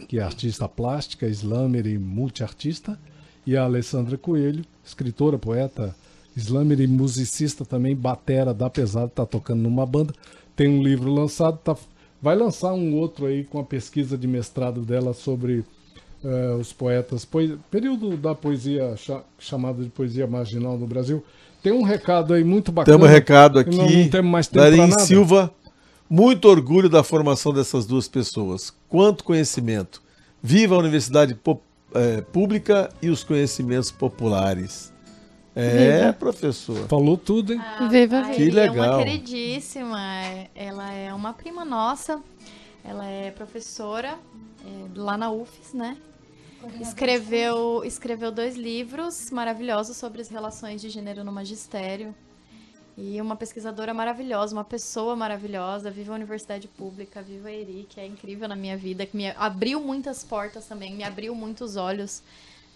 que 0.07 0.19
é 0.19 0.21
artista 0.23 0.67
plástica, 0.67 1.27
slammer 1.27 1.85
e 1.87 1.97
multiartista, 1.97 2.97
e 3.45 3.55
a 3.55 3.63
Alessandra 3.63 4.17
Coelho, 4.17 4.63
escritora, 4.83 5.37
poeta, 5.37 5.95
slammer 6.35 6.79
e 6.81 6.87
musicista 6.87 7.63
também, 7.65 7.95
batera 7.95 8.53
da 8.53 8.69
pesada, 8.69 9.07
tá 9.07 9.25
tocando 9.25 9.61
numa 9.61 9.85
banda. 9.85 10.13
Tem 10.55 10.67
um 10.67 10.81
livro 10.83 11.11
lançado, 11.13 11.57
tá, 11.59 11.75
vai 12.21 12.35
lançar 12.35 12.73
um 12.73 12.95
outro 12.95 13.25
aí 13.25 13.43
com 13.43 13.59
a 13.59 13.63
pesquisa 13.63 14.17
de 14.17 14.27
mestrado 14.27 14.81
dela 14.81 15.13
sobre 15.13 15.63
eh, 16.23 16.55
os 16.59 16.73
poetas, 16.73 17.23
poe- 17.23 17.57
período 17.69 18.17
da 18.17 18.33
poesia 18.33 18.95
cha- 18.97 19.21
chamada 19.37 19.83
de 19.83 19.89
poesia 19.89 20.25
marginal 20.25 20.77
no 20.77 20.87
Brasil. 20.87 21.23
Tem 21.61 21.71
um 21.71 21.83
recado 21.83 22.33
aí 22.33 22.43
muito 22.43 22.71
bacana. 22.71 22.97
Temos 22.97 23.09
um 23.09 23.13
recado 23.13 23.53
Não- 23.55 23.61
aqui. 23.61 24.03
Não, 24.03 24.09
temos 24.09 24.31
mais 24.31 24.47
tempo 24.47 24.63
Darim. 24.63 24.91
Silva, 24.99 25.51
muito 26.09 26.47
orgulho 26.47 26.89
da 26.89 27.03
formação 27.03 27.53
dessas 27.53 27.85
duas 27.85 28.07
pessoas. 28.07 28.73
Quanto 28.87 29.23
conhecimento. 29.23 30.01
Viva 30.41 30.75
a 30.75 30.77
Universidade 30.77 31.37
eh, 31.93 32.21
Pública 32.21 32.89
e 33.01 33.09
os 33.09 33.23
conhecimentos 33.23 33.91
populares. 33.91 34.93
É, 35.55 36.01
Viva. 36.01 36.13
professor. 36.13 36.87
Falou 36.87 37.17
tudo, 37.17 37.53
hein? 37.53 37.61
Viva, 37.89 38.19
A 38.19 38.21
viva. 38.23 38.35
Que 38.35 38.41
Eli 38.43 38.59
É 38.59 38.69
legal. 38.69 38.97
uma 38.97 39.03
queridíssima. 39.05 39.99
Ela 40.53 40.91
é 40.91 41.13
uma 41.13 41.33
prima 41.33 41.63
nossa. 41.63 42.21
Ela 42.83 43.05
é 43.07 43.31
professora 43.31 44.19
é, 44.65 44.99
lá 44.99 45.17
na 45.17 45.31
UFES, 45.31 45.73
né? 45.73 45.97
Escreveu, 46.81 47.83
escreveu 47.85 48.31
dois 48.31 48.55
livros 48.55 49.29
maravilhosos 49.31 49.97
sobre 49.97 50.21
as 50.21 50.29
relações 50.29 50.81
de 50.81 50.89
gênero 50.89 51.23
no 51.23 51.31
magistério. 51.31 52.13
E 52.97 53.19
uma 53.19 53.35
pesquisadora 53.35 53.93
maravilhosa, 53.93 54.55
uma 54.55 54.63
pessoa 54.63 55.15
maravilhosa. 55.15 55.91
Viva 55.91 56.13
a 56.13 56.15
Universidade 56.15 56.67
Pública, 56.67 57.21
viva 57.21 57.49
a 57.49 57.51
Eri, 57.51 57.85
que 57.89 57.99
é 57.99 58.05
incrível 58.05 58.47
na 58.47 58.55
minha 58.55 58.77
vida, 58.77 59.05
que 59.05 59.17
me 59.17 59.29
abriu 59.31 59.81
muitas 59.81 60.23
portas 60.23 60.65
também, 60.65 60.95
me 60.95 61.03
abriu 61.03 61.35
muitos 61.35 61.75
olhos 61.75 62.23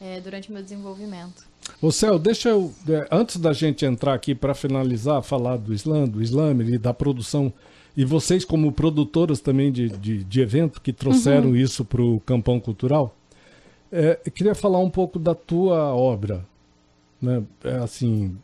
é, 0.01 0.19
durante 0.19 0.49
o 0.49 0.53
meu 0.53 0.61
desenvolvimento. 0.61 1.47
Ô 1.81 1.91
Céu, 1.91 2.19
deixa 2.19 2.49
eu. 2.49 2.73
Antes 3.11 3.37
da 3.37 3.53
gente 3.53 3.85
entrar 3.85 4.13
aqui 4.13 4.35
para 4.35 4.53
finalizar, 4.53 5.21
falar 5.21 5.57
do 5.57 5.73
Islã, 5.73 6.05
do 6.05 6.21
Slammer 6.21 6.69
e 6.69 6.77
da 6.77 6.93
produção. 6.93 7.53
E 7.95 8.05
vocês, 8.05 8.45
como 8.45 8.71
produtoras 8.71 9.39
também 9.39 9.71
de, 9.71 9.89
de, 9.89 10.23
de 10.23 10.41
evento, 10.41 10.81
que 10.81 10.93
trouxeram 10.93 11.55
isso 11.55 11.83
para 11.83 12.01
o 12.01 12.19
Campão 12.21 12.59
Cultural, 12.59 13.15
é, 13.91 14.19
eu 14.25 14.31
queria 14.31 14.55
falar 14.55 14.79
um 14.79 14.89
pouco 14.89 15.17
da 15.17 15.35
tua 15.35 15.93
obra. 15.93 16.45
Né? 17.21 17.43
É, 17.63 17.77
assim, 17.77 18.37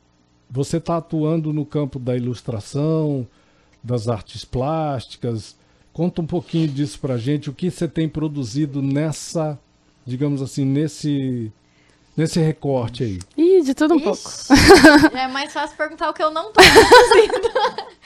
você 0.50 0.78
está 0.78 0.98
atuando 0.98 1.52
no 1.54 1.66
campo 1.66 1.98
da 2.00 2.16
ilustração, 2.16 3.28
das 3.84 4.08
artes 4.08 4.44
plásticas. 4.46 5.56
Conta 5.94 6.22
um 6.22 6.26
pouquinho 6.26 6.68
disso 6.68 7.00
pra 7.00 7.18
gente, 7.18 7.50
o 7.50 7.54
que 7.54 7.72
você 7.72 7.88
tem 7.88 8.08
produzido 8.10 8.82
nessa, 8.82 9.58
digamos 10.06 10.42
assim, 10.42 10.66
nesse, 10.66 11.52
nesse 12.18 12.40
recorte 12.40 13.04
aí. 13.04 13.20
Ih, 13.38 13.62
de 13.64 13.74
tudo 13.74 13.96
um 13.96 14.00
pouco. 14.00 14.18
Ixi, 14.20 14.54
é 15.18 15.28
mais 15.28 15.54
fácil 15.54 15.78
perguntar 15.78 16.10
o 16.10 16.14
que 16.14 16.22
eu 16.24 16.32
não 16.32 16.52
tô 16.52 16.60
produzindo. 16.62 17.50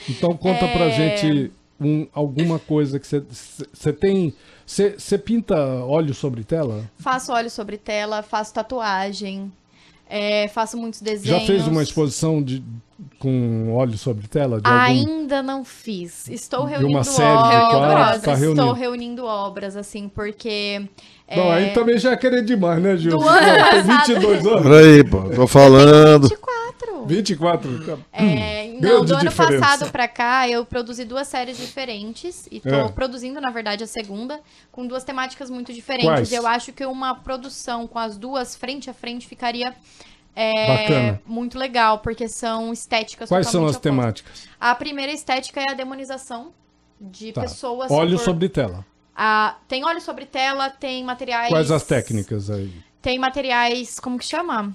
Então 0.09 0.35
conta 0.37 0.67
pra 0.67 0.85
É. 0.85 0.91
gente 1.17 1.51
um- 1.81 2.07
alguma 2.13 2.59
coisa 2.59 2.99
que 2.99 3.07
você 3.07 3.23
você 3.73 3.91
tem. 3.93 4.33
Você 4.67 5.17
pinta 5.17 5.55
óleo 5.83 6.13
sobre 6.13 6.43
tela? 6.43 6.83
faço 6.99 7.31
óleo 7.31 7.49
sobre 7.49 7.75
tela, 7.75 8.21
faço 8.21 8.53
tatuagem, 8.53 9.51
é, 10.09 10.47
faço 10.47 10.75
muitos 10.75 11.01
desenhos. 11.01 11.41
Já 11.41 11.45
fez 11.45 11.67
uma 11.67 11.83
exposição 11.83 12.41
de, 12.41 12.63
com 13.19 13.71
óleo 13.73 13.97
sobre 13.97 14.27
tela? 14.27 14.59
De 14.59 14.67
algum... 14.67 14.79
Ainda 14.81 15.43
não 15.43 15.63
fiz. 15.63 16.27
Estou 16.27 16.65
De 16.65 16.71
reunindo 16.71 16.91
uma 16.91 17.03
série 17.03 17.37
de 17.37 17.75
obras. 17.75 18.21
tá 18.21 18.33
Estou 18.33 18.73
reunindo. 18.73 19.25
obras, 19.25 19.77
assim, 19.77 20.09
porque. 20.09 20.81
Não, 21.35 21.53
é, 21.53 21.57
aí 21.67 21.73
também 21.73 21.99
já 21.99 22.11
é 22.13 22.17
querer 22.17 22.43
demais, 22.43 22.81
né, 22.81 22.97
Gil? 22.97 23.11
Do 23.11 23.19
Não, 23.19 23.29
ano 23.29 23.39
tem 23.45 23.83
passado. 23.85 24.07
22 24.07 24.45
anos. 24.47 24.63
Peraí, 24.63 25.03
pô, 25.03 25.21
tô 25.29 25.47
falando. 25.47 26.23
24. 26.27 26.58
24. 27.09 28.03
É, 28.13 28.67
não, 28.79 29.01
Hum, 29.01 29.05
do 29.05 29.13
ano 29.15 29.29
diferença. 29.29 29.59
passado 29.65 29.91
pra 29.91 30.07
cá, 30.07 30.47
eu 30.47 30.63
produzi 30.65 31.03
duas 31.03 31.27
séries 31.27 31.57
diferentes. 31.57 32.47
E 32.51 32.59
tô 32.59 32.69
É. 32.69 32.87
produzindo, 32.89 33.41
na 33.41 33.49
verdade, 33.49 33.83
a 33.83 33.87
segunda, 33.87 34.39
com 34.71 34.85
duas 34.87 35.03
temáticas 35.03 35.49
muito 35.49 35.73
diferentes. 35.73 36.07
Quais? 36.07 36.31
Eu 36.31 36.45
acho 36.47 36.71
que 36.71 36.85
uma 36.85 37.15
produção 37.15 37.87
com 37.87 37.97
as 37.99 38.17
duas 38.17 38.55
frente 38.55 38.89
a 38.89 38.93
frente 38.93 39.27
ficaria 39.27 39.73
é, 40.35 41.17
muito 41.25 41.57
legal, 41.57 41.99
porque 41.99 42.27
são 42.29 42.71
estéticas 42.71 43.27
Quais 43.27 43.47
são 43.47 43.65
as 43.65 43.77
temáticas? 43.77 44.47
A 44.59 44.73
primeira 44.75 45.11
estética 45.11 45.59
é 45.59 45.71
a 45.71 45.73
demonização 45.73 46.51
de 47.01 47.33
Tá. 47.33 47.41
pessoas. 47.41 47.91
Óleo 47.91 48.17
por- 48.17 48.23
sobre 48.23 48.47
tela. 48.47 48.85
Ah, 49.15 49.57
tem 49.67 49.83
óleo 49.83 49.99
sobre 49.99 50.25
tela, 50.25 50.69
tem 50.69 51.03
materiais. 51.03 51.49
Quais 51.49 51.71
as 51.71 51.83
técnicas 51.83 52.49
aí? 52.49 52.71
Tem 53.01 53.19
materiais, 53.19 53.99
como 53.99 54.17
que 54.17 54.25
chama? 54.25 54.73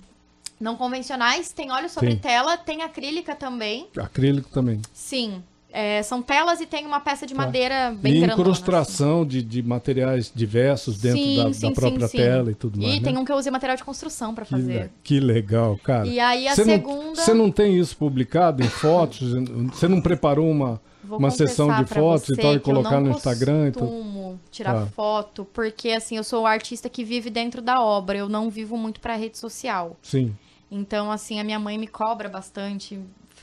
Não 0.61 0.76
convencionais, 0.76 1.52
tem 1.52 1.70
óleo 1.70 1.88
sobre 1.90 2.12
Sim. 2.12 2.18
tela, 2.18 2.57
tem 2.57 2.82
acrílica 2.82 3.34
também. 3.34 3.88
Acrílico 3.96 4.48
também. 4.50 4.80
Sim. 4.92 5.42
É, 5.76 6.00
são 6.05 6.22
telas 6.22 6.61
e 6.61 6.66
tem 6.66 6.86
uma 6.86 7.00
peça 7.00 7.26
de 7.26 7.34
Tá. 7.34 7.42
madeira 7.42 7.92
bem 8.00 8.12
e 8.14 8.20
grandona. 8.20 8.40
incrustação 8.40 9.26
de, 9.26 9.42
de 9.42 9.61
materiais 9.61 10.30
diversos 10.32 10.96
dentro 10.98 11.18
Sim, 11.18 11.36
da, 11.36 11.52
sim, 11.52 11.61
da 11.68 11.72
própria 11.72 12.07
sim, 12.07 12.16
tela 12.18 12.50
e 12.52 12.55
tudo 12.55 12.78
mais. 12.80 12.94
E 12.94 13.00
né? 13.00 13.05
tem 13.05 13.18
um 13.18 13.24
que 13.24 13.32
eu 13.32 13.36
usei 13.36 13.50
material 13.50 13.76
de 13.76 13.82
construção 13.82 14.32
le- 14.38 14.44
fazer. 14.44 14.90
que 15.02 15.18
legal, 15.18 15.76
cara. 15.82 16.07
E 16.07 16.20
aí 16.20 16.46
a 16.46 16.55
Você 16.55 16.64
segunda. 16.64 17.05
Não, 17.07 17.14
você 17.16 17.34
não 17.34 17.50
tem 17.50 17.76
isso 17.76 17.96
publicado 17.96 18.62
em 18.62 18.68
fotos? 18.68 19.32
Você 19.74 19.88
não 19.88 20.00
preparou 20.00 20.48
uma, 20.48 20.80
Vou 21.02 21.18
uma 21.18 21.32
sessão 21.32 21.66
de 21.82 21.86
fotos 21.92 22.28
e 22.28 22.36
tal 22.36 22.52
e 22.52 22.55
eu 22.55 22.61
colocar 22.61 23.00
não 23.00 23.09
no 23.09 23.11
Instagram? 23.11 23.66
E 23.66 23.72
tudo? 23.72 23.86
costumo 23.88 24.40
tirar 24.52 24.74
Tá. 24.74 24.86
foto, 24.86 25.44
porque 25.52 25.90
assim, 25.90 26.16
eu 26.16 26.22
sou 26.22 26.44
o 26.44 26.46
artista 26.46 26.88
que 26.88 27.02
vive 27.02 27.30
dentro 27.30 27.61
da 27.61 27.82
obra, 27.82 28.16
eu 28.16 28.28
não 28.28 28.48
vivo 28.48 28.76
muito 28.76 29.00
pra 29.00 29.16
rede 29.16 29.36
social. 29.38 29.96
Sim. 30.00 30.36
Então, 30.75 31.11
assim, 31.11 31.39
a 31.39 31.45
minha 31.45 31.59
mãe 31.59 31.79
me 31.79 31.87
cobra 31.87 32.29
bastante. 32.29 32.99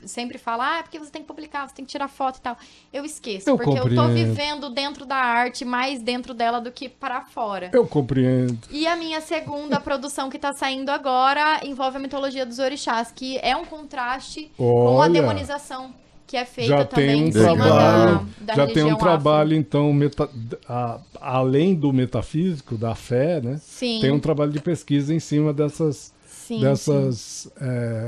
Sempre 0.06 0.38
fala, 0.40 0.68
ah, 0.68 0.80
é 0.80 0.82
porque 0.84 0.98
você 0.98 1.12
tem 1.12 1.22
que 1.22 1.28
publicar, 1.28 1.68
você 1.70 1.76
tem 1.76 1.86
que 1.86 1.92
tirar 1.92 2.08
foto 2.08 2.38
e 2.38 2.42
tal. 2.42 2.58
Eu 2.92 3.06
esqueço, 3.06 3.48
Eu 3.48 3.56
porque 3.56 3.70
eu 3.78 3.84
tô 3.84 3.90
compreendo. 3.90 4.14
vivendo 4.14 4.70
dentro 4.72 5.06
da 5.06 5.16
arte, 5.16 5.64
mais 5.64 6.02
dentro 6.02 6.34
dela 6.34 6.60
do 6.60 6.72
que 6.72 6.90
para 6.90 7.22
fora. 7.22 7.70
Eu 7.72 7.86
compreendo. 7.86 8.58
E 8.72 8.88
a 8.88 8.96
minha 8.96 9.22
segunda 9.22 9.80
produção 9.82 10.28
que 10.30 10.40
tá 10.40 10.54
saindo 10.54 10.90
agora 10.90 11.62
envolve 11.64 11.98
a 11.98 12.00
mitologia 12.00 12.46
dos 12.46 12.58
orixás, 12.58 13.12
que 13.16 13.38
é 13.44 13.56
um 13.56 13.64
contraste 13.64 14.52
com 14.58 14.88
a 14.90 14.92
Olha. 15.06 15.14
demonização 15.14 15.94
que 16.26 16.36
é 16.38 16.46
feita 16.46 16.78
Já 16.78 16.86
também 16.86 17.08
tem 17.08 17.24
um 17.24 17.28
em 17.28 17.32
cima 17.34 17.56
trabalho, 17.58 18.28
da, 18.40 18.46
da 18.46 18.56
já 18.56 18.74
tem 18.74 18.84
um 18.86 18.96
trabalho 18.96 19.54
então 19.56 19.92
meta- 19.94 20.30
a- 20.68 21.00
além 21.20 21.76
do 21.76 21.92
metafísico, 21.94 22.76
da 22.78 22.96
fé, 22.96 23.40
né? 23.42 23.60
Sim. 23.62 24.00
Tem 24.02 24.12
um 24.12 24.20
trabalho 24.20 24.52
de 24.52 24.62
pesquisa 24.62 25.14
em 25.14 25.20
cima 25.20 25.52
dessas 25.54 26.14
Sim, 26.56 26.60
dessas 26.62 27.52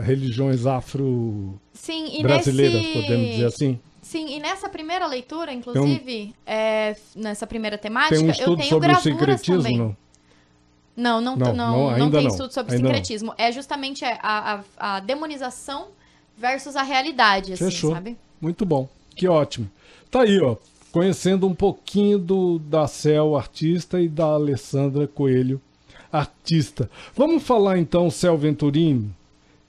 religiões 0.04 0.66
Sim, 1.74 2.20
e 2.20 2.22
brasileiras, 2.22 2.82
nesse... 2.82 2.94
podemos 2.94 3.30
dizer 3.30 3.46
assim. 3.46 3.80
Sim, 4.02 4.36
e 4.36 4.40
nessa 4.40 4.68
primeira 4.68 5.08
leitura, 5.08 5.54
inclusive, 5.54 6.36
é, 6.46 6.96
nessa 7.16 7.48
primeira 7.48 7.78
temática, 7.78 8.16
Tem 8.16 8.26
um 8.26 8.30
eu 8.30 8.58
tenho 8.58 8.70
sobre 8.70 8.76
o 8.76 8.80
gravuras 8.80 9.04
sincretismo, 9.04 9.64
também. 9.64 9.78
não? 9.78 9.98
Não, 10.96 11.22
não, 11.22 11.36
Não, 11.36 11.54
não, 11.54 11.54
não, 11.56 11.98
não, 11.98 12.12
tem 12.12 12.24
não. 12.24 12.30
estudo 12.30 12.54
sobre 12.54 12.74
Ainda 12.76 12.84
não. 12.84 12.90
sincretismo. 12.94 13.34
É 13.38 13.52
justamente 13.52 14.06
a, 14.06 14.18
a, 14.22 14.96
a 14.96 15.00
demonização 15.00 15.88
versus 16.38 16.76
a 16.76 16.84
realidade, 16.84 17.54
assim, 17.54 17.66
Fechou. 17.66 17.92
sabe? 17.94 18.18
Muito 18.40 18.66
bom. 18.66 18.88
Que 19.16 19.28
ótimo. 19.28 19.70
Tá 20.12 20.22
aí, 20.22 20.40
ó. 20.40 20.58
Conhecendo 20.92 21.48
um 21.48 21.56
pouquinho 21.56 22.20
do 22.20 22.60
da 22.60 22.86
Cel, 22.88 23.36
artista, 23.36 24.00
e 24.00 24.08
da 24.08 24.26
Alessandra 24.26 25.08
Coelho, 25.08 25.60
artista. 26.14 26.90
Vamos 27.16 27.42
falar 27.42 27.80
então, 27.80 28.10
Cel 28.12 28.38
Venturini. 28.38 29.12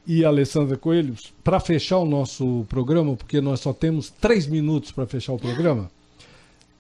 e 0.07 0.23
Alessandra 0.23 0.77
Coelho, 0.77 1.15
para 1.43 1.59
fechar 1.59 1.99
o 1.99 2.05
nosso 2.05 2.67
programa, 2.69 3.17
porque 3.17 3.41
nós 3.41 3.61
só 3.61 3.73
temos 3.73 4.11
três 4.11 4.47
minutos 4.47 4.93
para 4.93 5.07
fechar 5.07 5.33
o 5.33 5.39
programa, 5.39 5.91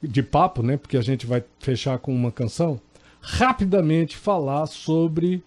de 0.02 0.22
papo, 0.22 0.62
né? 0.62 0.76
Porque 0.76 0.98
a 0.98 1.00
gente 1.00 1.26
vai 1.26 1.42
fechar 1.58 1.98
com 1.98 2.14
uma 2.14 2.30
canção, 2.30 2.78
rapidamente 3.22 4.14
falar 4.14 4.66
sobre 4.66 5.42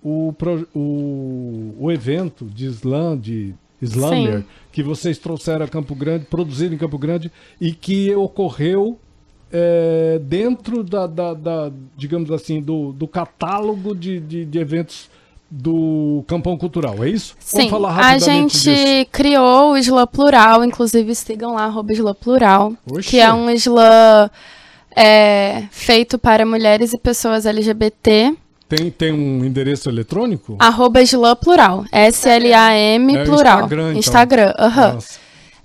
o, 0.00 0.32
o, 0.72 1.74
o 1.80 1.90
evento 1.90 2.44
de 2.44 2.66
slam, 2.66 3.18
de 3.18 3.52
Slammer, 3.82 4.38
Sim. 4.38 4.44
que 4.72 4.82
vocês 4.82 5.18
trouxeram 5.18 5.64
a 5.64 5.68
Campo 5.68 5.94
Grande, 5.94 6.24
produziram 6.26 6.74
em 6.74 6.78
Campo 6.78 6.96
Grande 6.96 7.30
e 7.60 7.72
que 7.72 8.14
ocorreu 8.14 8.98
é, 9.52 10.18
dentro 10.22 10.82
da, 10.82 11.06
da- 11.06 11.34
da, 11.34 11.70
digamos 11.96 12.30
assim, 12.30 12.60
do, 12.60 12.92
do 12.92 13.06
catálogo 13.06 13.94
de, 13.94 14.18
de, 14.20 14.44
de 14.44 14.58
eventos 14.58 15.08
do 15.48 16.24
Campão 16.26 16.58
Cultural, 16.58 17.04
é 17.04 17.08
isso? 17.08 17.36
Sim, 17.38 17.70
a 17.98 18.18
gente 18.18 18.58
disso. 18.58 19.08
criou 19.12 19.72
o 19.72 19.76
Slam 19.78 20.06
Plural, 20.08 20.64
inclusive 20.64 21.14
sigam 21.14 21.54
lá, 21.54 21.64
arroba 21.66 21.92
Slam 21.92 22.14
Plural, 22.14 22.72
Oxê. 22.90 23.10
que 23.10 23.20
é 23.20 23.32
um 23.32 23.48
Slam 23.50 24.28
é, 24.94 25.62
feito 25.70 26.18
para 26.18 26.44
mulheres 26.44 26.92
e 26.92 26.98
pessoas 26.98 27.46
LGBT, 27.46 28.34
Tem, 28.68 28.90
tem 28.90 29.12
um 29.12 29.44
endereço 29.44 29.88
eletrônico? 29.88 30.56
arroba 30.58 31.00
Slam 31.02 31.36
Plural, 31.36 31.84
S-L-A-M 31.92 33.16
É, 33.16 33.24
Plural, 33.24 33.58
Instagram, 33.60 33.88
então. 33.90 33.98
Instagram, 34.00 34.54
aham. 34.58 34.98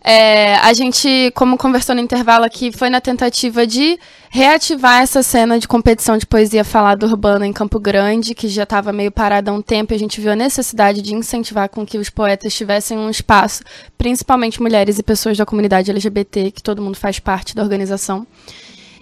É, 0.04 0.56
a 0.56 0.74
gente, 0.74 1.32
como 1.36 1.58
conversou 1.58 1.94
no 1.94 2.02
intervalo 2.02 2.44
aqui, 2.44 2.72
foi 2.72 2.90
na 2.90 3.00
tentativa 3.00 3.68
de 3.68 4.00
reativar 4.32 5.02
essa 5.02 5.22
cena 5.22 5.60
de 5.60 5.68
competição 5.68 6.18
de 6.18 6.26
poesia 6.26 6.64
falada 6.64 7.06
urbana 7.06 7.46
em 7.46 7.54
Campo 7.54 7.80
Grande, 7.80 8.34
que 8.34 8.48
já 8.48 8.64
estava 8.64 8.92
meio 8.92 9.12
parada 9.12 9.52
há 9.52 9.54
um 9.54 9.62
tempo, 9.62 9.94
e 9.94 9.96
a 9.96 10.00
gente 10.00 10.20
viu 10.20 10.32
a 10.32 10.36
necessidade 10.36 11.04
de 11.04 11.14
incentivar 11.14 11.70
com 11.70 11.86
que 11.86 12.00
os 12.00 12.10
poetas 12.10 12.52
tivessem 12.54 12.98
um 12.98 13.12
espaço, 13.12 13.64
principalmente 13.96 14.60
mulheres 14.60 14.98
e 14.98 15.04
pessoas 15.04 15.38
da 15.38 15.46
comunidade 15.46 15.92
LGBT, 15.92 16.50
que 16.50 16.64
todo 16.64 16.82
mundo 16.82 16.96
faz 16.98 17.20
parte 17.20 17.56
da 17.56 17.62
organização. 17.62 18.26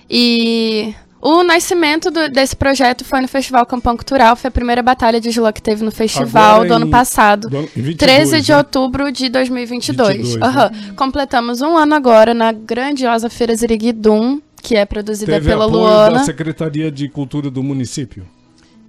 E 0.10 0.94
o 1.22 1.44
nascimento 1.44 2.10
do- 2.10 2.30
desse 2.30 2.56
projeto 2.56 3.04
foi 3.04 3.22
no 3.22 3.28
Festival 3.28 3.66
Campão 3.66 3.96
Cultural, 3.96 4.36
foi 4.36 4.48
a 4.48 4.52
primeira 4.52 4.82
batalha 4.82 5.20
de 5.20 5.30
slam 5.30 5.52
que 5.52 5.62
teve 5.62 5.84
no 5.84 5.92
festival 5.92 6.56
Agora 6.56 6.68
do 6.70 6.74
ano 6.76 6.86
em- 6.88 6.90
passado. 6.90 7.50
do 7.50 7.58
ano- 7.58 7.70
em 7.76 7.82
22, 7.82 7.98
13 7.98 8.42
de 8.42 8.52
né? 8.52 8.58
outubro 8.58 9.12
de 9.12 9.30
2022. 9.30 10.18
22, 10.18 10.42
Aham. 10.42 10.72
Completamos 10.96 11.62
um 11.62 11.78
ano 11.78 11.96
agora 11.96 12.34
na 12.34 12.52
grandiosa 12.52 13.30
Feira 13.30 13.56
Ziriguidum, 13.56 14.40
que 14.62 14.76
é 14.76 14.86
produzida 14.86 15.32
Teve 15.34 15.50
pela 15.50 15.66
apoio 15.66 15.82
Luana. 15.84 16.20
da 16.20 16.24
Secretaria 16.24 16.92
de 16.92 17.08
Cultura 17.10 17.50
do 17.50 17.62
município. 17.64 18.26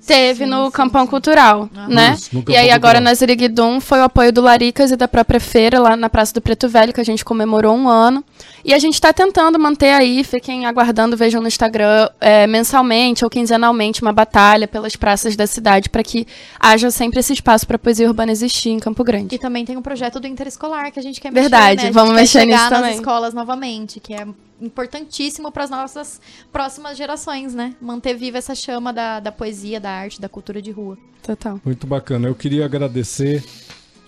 Teve 0.07 0.46
no 0.46 0.70
Campão 0.70 1.07
Cultural, 1.07 1.68
né? 1.88 2.14
Isso, 2.14 2.44
e 2.48 2.57
aí 2.57 2.70
agora 2.70 2.94
Cultural. 2.94 3.03
na 3.03 3.14
Ziriguidum 3.14 3.80
foi 3.80 4.01
o 4.01 4.05
apoio 4.05 4.32
do 4.32 4.40
Laricas 4.40 4.90
e 4.90 4.96
da 4.96 5.07
própria 5.07 5.38
feira 5.38 5.78
lá 5.78 5.96
na 5.96 6.09
Praça 6.09 6.32
do 6.34 6.40
Preto 6.40 6.68
Velho, 6.68 6.92
que 6.92 7.01
a 7.01 7.05
gente 7.05 7.24
comemorou 7.24 7.74
um 7.76 7.88
ano. 7.88 8.24
E 8.64 8.74
a 8.74 8.78
gente 8.78 8.94
está 8.94 9.12
tentando 9.12 9.59
manter 9.59 9.92
aí, 9.92 10.22
fiquem 10.24 10.66
aguardando, 10.66 11.16
vejam 11.16 11.40
no 11.40 11.48
Instagram, 11.48 12.09
é, 12.20 12.46
mensalmente 12.46 13.24
ou 13.24 13.30
quinzenalmente 13.30 14.03
uma 14.03 14.12
batalha 14.12 14.66
pelas 14.66 14.96
praças 14.96 15.36
da 15.36 15.46
cidade 15.46 15.88
para 15.88 16.03
que 16.03 16.26
haja 16.59 16.90
sempre 16.90 17.20
esse 17.20 17.32
espaço 17.32 17.66
para 17.66 17.78
poesia 17.78 18.07
urbana 18.07 18.32
existir 18.32 18.70
em 18.70 18.78
Campo 18.78 19.05
Grande. 19.05 19.34
E 19.34 19.38
também 19.38 19.64
tem 19.64 19.76
um 19.76 19.82
projeto 19.82 20.18
do 20.18 20.26
interescolar 20.26 20.90
que 20.90 20.98
a 20.98 21.03
gente 21.03 21.20
quer 21.20 21.32
Verdade, 21.32 21.76
mexer, 21.76 21.76
né? 21.76 21.82
A 21.82 21.84
gente 21.86 21.94
vamos 21.94 22.11
quer 22.11 22.20
mexer 22.20 22.40
chegar 22.40 22.57
nisso 22.57 22.70
nas 22.70 22.80
também. 22.80 22.94
escolas 22.96 23.34
novamente, 23.34 24.01
que 24.01 24.12
é 24.14 24.26
importantíssimo 24.61 25.50
para 25.50 25.64
as 25.64 25.70
nossas 25.70 26.20
próximas 26.52 26.96
gerações, 26.96 27.54
né? 27.54 27.74
Manter 27.80 28.14
viva 28.14 28.38
essa 28.38 28.54
chama 28.54 28.92
da, 28.92 29.20
da 29.20 29.32
poesia, 29.32 29.80
da 29.80 29.90
arte, 29.90 30.20
da 30.20 30.28
cultura 30.28 30.61
de 30.61 30.70
rua. 30.70 30.98
Total. 31.22 31.61
Muito 31.64 31.86
bacana. 31.86 32.28
Eu 32.28 32.34
queria 32.34 32.64
agradecer 32.64 33.44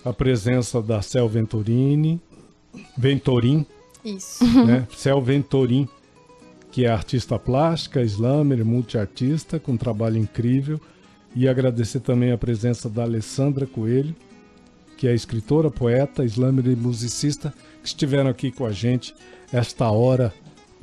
a 0.03 0.11
presença 0.11 0.81
da 0.81 1.01
Cel 1.01 1.27
Venturini, 1.27 2.21
Ventorim, 2.97 3.65
Isso. 4.03 4.43
né? 4.65 4.87
Cel 4.95 5.21
Ventorim, 5.21 5.87
que 6.71 6.85
é 6.85 6.89
artista 6.89 7.37
plástica, 7.37 8.01
slammer, 8.01 8.65
multiartista, 8.65 9.59
com 9.59 9.73
um 9.73 9.77
trabalho 9.77 10.17
incrível. 10.17 10.79
E 11.35 11.47
agradecer 11.47 11.99
também 11.99 12.31
a 12.31 12.37
presença 12.37 12.89
da 12.89 13.03
Alessandra 13.03 13.65
Coelho, 13.65 14.15
que 14.97 15.07
é 15.07 15.15
escritora, 15.15 15.71
poeta, 15.71 16.23
slammer 16.25 16.67
e 16.67 16.75
musicista, 16.75 17.53
que 17.81 17.87
estiveram 17.87 18.29
aqui 18.29 18.51
com 18.51 18.65
a 18.65 18.71
gente 18.71 19.15
esta 19.51 19.89
hora 19.89 20.33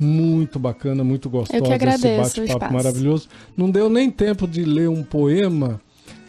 muito 0.01 0.57
bacana, 0.59 1.03
muito 1.03 1.29
gostosa, 1.29 1.57
Eu 1.59 1.67
que 1.67 1.73
agradeço 1.73 2.07
o 2.07 2.21
esse 2.21 2.41
bate-papo 2.41 2.73
maravilhoso. 2.73 3.27
Não 3.55 3.69
deu 3.69 3.89
nem 3.89 4.09
tempo 4.09 4.47
de 4.47 4.63
ler 4.65 4.89
um 4.89 5.03
poema. 5.03 5.79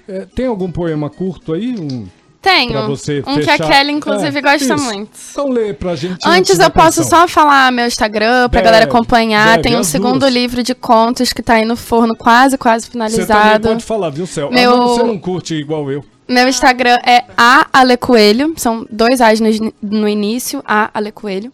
É, 0.07 0.27
tem 0.35 0.47
algum 0.47 0.71
poema 0.71 1.09
curto 1.09 1.55
aí? 1.55 1.75
Um, 1.79 2.07
Tenho. 2.43 2.87
Você 2.89 3.21
um 3.25 3.37
que 3.37 3.43
fechar. 3.45 3.65
a 3.65 3.69
Kelly, 3.69 3.93
inclusive, 3.93 4.37
É, 4.37 4.43
gosta 4.43 4.75
isso. 4.75 4.85
muito. 4.85 5.11
Então 5.31 5.49
lê 5.49 5.73
pra 5.73 5.95
gente. 5.95 6.19
Antes 6.27 6.59
eu 6.59 6.71
posso 6.71 7.03
canção. 7.03 7.21
só 7.21 7.29
falar 7.29 7.71
meu 7.71 7.87
Instagram 7.87 8.49
pra 8.49 8.61
Deve, 8.61 8.65
galera 8.65 8.85
acompanhar. 8.85 9.57
deve, 9.59 9.63
Tem 9.63 9.77
um 9.79 9.85
segundo 9.85 10.19
duas. 10.21 10.33
livro 10.35 10.61
de 10.63 10.75
contos 10.75 11.33
que 11.33 11.41
tá 11.41 11.55
aí 11.55 11.65
no 11.65 11.77
forno, 11.77 12.17
quase, 12.17 12.59
quase 12.59 12.87
Você 12.87 12.91
finalizado. 12.91 13.69
pode 13.69 13.85
falar, 13.85 14.11
viu, 14.11 14.27
Céu? 14.27 14.49
Ah, 14.51 14.55
Meu- 14.55 14.77
não, 14.77 14.89
você 14.89 15.03
não 15.05 15.19
curte 15.19 15.55
igual 15.55 15.89
eu. 15.91 16.05
Meu 16.29 16.49
Instagram 16.49 16.99
é 17.07 17.25
a 17.37 17.69
Ale 17.73 17.97
Coelho. 17.97 18.55
São 18.57 18.85
dois 18.91 19.21
A's 19.21 19.39
no, 19.39 19.49
no 19.81 20.09
início, 20.09 20.63
a 20.67 20.91
Ale 20.93 21.13
Coelho. 21.13 21.53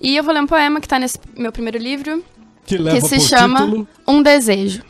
E 0.00 0.16
eu 0.16 0.24
vou 0.24 0.32
ler 0.32 0.40
um 0.42 0.46
poema 0.46 0.80
que 0.80 0.88
tá 0.88 0.98
nesse 0.98 1.18
meu 1.36 1.52
primeiro 1.52 1.78
livro, 1.78 2.24
Que 2.66 2.78
que 2.78 3.00
se 3.02 3.20
chama 3.20 3.60
título. 3.60 3.88
Um 4.06 4.22
Desejo. 4.22 4.82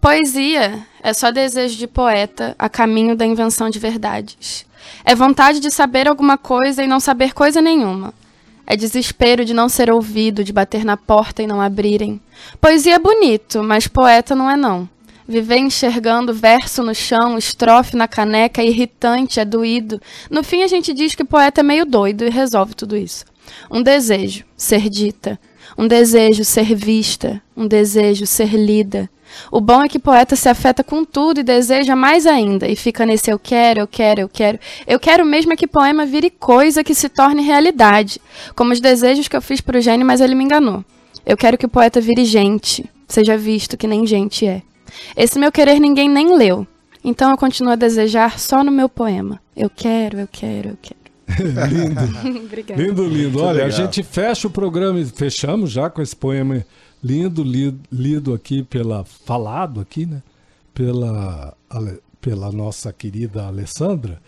Poesia 0.00 0.84
é 1.00 1.12
só 1.12 1.30
desejo 1.30 1.76
de 1.76 1.86
poeta 1.86 2.56
a 2.58 2.68
caminho 2.68 3.14
da 3.14 3.24
invenção 3.24 3.70
de 3.70 3.78
verdades. 3.78 4.66
É 5.04 5.14
vontade 5.14 5.60
de 5.60 5.70
saber 5.70 6.08
alguma 6.08 6.36
coisa 6.36 6.82
e 6.82 6.88
não 6.88 6.98
saber 6.98 7.32
coisa 7.32 7.60
nenhuma. 7.60 8.12
É 8.66 8.76
desespero 8.76 9.44
de 9.44 9.54
não 9.54 9.68
ser 9.68 9.92
ouvido, 9.92 10.42
de 10.42 10.52
bater 10.52 10.84
na 10.84 10.96
porta 10.96 11.42
e 11.42 11.46
não 11.46 11.60
abrirem. 11.60 12.20
Poesia 12.60 12.96
é 12.96 12.98
bonito, 12.98 13.62
mas 13.62 13.86
poeta 13.86 14.34
não 14.34 14.50
é 14.50 14.56
não. 14.56 14.88
Viver 15.26 15.58
enxergando 15.58 16.34
verso 16.34 16.82
no 16.82 16.94
chão, 16.94 17.38
estrofe 17.38 17.96
na 17.96 18.08
caneca, 18.08 18.60
é 18.60 18.66
irritante, 18.66 19.38
é 19.38 19.44
doído. 19.44 20.00
No 20.28 20.42
fim 20.42 20.62
a 20.62 20.66
gente 20.66 20.92
diz 20.92 21.14
que 21.14 21.24
poeta 21.24 21.60
é 21.60 21.64
meio 21.64 21.86
doido 21.86 22.24
e 22.24 22.28
resolve 22.28 22.74
tudo 22.74 22.96
isso. 22.96 23.24
Um 23.70 23.82
desejo, 23.82 24.44
ser 24.56 24.88
dita. 24.88 25.38
Um 25.76 25.86
desejo, 25.86 26.44
ser 26.44 26.74
vista. 26.74 27.40
Um 27.56 27.66
desejo, 27.66 28.26
ser 28.26 28.54
lida. 28.54 29.08
O 29.50 29.60
bom 29.60 29.82
é 29.82 29.88
que 29.88 29.98
poeta 29.98 30.36
se 30.36 30.48
afeta 30.48 30.84
com 30.84 31.04
tudo 31.04 31.40
e 31.40 31.42
deseja 31.42 31.96
mais 31.96 32.26
ainda. 32.26 32.68
E 32.68 32.76
fica 32.76 33.06
nesse 33.06 33.30
eu 33.30 33.38
quero, 33.38 33.80
eu 33.80 33.86
quero, 33.86 34.20
eu 34.20 34.28
quero. 34.28 34.58
Eu 34.86 35.00
quero 35.00 35.24
mesmo 35.24 35.52
é 35.52 35.56
que 35.56 35.66
poema 35.66 36.04
vire 36.04 36.30
coisa 36.30 36.84
que 36.84 36.94
se 36.94 37.08
torne 37.08 37.42
realidade. 37.42 38.20
Como 38.54 38.72
os 38.72 38.80
desejos 38.80 39.28
que 39.28 39.36
eu 39.36 39.42
fiz 39.42 39.60
pro 39.60 39.80
gênio, 39.80 40.06
mas 40.06 40.20
ele 40.20 40.34
me 40.34 40.44
enganou. 40.44 40.84
Eu 41.24 41.36
quero 41.36 41.56
que 41.56 41.66
o 41.66 41.70
poeta 41.70 42.00
vire 42.00 42.24
gente. 42.24 42.84
Seja 43.08 43.36
visto 43.36 43.76
que 43.76 43.86
nem 43.86 44.06
gente 44.06 44.46
é. 44.46 44.62
Esse 45.16 45.38
meu 45.38 45.52
querer 45.52 45.78
ninguém 45.78 46.08
nem 46.08 46.36
leu. 46.36 46.66
Então 47.04 47.30
eu 47.30 47.36
continuo 47.36 47.72
a 47.72 47.76
desejar 47.76 48.38
só 48.38 48.62
no 48.62 48.70
meu 48.70 48.88
poema. 48.88 49.40
Eu 49.56 49.70
quero, 49.70 50.20
eu 50.20 50.28
quero, 50.30 50.70
eu 50.70 50.78
quero. 50.80 51.01
lindo, 51.68 52.44
Obrigada. 52.46 52.82
lindo, 52.82 53.04
lindo. 53.06 53.38
Olha, 53.40 53.62
a 53.62 53.66
legal. 53.66 53.70
gente 53.70 54.02
fecha 54.02 54.46
o 54.48 54.50
programa 54.50 54.98
e 55.00 55.04
fechamos 55.06 55.70
já 55.70 55.88
com 55.90 56.00
esse 56.02 56.14
poema 56.16 56.64
lindo, 57.02 57.42
lido, 57.42 57.80
lido 57.90 58.34
aqui 58.34 58.62
pela. 58.62 59.04
falado 59.04 59.80
aqui, 59.80 60.06
né? 60.06 60.22
Pela, 60.74 61.54
pela 62.20 62.50
nossa 62.50 62.92
querida 62.92 63.46
Alessandra. 63.46 64.20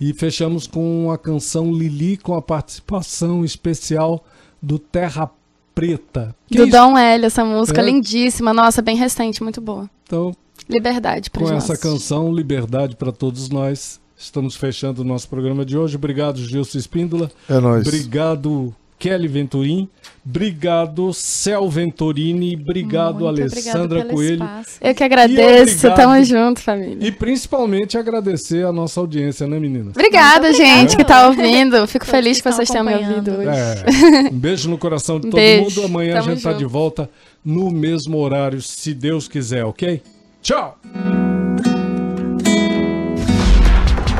E 0.00 0.12
fechamos 0.12 0.66
com 0.66 1.10
a 1.10 1.18
canção 1.18 1.72
Lili 1.72 2.16
com 2.16 2.34
a 2.34 2.42
participação 2.42 3.44
especial 3.44 4.24
do 4.62 4.78
Terra 4.78 5.30
Preta. 5.74 6.34
Que 6.46 6.56
Do 6.58 6.62
isso? 6.64 6.72
Dom 6.72 6.96
L, 6.96 7.24
essa 7.26 7.44
música 7.44 7.80
É. 7.80 7.84
lindíssima. 7.84 8.52
Nossa, 8.52 8.80
bem 8.82 8.96
recente, 8.96 9.42
muito 9.42 9.60
boa. 9.60 9.88
Então, 10.04 10.32
Liberdade 10.68 11.30
para 11.30 11.40
com 11.40 11.46
os 11.46 11.50
essa 11.64 11.76
canção, 11.76 12.32
Liberdade 12.32 12.94
para 12.96 13.10
todos 13.10 13.48
nós. 13.48 13.98
Estamos 14.18 14.56
fechando 14.56 15.02
o 15.02 15.04
nosso 15.04 15.28
programa 15.28 15.64
de 15.64 15.78
hoje. 15.78 15.94
Obrigado, 15.96 16.38
Gilson 16.38 16.76
Espíndola. 16.78 17.30
É 17.48 17.60
nóis. 17.60 17.86
Obrigado, 17.86 18.74
Kelly 18.98 19.28
Venturim. 19.28 19.88
Obrigado, 20.26 21.14
Cel 21.14 21.68
Venturini. 21.70 22.56
Obrigado, 22.60 23.20
Muito 23.24 23.28
Alessandra 23.28 23.80
obrigada 23.84 24.04
pelo 24.06 24.14
Coelho. 24.16 24.42
espaço. 24.44 24.70
Eu 24.80 24.94
que 24.94 25.04
agradeço. 25.04 25.86
obrigado. 25.86 25.96
Tamo 25.96 26.24
junto, 26.24 26.60
família. 26.60 27.06
E 27.06 27.12
principalmente 27.12 27.96
agradecer 27.96 28.66
a 28.66 28.72
nossa 28.72 28.98
audiência, 28.98 29.46
né, 29.46 29.58
meninas? 29.60 29.90
Obrigada, 29.94 30.52
gente, 30.52 30.96
que 30.96 31.04
tá 31.04 31.28
ouvindo. 31.28 31.86
Fico 31.86 32.04
Todos 32.04 32.10
feliz 32.20 32.36
que 32.38 32.42
que 32.42 32.52
vocês 32.52 32.68
estão 32.68 32.84
tenham 32.84 33.00
me 33.00 33.08
ouvido 33.08 33.30
hoje. 33.30 33.48
É, 33.48 34.30
um 34.32 34.38
beijo 34.38 34.68
no 34.68 34.76
coração 34.76 35.20
de 35.20 35.28
todo 35.30 35.36
Beijo. 35.40 35.62
mundo. 35.80 35.84
Amanhã 35.84 36.14
a 36.18 36.22
Tamo 36.22 36.30
gente 36.34 36.42
tá 36.42 36.50
junto. 36.50 36.58
de 36.58 36.64
volta 36.66 37.08
no 37.44 37.70
mesmo 37.70 38.18
horário, 38.18 38.60
se 38.60 38.92
Deus 38.92 39.28
quiser, 39.28 39.64
ok? 39.64 40.02
Tchau! 40.42 40.76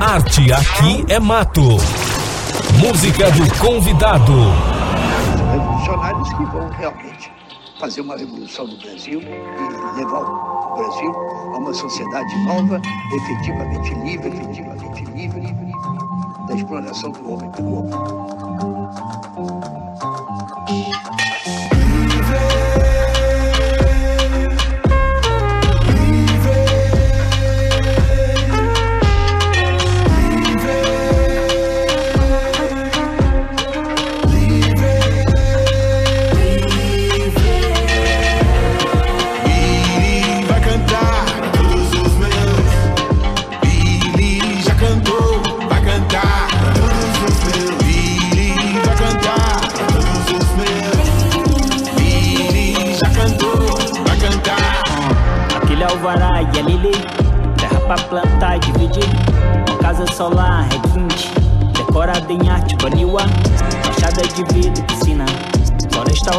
Arte 0.00 0.52
aqui 0.52 1.04
é 1.08 1.18
mato. 1.18 1.60
Música 2.78 3.32
do 3.32 3.58
convidado. 3.58 4.32
revolucionários 5.50 6.28
que 6.34 6.44
vão 6.44 6.68
realmente 6.68 7.32
fazer 7.80 8.02
uma 8.02 8.16
revolução 8.16 8.68
no 8.68 8.78
Brasil 8.78 9.20
e 9.20 9.98
levar 9.98 10.20
o 10.20 10.76
Brasil 10.76 11.12
a 11.52 11.58
uma 11.58 11.74
sociedade 11.74 12.32
nova, 12.44 12.80
efetivamente 13.12 13.92
livre, 13.94 14.28
efetivamente 14.28 14.78
da 16.46 16.54
exploração 16.54 17.10
do 17.10 17.32
homem 17.32 17.50
pelo 17.50 17.78
homem. 17.78 17.92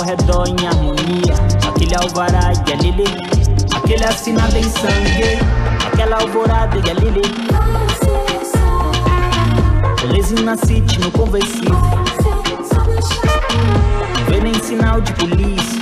Em 0.10 0.68
harmonia. 0.68 1.36
Aquele 1.70 1.96
alvará 1.96 2.52
e 2.68 2.74
a 2.74 2.76
Lili. 2.78 3.04
Aquele 3.76 4.04
assinado 4.06 4.58
em 4.58 4.64
sangue. 4.64 5.38
Aquela 5.86 6.20
alvorada 6.20 6.76
e 6.78 6.90
a 6.90 6.94
Lili. 6.96 7.22
Rolezinho 10.02 10.42
na 10.46 10.58
city, 10.58 11.00
no 11.00 11.12
conversível 11.12 11.76
Não 14.18 14.26
vê 14.26 14.40
nem 14.42 14.54
sinal 14.56 15.00
de 15.00 15.14
polícia. 15.14 15.80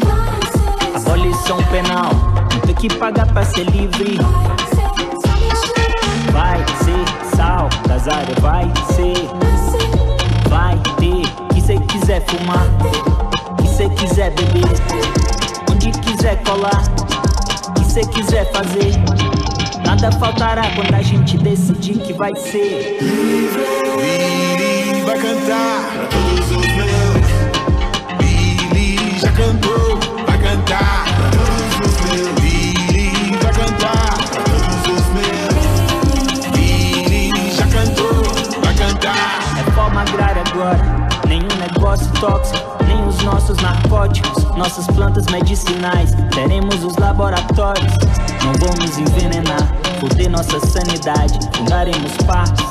Abolição 0.93 1.63
penal. 1.71 2.11
Não 2.51 2.59
tem 2.59 2.75
que 2.75 2.93
pagar 2.95 3.27
pra 3.27 3.45
ser 3.45 3.63
livre. 3.69 4.17
Vai 6.33 6.65
ser 6.83 7.37
sal 7.37 7.69
das 7.87 8.05
áreas, 8.09 8.39
vai 8.39 8.65
ser. 8.93 9.29
Vai 10.49 10.77
ter, 10.97 11.53
que 11.53 11.61
cê 11.61 11.79
quiser 11.79 12.25
fumar 12.25 12.67
cê 13.77 13.87
quiser 13.89 14.31
beber 14.31 14.63
Onde 15.71 15.91
quiser 15.91 16.41
colar 16.43 16.81
Que 17.75 17.85
cê 17.85 18.01
quiser 18.01 18.51
fazer 18.51 18.93
Nada 19.85 20.11
faltará 20.13 20.63
quando 20.75 20.95
a 20.95 21.01
gente 21.03 21.37
decidir 21.37 21.99
que 21.99 22.13
vai 22.13 22.35
ser 22.35 22.97
Billy 22.99 25.01
vai 25.05 25.19
cantar 25.19 25.91
pra 25.93 26.07
todos 26.07 26.51
os 26.51 26.67
meus. 26.75 27.27
Billy 28.17 29.19
já 29.19 29.31
cantou, 29.31 29.99
vai 30.25 30.37
cantar 30.39 31.05
pra 31.15 31.29
todos 31.37 31.75
os 31.85 32.01
meus. 32.01 32.27
Billy 32.41 33.37
vai 33.41 33.53
cantar 33.53 34.17
pra 34.31 34.41
todos 34.43 34.81
os 34.97 35.05
meus. 35.13 35.65
Billy 36.51 37.51
já 37.51 37.67
cantou, 37.67 38.23
vai 38.63 38.73
cantar. 38.75 39.39
Reforma 39.55 40.01
agrária 40.01 40.41
agora, 40.51 40.83
nenhum 41.27 41.55
negócio 41.59 42.11
tóxico, 42.19 42.66
nossos 43.47 43.63
narcóticos, 43.63 44.43
nossas 44.57 44.87
plantas 44.87 45.25
medicinais. 45.27 46.13
Teremos 46.33 46.83
os 46.83 46.97
laboratórios, 46.97 47.93
não 48.43 48.51
vamos 48.59 48.97
envenenar, 48.97 49.73
foder 50.01 50.29
nossa 50.29 50.59
sanidade. 50.59 51.39
Fundaremos 51.55 52.11
parques 52.25 52.65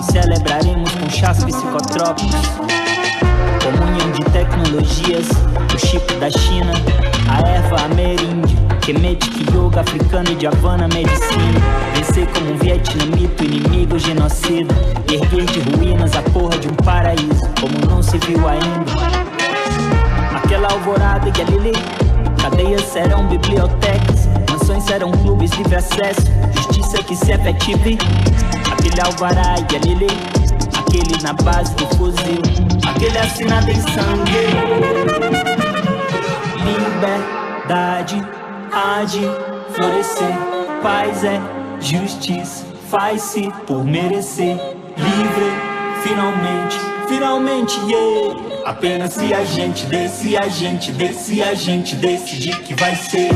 e 0.00 0.10
celebraremos 0.10 0.90
com 0.92 1.10
chás 1.10 1.44
psicotrópicos. 1.44 2.48
Comunhão 3.62 4.10
de 4.12 4.24
tecnologias, 4.32 5.28
o 5.74 5.78
chip 5.86 6.14
da 6.14 6.30
China, 6.30 6.72
a 7.28 7.46
erva 7.46 7.82
ameríndia, 7.82 8.56
Kemetic 8.80 9.52
yoga 9.52 9.82
africano 9.82 10.34
de 10.34 10.46
Havana 10.46 10.88
medicina. 10.88 11.60
Vencer 11.94 12.26
como 12.28 12.52
um 12.52 12.56
vietnamita, 12.56 13.44
inimigo 13.44 13.98
genocida. 13.98 14.74
Erguer 15.12 15.44
de 15.44 15.60
ruínas 15.76 16.16
a 16.16 16.22
porra 16.22 16.56
de 16.58 16.68
um 16.68 16.74
paraíso, 16.76 17.42
como 17.60 17.78
não 17.86 18.02
se 18.02 18.16
viu 18.16 18.48
ainda. 18.48 19.21
Aquela 20.52 20.70
alvorada 20.70 21.32
e 21.34 21.40
a 21.40 21.44
Lili, 21.46 21.72
cadeias 22.42 22.82
serão 22.82 23.26
bibliotecas, 23.26 24.26
mansões 24.50 24.84
serão 24.84 25.10
clubes 25.10 25.50
livre 25.52 25.76
acesso, 25.76 26.20
justiça 26.52 27.02
que 27.02 27.16
se 27.16 27.32
efetive. 27.32 27.96
Aquele 28.70 29.00
alvará 29.00 29.54
e 29.58 29.76
a 29.76 29.78
Lili, 29.78 30.08
aquele 30.78 31.22
na 31.22 31.32
base 31.32 31.74
do 31.76 31.86
fuzil, 31.96 32.42
aquele 32.86 33.16
assinado 33.16 33.70
em 33.70 33.80
sangue. 33.80 34.32
Liberdade 36.66 38.22
há 38.74 39.04
de 39.04 39.22
florescer, 39.72 40.36
paz 40.82 41.24
é 41.24 41.40
justiça, 41.80 42.66
faz-se 42.90 43.50
por 43.66 43.82
merecer. 43.82 44.60
Livre, 44.98 45.50
finalmente, 46.02 46.76
finalmente, 47.12 47.78
yeah. 47.86 48.62
Apenas 48.64 49.12
se 49.12 49.34
a 49.34 49.44
gente 49.44 49.84
dê, 49.86 50.08
se 50.08 50.36
a 50.36 50.48
gente 50.48 50.90
dê, 50.92 51.12
se 51.12 51.42
a 51.42 51.54
gente 51.54 51.94
decidir 51.96 52.58
que 52.60 52.74
vai 52.74 52.94
ser 52.96 53.30